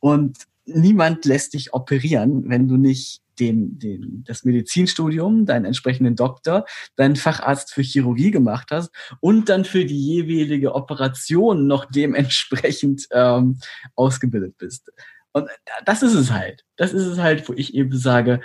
und 0.00 0.36
niemand 0.66 1.24
lässt 1.24 1.54
dich 1.54 1.72
operieren, 1.72 2.48
wenn 2.48 2.68
du 2.68 2.76
nicht 2.76 3.23
den, 3.38 3.78
den, 3.78 4.24
das 4.26 4.44
Medizinstudium, 4.44 5.46
deinen 5.46 5.64
entsprechenden 5.64 6.16
Doktor, 6.16 6.64
deinen 6.96 7.16
Facharzt 7.16 7.72
für 7.72 7.82
Chirurgie 7.82 8.30
gemacht 8.30 8.68
hast 8.70 8.90
und 9.20 9.48
dann 9.48 9.64
für 9.64 9.84
die 9.84 10.00
jeweilige 10.00 10.74
Operation 10.74 11.66
noch 11.66 11.84
dementsprechend 11.84 13.06
ähm, 13.12 13.58
ausgebildet 13.94 14.56
bist. 14.58 14.90
Und 15.32 15.48
das 15.84 16.02
ist 16.02 16.14
es 16.14 16.30
halt. 16.30 16.64
Das 16.76 16.92
ist 16.92 17.06
es 17.06 17.18
halt, 17.18 17.48
wo 17.48 17.52
ich 17.54 17.74
eben 17.74 17.96
sage, 17.96 18.40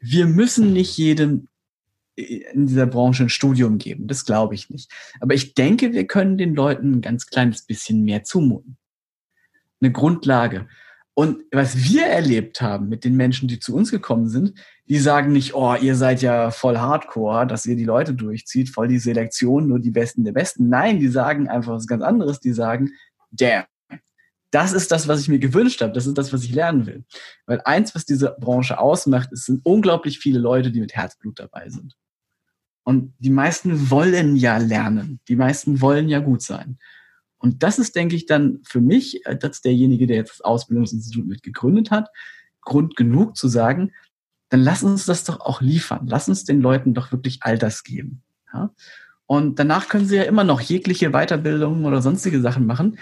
wir 0.00 0.26
müssen 0.26 0.72
nicht 0.72 0.96
jedem 0.96 1.48
in 2.14 2.66
dieser 2.66 2.86
Branche 2.86 3.24
ein 3.24 3.28
Studium 3.28 3.78
geben. 3.78 4.08
Das 4.08 4.24
glaube 4.24 4.54
ich 4.54 4.70
nicht. 4.70 4.90
Aber 5.20 5.34
ich 5.34 5.54
denke, 5.54 5.92
wir 5.92 6.06
können 6.06 6.36
den 6.36 6.54
Leuten 6.54 6.94
ein 6.94 7.00
ganz 7.00 7.26
kleines 7.26 7.62
bisschen 7.62 8.02
mehr 8.02 8.24
zumuten. 8.24 8.76
Eine 9.80 9.92
Grundlage. 9.92 10.68
Und 11.18 11.42
was 11.50 11.76
wir 11.82 12.06
erlebt 12.06 12.60
haben 12.60 12.88
mit 12.88 13.02
den 13.02 13.16
Menschen, 13.16 13.48
die 13.48 13.58
zu 13.58 13.74
uns 13.74 13.90
gekommen 13.90 14.28
sind, 14.28 14.54
die 14.88 15.00
sagen 15.00 15.32
nicht, 15.32 15.52
oh, 15.52 15.74
ihr 15.74 15.96
seid 15.96 16.22
ja 16.22 16.52
voll 16.52 16.78
Hardcore, 16.78 17.44
dass 17.44 17.66
ihr 17.66 17.74
die 17.74 17.84
Leute 17.84 18.14
durchzieht, 18.14 18.68
voll 18.68 18.86
die 18.86 19.00
Selektion, 19.00 19.66
nur 19.66 19.80
die 19.80 19.90
Besten 19.90 20.22
der 20.22 20.30
Besten. 20.30 20.68
Nein, 20.68 21.00
die 21.00 21.08
sagen 21.08 21.48
einfach 21.48 21.72
was 21.72 21.88
ganz 21.88 22.04
anderes. 22.04 22.38
Die 22.38 22.52
sagen, 22.52 22.92
damn, 23.32 23.64
das 24.52 24.72
ist 24.72 24.92
das, 24.92 25.08
was 25.08 25.20
ich 25.20 25.28
mir 25.28 25.40
gewünscht 25.40 25.82
habe. 25.82 25.92
Das 25.92 26.06
ist 26.06 26.16
das, 26.16 26.32
was 26.32 26.44
ich 26.44 26.54
lernen 26.54 26.86
will. 26.86 27.04
Weil 27.46 27.62
eins, 27.64 27.96
was 27.96 28.04
diese 28.04 28.36
Branche 28.38 28.78
ausmacht, 28.78 29.32
ist, 29.32 29.46
sind 29.46 29.66
unglaublich 29.66 30.20
viele 30.20 30.38
Leute, 30.38 30.70
die 30.70 30.78
mit 30.78 30.94
Herzblut 30.94 31.40
dabei 31.40 31.68
sind. 31.68 31.96
Und 32.84 33.12
die 33.18 33.30
meisten 33.30 33.90
wollen 33.90 34.36
ja 34.36 34.58
lernen. 34.58 35.18
Die 35.26 35.34
meisten 35.34 35.80
wollen 35.80 36.08
ja 36.08 36.20
gut 36.20 36.42
sein. 36.42 36.78
Und 37.38 37.62
das 37.62 37.78
ist, 37.78 37.94
denke 37.94 38.16
ich, 38.16 38.26
dann 38.26 38.60
für 38.64 38.80
mich, 38.80 39.24
äh, 39.26 39.38
als 39.40 39.60
derjenige, 39.60 40.06
der 40.06 40.16
jetzt 40.16 40.32
das 40.32 40.40
Ausbildungsinstitut 40.40 41.26
mit 41.26 41.42
gegründet 41.42 41.90
hat, 41.90 42.08
Grund 42.60 42.96
genug 42.96 43.36
zu 43.36 43.48
sagen, 43.48 43.92
dann 44.50 44.60
lass 44.60 44.82
uns 44.82 45.06
das 45.06 45.24
doch 45.24 45.40
auch 45.40 45.60
liefern. 45.60 46.06
Lass 46.06 46.28
uns 46.28 46.44
den 46.44 46.60
Leuten 46.60 46.94
doch 46.94 47.12
wirklich 47.12 47.40
all 47.42 47.58
das 47.58 47.84
geben. 47.84 48.22
Ja? 48.52 48.70
Und 49.26 49.58
danach 49.58 49.88
können 49.88 50.06
sie 50.06 50.16
ja 50.16 50.22
immer 50.24 50.44
noch 50.44 50.60
jegliche 50.60 51.10
Weiterbildungen 51.10 51.84
oder 51.84 52.00
sonstige 52.00 52.40
Sachen 52.40 52.66
machen. 52.66 52.98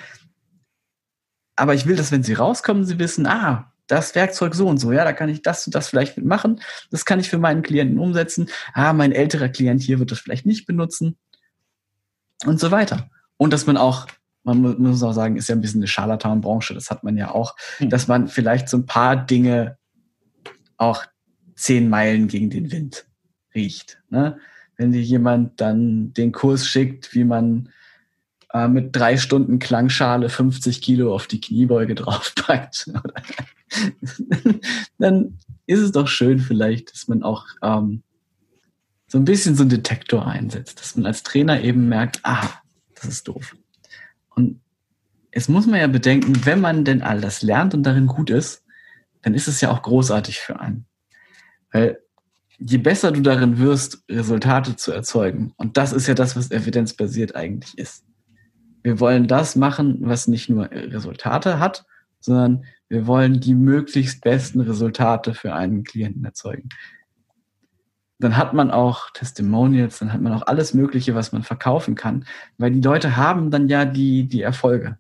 Aber 1.55 1.75
ich 1.75 1.87
will, 1.87 1.97
dass 1.97 2.13
wenn 2.13 2.23
sie 2.23 2.35
rauskommen, 2.35 2.85
sie 2.85 2.99
wissen, 2.99 3.27
ah, 3.27 3.73
das 3.87 4.15
Werkzeug 4.17 4.55
so 4.55 4.67
und 4.67 4.79
so, 4.79 4.93
ja, 4.93 5.05
da 5.05 5.13
kann 5.13 5.29
ich 5.29 5.43
das 5.43 5.67
und 5.67 5.75
das 5.75 5.89
vielleicht 5.89 6.17
mitmachen. 6.17 6.61
Das 6.91 7.05
kann 7.05 7.21
ich 7.21 7.31
für 7.31 7.39
meinen 7.39 7.63
Klienten 7.63 7.99
umsetzen. 7.99 8.49
Ah, 8.75 8.93
mein 8.93 9.13
älterer 9.13 9.49
Klient 9.49 9.83
hier 9.83 10.01
wird 10.01 10.11
das 10.11 10.19
vielleicht 10.19 10.47
nicht 10.47 10.67
benutzen. 10.67 11.17
Und 12.45 12.61
so 12.61 12.73
weiter. 12.73 13.09
Und 13.37 13.53
dass 13.53 13.67
man 13.67 13.77
auch 13.77 14.07
man 14.47 14.81
muss 14.81 15.03
auch 15.03 15.13
sagen, 15.13 15.37
ist 15.37 15.49
ja 15.49 15.55
ein 15.55 15.61
bisschen 15.61 15.81
eine 15.81 15.89
Scharlatan-Branche, 15.89 16.73
das 16.73 16.91
hat 16.91 17.03
man 17.03 17.17
ja 17.17 17.33
auch, 17.33 17.57
mhm. 17.81 17.91
dass 17.91 18.07
man 18.07 18.29
vielleicht 18.29 18.69
so 18.69 18.79
ein 18.79 18.87
paar 18.87 19.17
Dinge 19.17 19.77
auch 20.77 21.05
zehn 21.57 21.89
Meilen 21.89 22.29
gegen 22.29 22.51
den 22.51 22.71
Wind 22.71 23.07
riecht. 23.55 23.99
Ne? 24.09 24.39
Wenn 24.77 24.93
dir 24.93 25.03
jemand 25.03 25.61
dann 25.61 26.13
den 26.13 26.33
Kurs 26.33 26.67
schickt, 26.69 27.15
wie 27.15 27.25
man 27.25 27.71
äh, 28.53 28.69
mit 28.69 28.95
drei 28.95 29.17
Stunden 29.17 29.59
Klangschale 29.59 30.29
50 30.29 30.81
Kilo 30.81 31.15
auf 31.15 31.27
die 31.27 31.41
Kniebeuge 31.41 31.95
draufpackt, 31.95 32.93
dann 34.99 35.39
ist 35.67 35.81
es 35.81 35.93
doch 35.93 36.07
schön 36.07 36.39
vielleicht, 36.39 36.93
dass 36.93 37.09
man 37.09 37.23
auch 37.23 37.47
ähm, 37.63 38.03
so 39.09 39.19
ein 39.19 39.25
bisschen 39.25 39.57
so 39.57 39.63
einen 39.63 39.71
Detektor 39.71 40.27
einsetzt, 40.27 40.81
dass 40.81 40.95
man 40.97 41.07
als 41.07 41.23
Trainer 41.23 41.63
eben 41.63 41.89
merkt, 41.89 42.21
ah, 42.23 42.49
das 42.95 43.07
ist 43.07 43.29
doof. 43.29 43.57
Und 44.37 44.61
es 45.33 45.49
muss 45.49 45.67
man 45.67 45.81
ja 45.81 45.89
bedenken, 45.89 46.47
wenn 46.47 46.61
man 46.61 46.85
denn 46.85 47.03
all 47.03 47.21
das 47.21 47.43
lernt 47.43 47.75
und 47.75 47.83
darin 47.83 48.07
gut 48.07 48.31
ist, 48.31 48.63
dann 49.23 49.35
ist 49.35 49.49
es 49.49 49.61
ja 49.61 49.71
auch 49.71 49.83
großartig 49.83 50.39
für 50.39 50.61
einen. 50.61 50.87
Weil 51.73 51.99
je 52.59 52.79
besser 52.79 53.11
du 53.11 53.21
darin 53.23 53.59
wirst, 53.59 54.05
Resultate 54.09 54.77
zu 54.77 54.93
erzeugen, 54.93 55.53
und 55.57 55.77
das 55.77 55.93
ist 55.93 56.07
ja 56.07 56.15
das, 56.15 56.37
was 56.37 56.51
evidenzbasiert 56.51 57.35
eigentlich 57.35 57.77
ist. 57.77 58.05
Wir 58.83 59.01
wollen 59.01 59.27
das 59.27 59.57
machen, 59.57 59.99
was 60.03 60.29
nicht 60.29 60.49
nur 60.49 60.71
Resultate 60.71 61.59
hat, 61.59 61.85
sondern 62.21 62.65
wir 62.89 63.07
wollen 63.07 63.41
die 63.41 63.55
möglichst 63.55 64.21
besten 64.21 64.61
Resultate 64.61 65.35
für 65.35 65.55
einen 65.55 65.83
Klienten 65.83 66.25
erzeugen 66.25 66.69
dann 68.19 68.37
hat 68.37 68.55
man 68.55 68.71
auch 68.71 69.11
Testimonials, 69.11 69.99
dann 69.99 70.13
hat 70.13 70.21
man 70.21 70.33
auch 70.33 70.47
alles 70.47 70.75
Mögliche, 70.75 71.15
was 71.15 71.33
man 71.33 71.43
verkaufen 71.43 71.95
kann, 71.95 72.25
weil 72.59 72.71
die 72.71 72.81
Leute 72.81 73.17
haben 73.17 73.51
dann 73.51 73.69
ja 73.69 73.85
die, 73.85 74.25
die 74.25 74.43
Erfolge. 74.43 74.99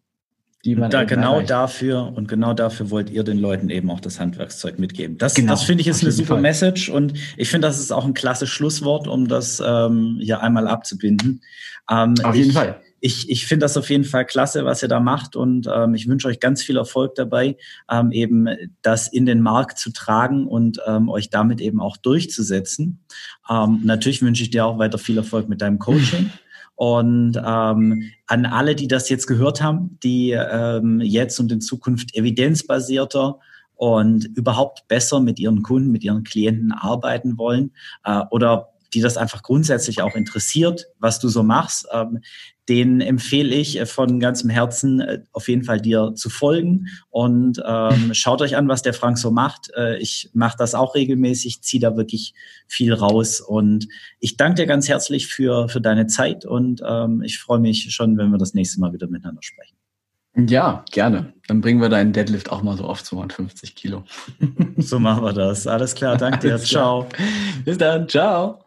Die 0.64 0.74
man 0.74 0.90
da 0.90 1.04
genau 1.04 1.34
erreicht. 1.34 1.50
dafür 1.50 2.12
und 2.16 2.26
genau 2.26 2.52
dafür 2.52 2.90
wollt 2.90 3.08
ihr 3.08 3.22
den 3.22 3.38
Leuten 3.38 3.70
eben 3.70 3.88
auch 3.88 4.00
das 4.00 4.18
Handwerkszeug 4.18 4.80
mitgeben. 4.80 5.16
Das, 5.16 5.34
genau, 5.34 5.52
das 5.52 5.62
finde 5.62 5.82
ich 5.82 5.86
ist 5.86 6.02
eine 6.02 6.10
super 6.10 6.34
Fall. 6.34 6.40
Message 6.40 6.88
und 6.88 7.12
ich 7.36 7.50
finde, 7.50 7.68
das 7.68 7.78
ist 7.78 7.92
auch 7.92 8.04
ein 8.04 8.14
klasse 8.14 8.48
Schlusswort, 8.48 9.06
um 9.06 9.28
das 9.28 9.62
ähm, 9.64 10.18
hier 10.20 10.42
einmal 10.42 10.66
abzubinden. 10.66 11.40
Ähm, 11.88 12.14
Auf 12.24 12.34
jeden 12.34 12.48
ich, 12.48 12.54
Fall 12.56 12.80
ich, 13.00 13.28
ich 13.30 13.46
finde 13.46 13.64
das 13.64 13.76
auf 13.76 13.90
jeden 13.90 14.04
Fall 14.04 14.24
klasse, 14.24 14.64
was 14.64 14.82
ihr 14.82 14.88
da 14.88 15.00
macht 15.00 15.36
und 15.36 15.68
ähm, 15.72 15.94
ich 15.94 16.08
wünsche 16.08 16.28
euch 16.28 16.40
ganz 16.40 16.62
viel 16.62 16.76
Erfolg 16.76 17.14
dabei, 17.14 17.56
ähm, 17.90 18.10
eben 18.10 18.48
das 18.82 19.08
in 19.08 19.26
den 19.26 19.40
Markt 19.40 19.78
zu 19.78 19.92
tragen 19.92 20.46
und 20.46 20.80
ähm, 20.86 21.08
euch 21.08 21.30
damit 21.30 21.60
eben 21.60 21.80
auch 21.80 21.96
durchzusetzen. 21.96 23.00
Ähm, 23.48 23.80
natürlich 23.84 24.22
wünsche 24.22 24.42
ich 24.42 24.50
dir 24.50 24.66
auch 24.66 24.78
weiter 24.78 24.98
viel 24.98 25.18
Erfolg 25.18 25.48
mit 25.48 25.60
deinem 25.60 25.78
Coaching. 25.78 26.30
Und 26.78 27.36
ähm, 27.42 28.12
an 28.26 28.44
alle, 28.44 28.74
die 28.74 28.86
das 28.86 29.08
jetzt 29.08 29.26
gehört 29.26 29.62
haben, 29.62 29.98
die 30.02 30.32
ähm, 30.32 31.00
jetzt 31.00 31.40
und 31.40 31.50
in 31.50 31.62
Zukunft 31.62 32.14
evidenzbasierter 32.14 33.38
und 33.76 34.26
überhaupt 34.36 34.86
besser 34.86 35.20
mit 35.20 35.38
ihren 35.38 35.62
Kunden, 35.62 35.90
mit 35.90 36.04
ihren 36.04 36.22
Klienten 36.22 36.72
arbeiten 36.72 37.38
wollen 37.38 37.72
äh, 38.04 38.20
oder 38.30 38.74
die 38.92 39.00
das 39.00 39.16
einfach 39.16 39.42
grundsätzlich 39.42 40.02
auch 40.02 40.14
interessiert, 40.14 40.86
was 40.98 41.18
du 41.18 41.28
so 41.28 41.42
machst, 41.42 41.86
ähm, 41.92 42.20
den 42.68 43.00
empfehle 43.00 43.54
ich 43.54 43.78
äh, 43.78 43.86
von 43.86 44.20
ganzem 44.20 44.50
Herzen 44.50 45.00
äh, 45.00 45.22
auf 45.32 45.48
jeden 45.48 45.64
Fall 45.64 45.80
dir 45.80 46.12
zu 46.14 46.30
folgen 46.30 46.88
und 47.10 47.62
ähm, 47.64 48.10
schaut 48.14 48.42
euch 48.42 48.56
an, 48.56 48.68
was 48.68 48.82
der 48.82 48.94
Frank 48.94 49.18
so 49.18 49.30
macht. 49.30 49.70
Äh, 49.76 49.98
ich 49.98 50.30
mache 50.32 50.56
das 50.58 50.74
auch 50.74 50.94
regelmäßig, 50.94 51.62
ziehe 51.62 51.80
da 51.80 51.96
wirklich 51.96 52.34
viel 52.66 52.92
raus 52.92 53.40
und 53.40 53.88
ich 54.18 54.36
danke 54.36 54.62
dir 54.62 54.66
ganz 54.66 54.88
herzlich 54.88 55.26
für, 55.26 55.68
für 55.68 55.80
deine 55.80 56.06
Zeit 56.06 56.44
und 56.44 56.82
ähm, 56.86 57.22
ich 57.22 57.38
freue 57.38 57.60
mich 57.60 57.92
schon, 57.94 58.16
wenn 58.18 58.30
wir 58.30 58.38
das 58.38 58.54
nächste 58.54 58.80
Mal 58.80 58.92
wieder 58.92 59.06
miteinander 59.06 59.42
sprechen. 59.42 59.76
Ja, 60.36 60.84
gerne. 60.90 61.32
Dann 61.48 61.62
bringen 61.62 61.80
wir 61.80 61.88
deinen 61.88 62.12
Deadlift 62.12 62.52
auch 62.52 62.62
mal 62.62 62.76
so 62.76 62.84
auf 62.84 63.02
250 63.02 63.74
Kilo. 63.74 64.04
so 64.76 64.98
machen 64.98 65.24
wir 65.24 65.32
das. 65.32 65.66
Alles 65.66 65.94
klar, 65.94 66.18
danke 66.18 66.40
dir. 66.40 66.58
Ciao. 66.58 67.06
Bis 67.64 67.78
dann. 67.78 68.06
Ciao. 68.06 68.66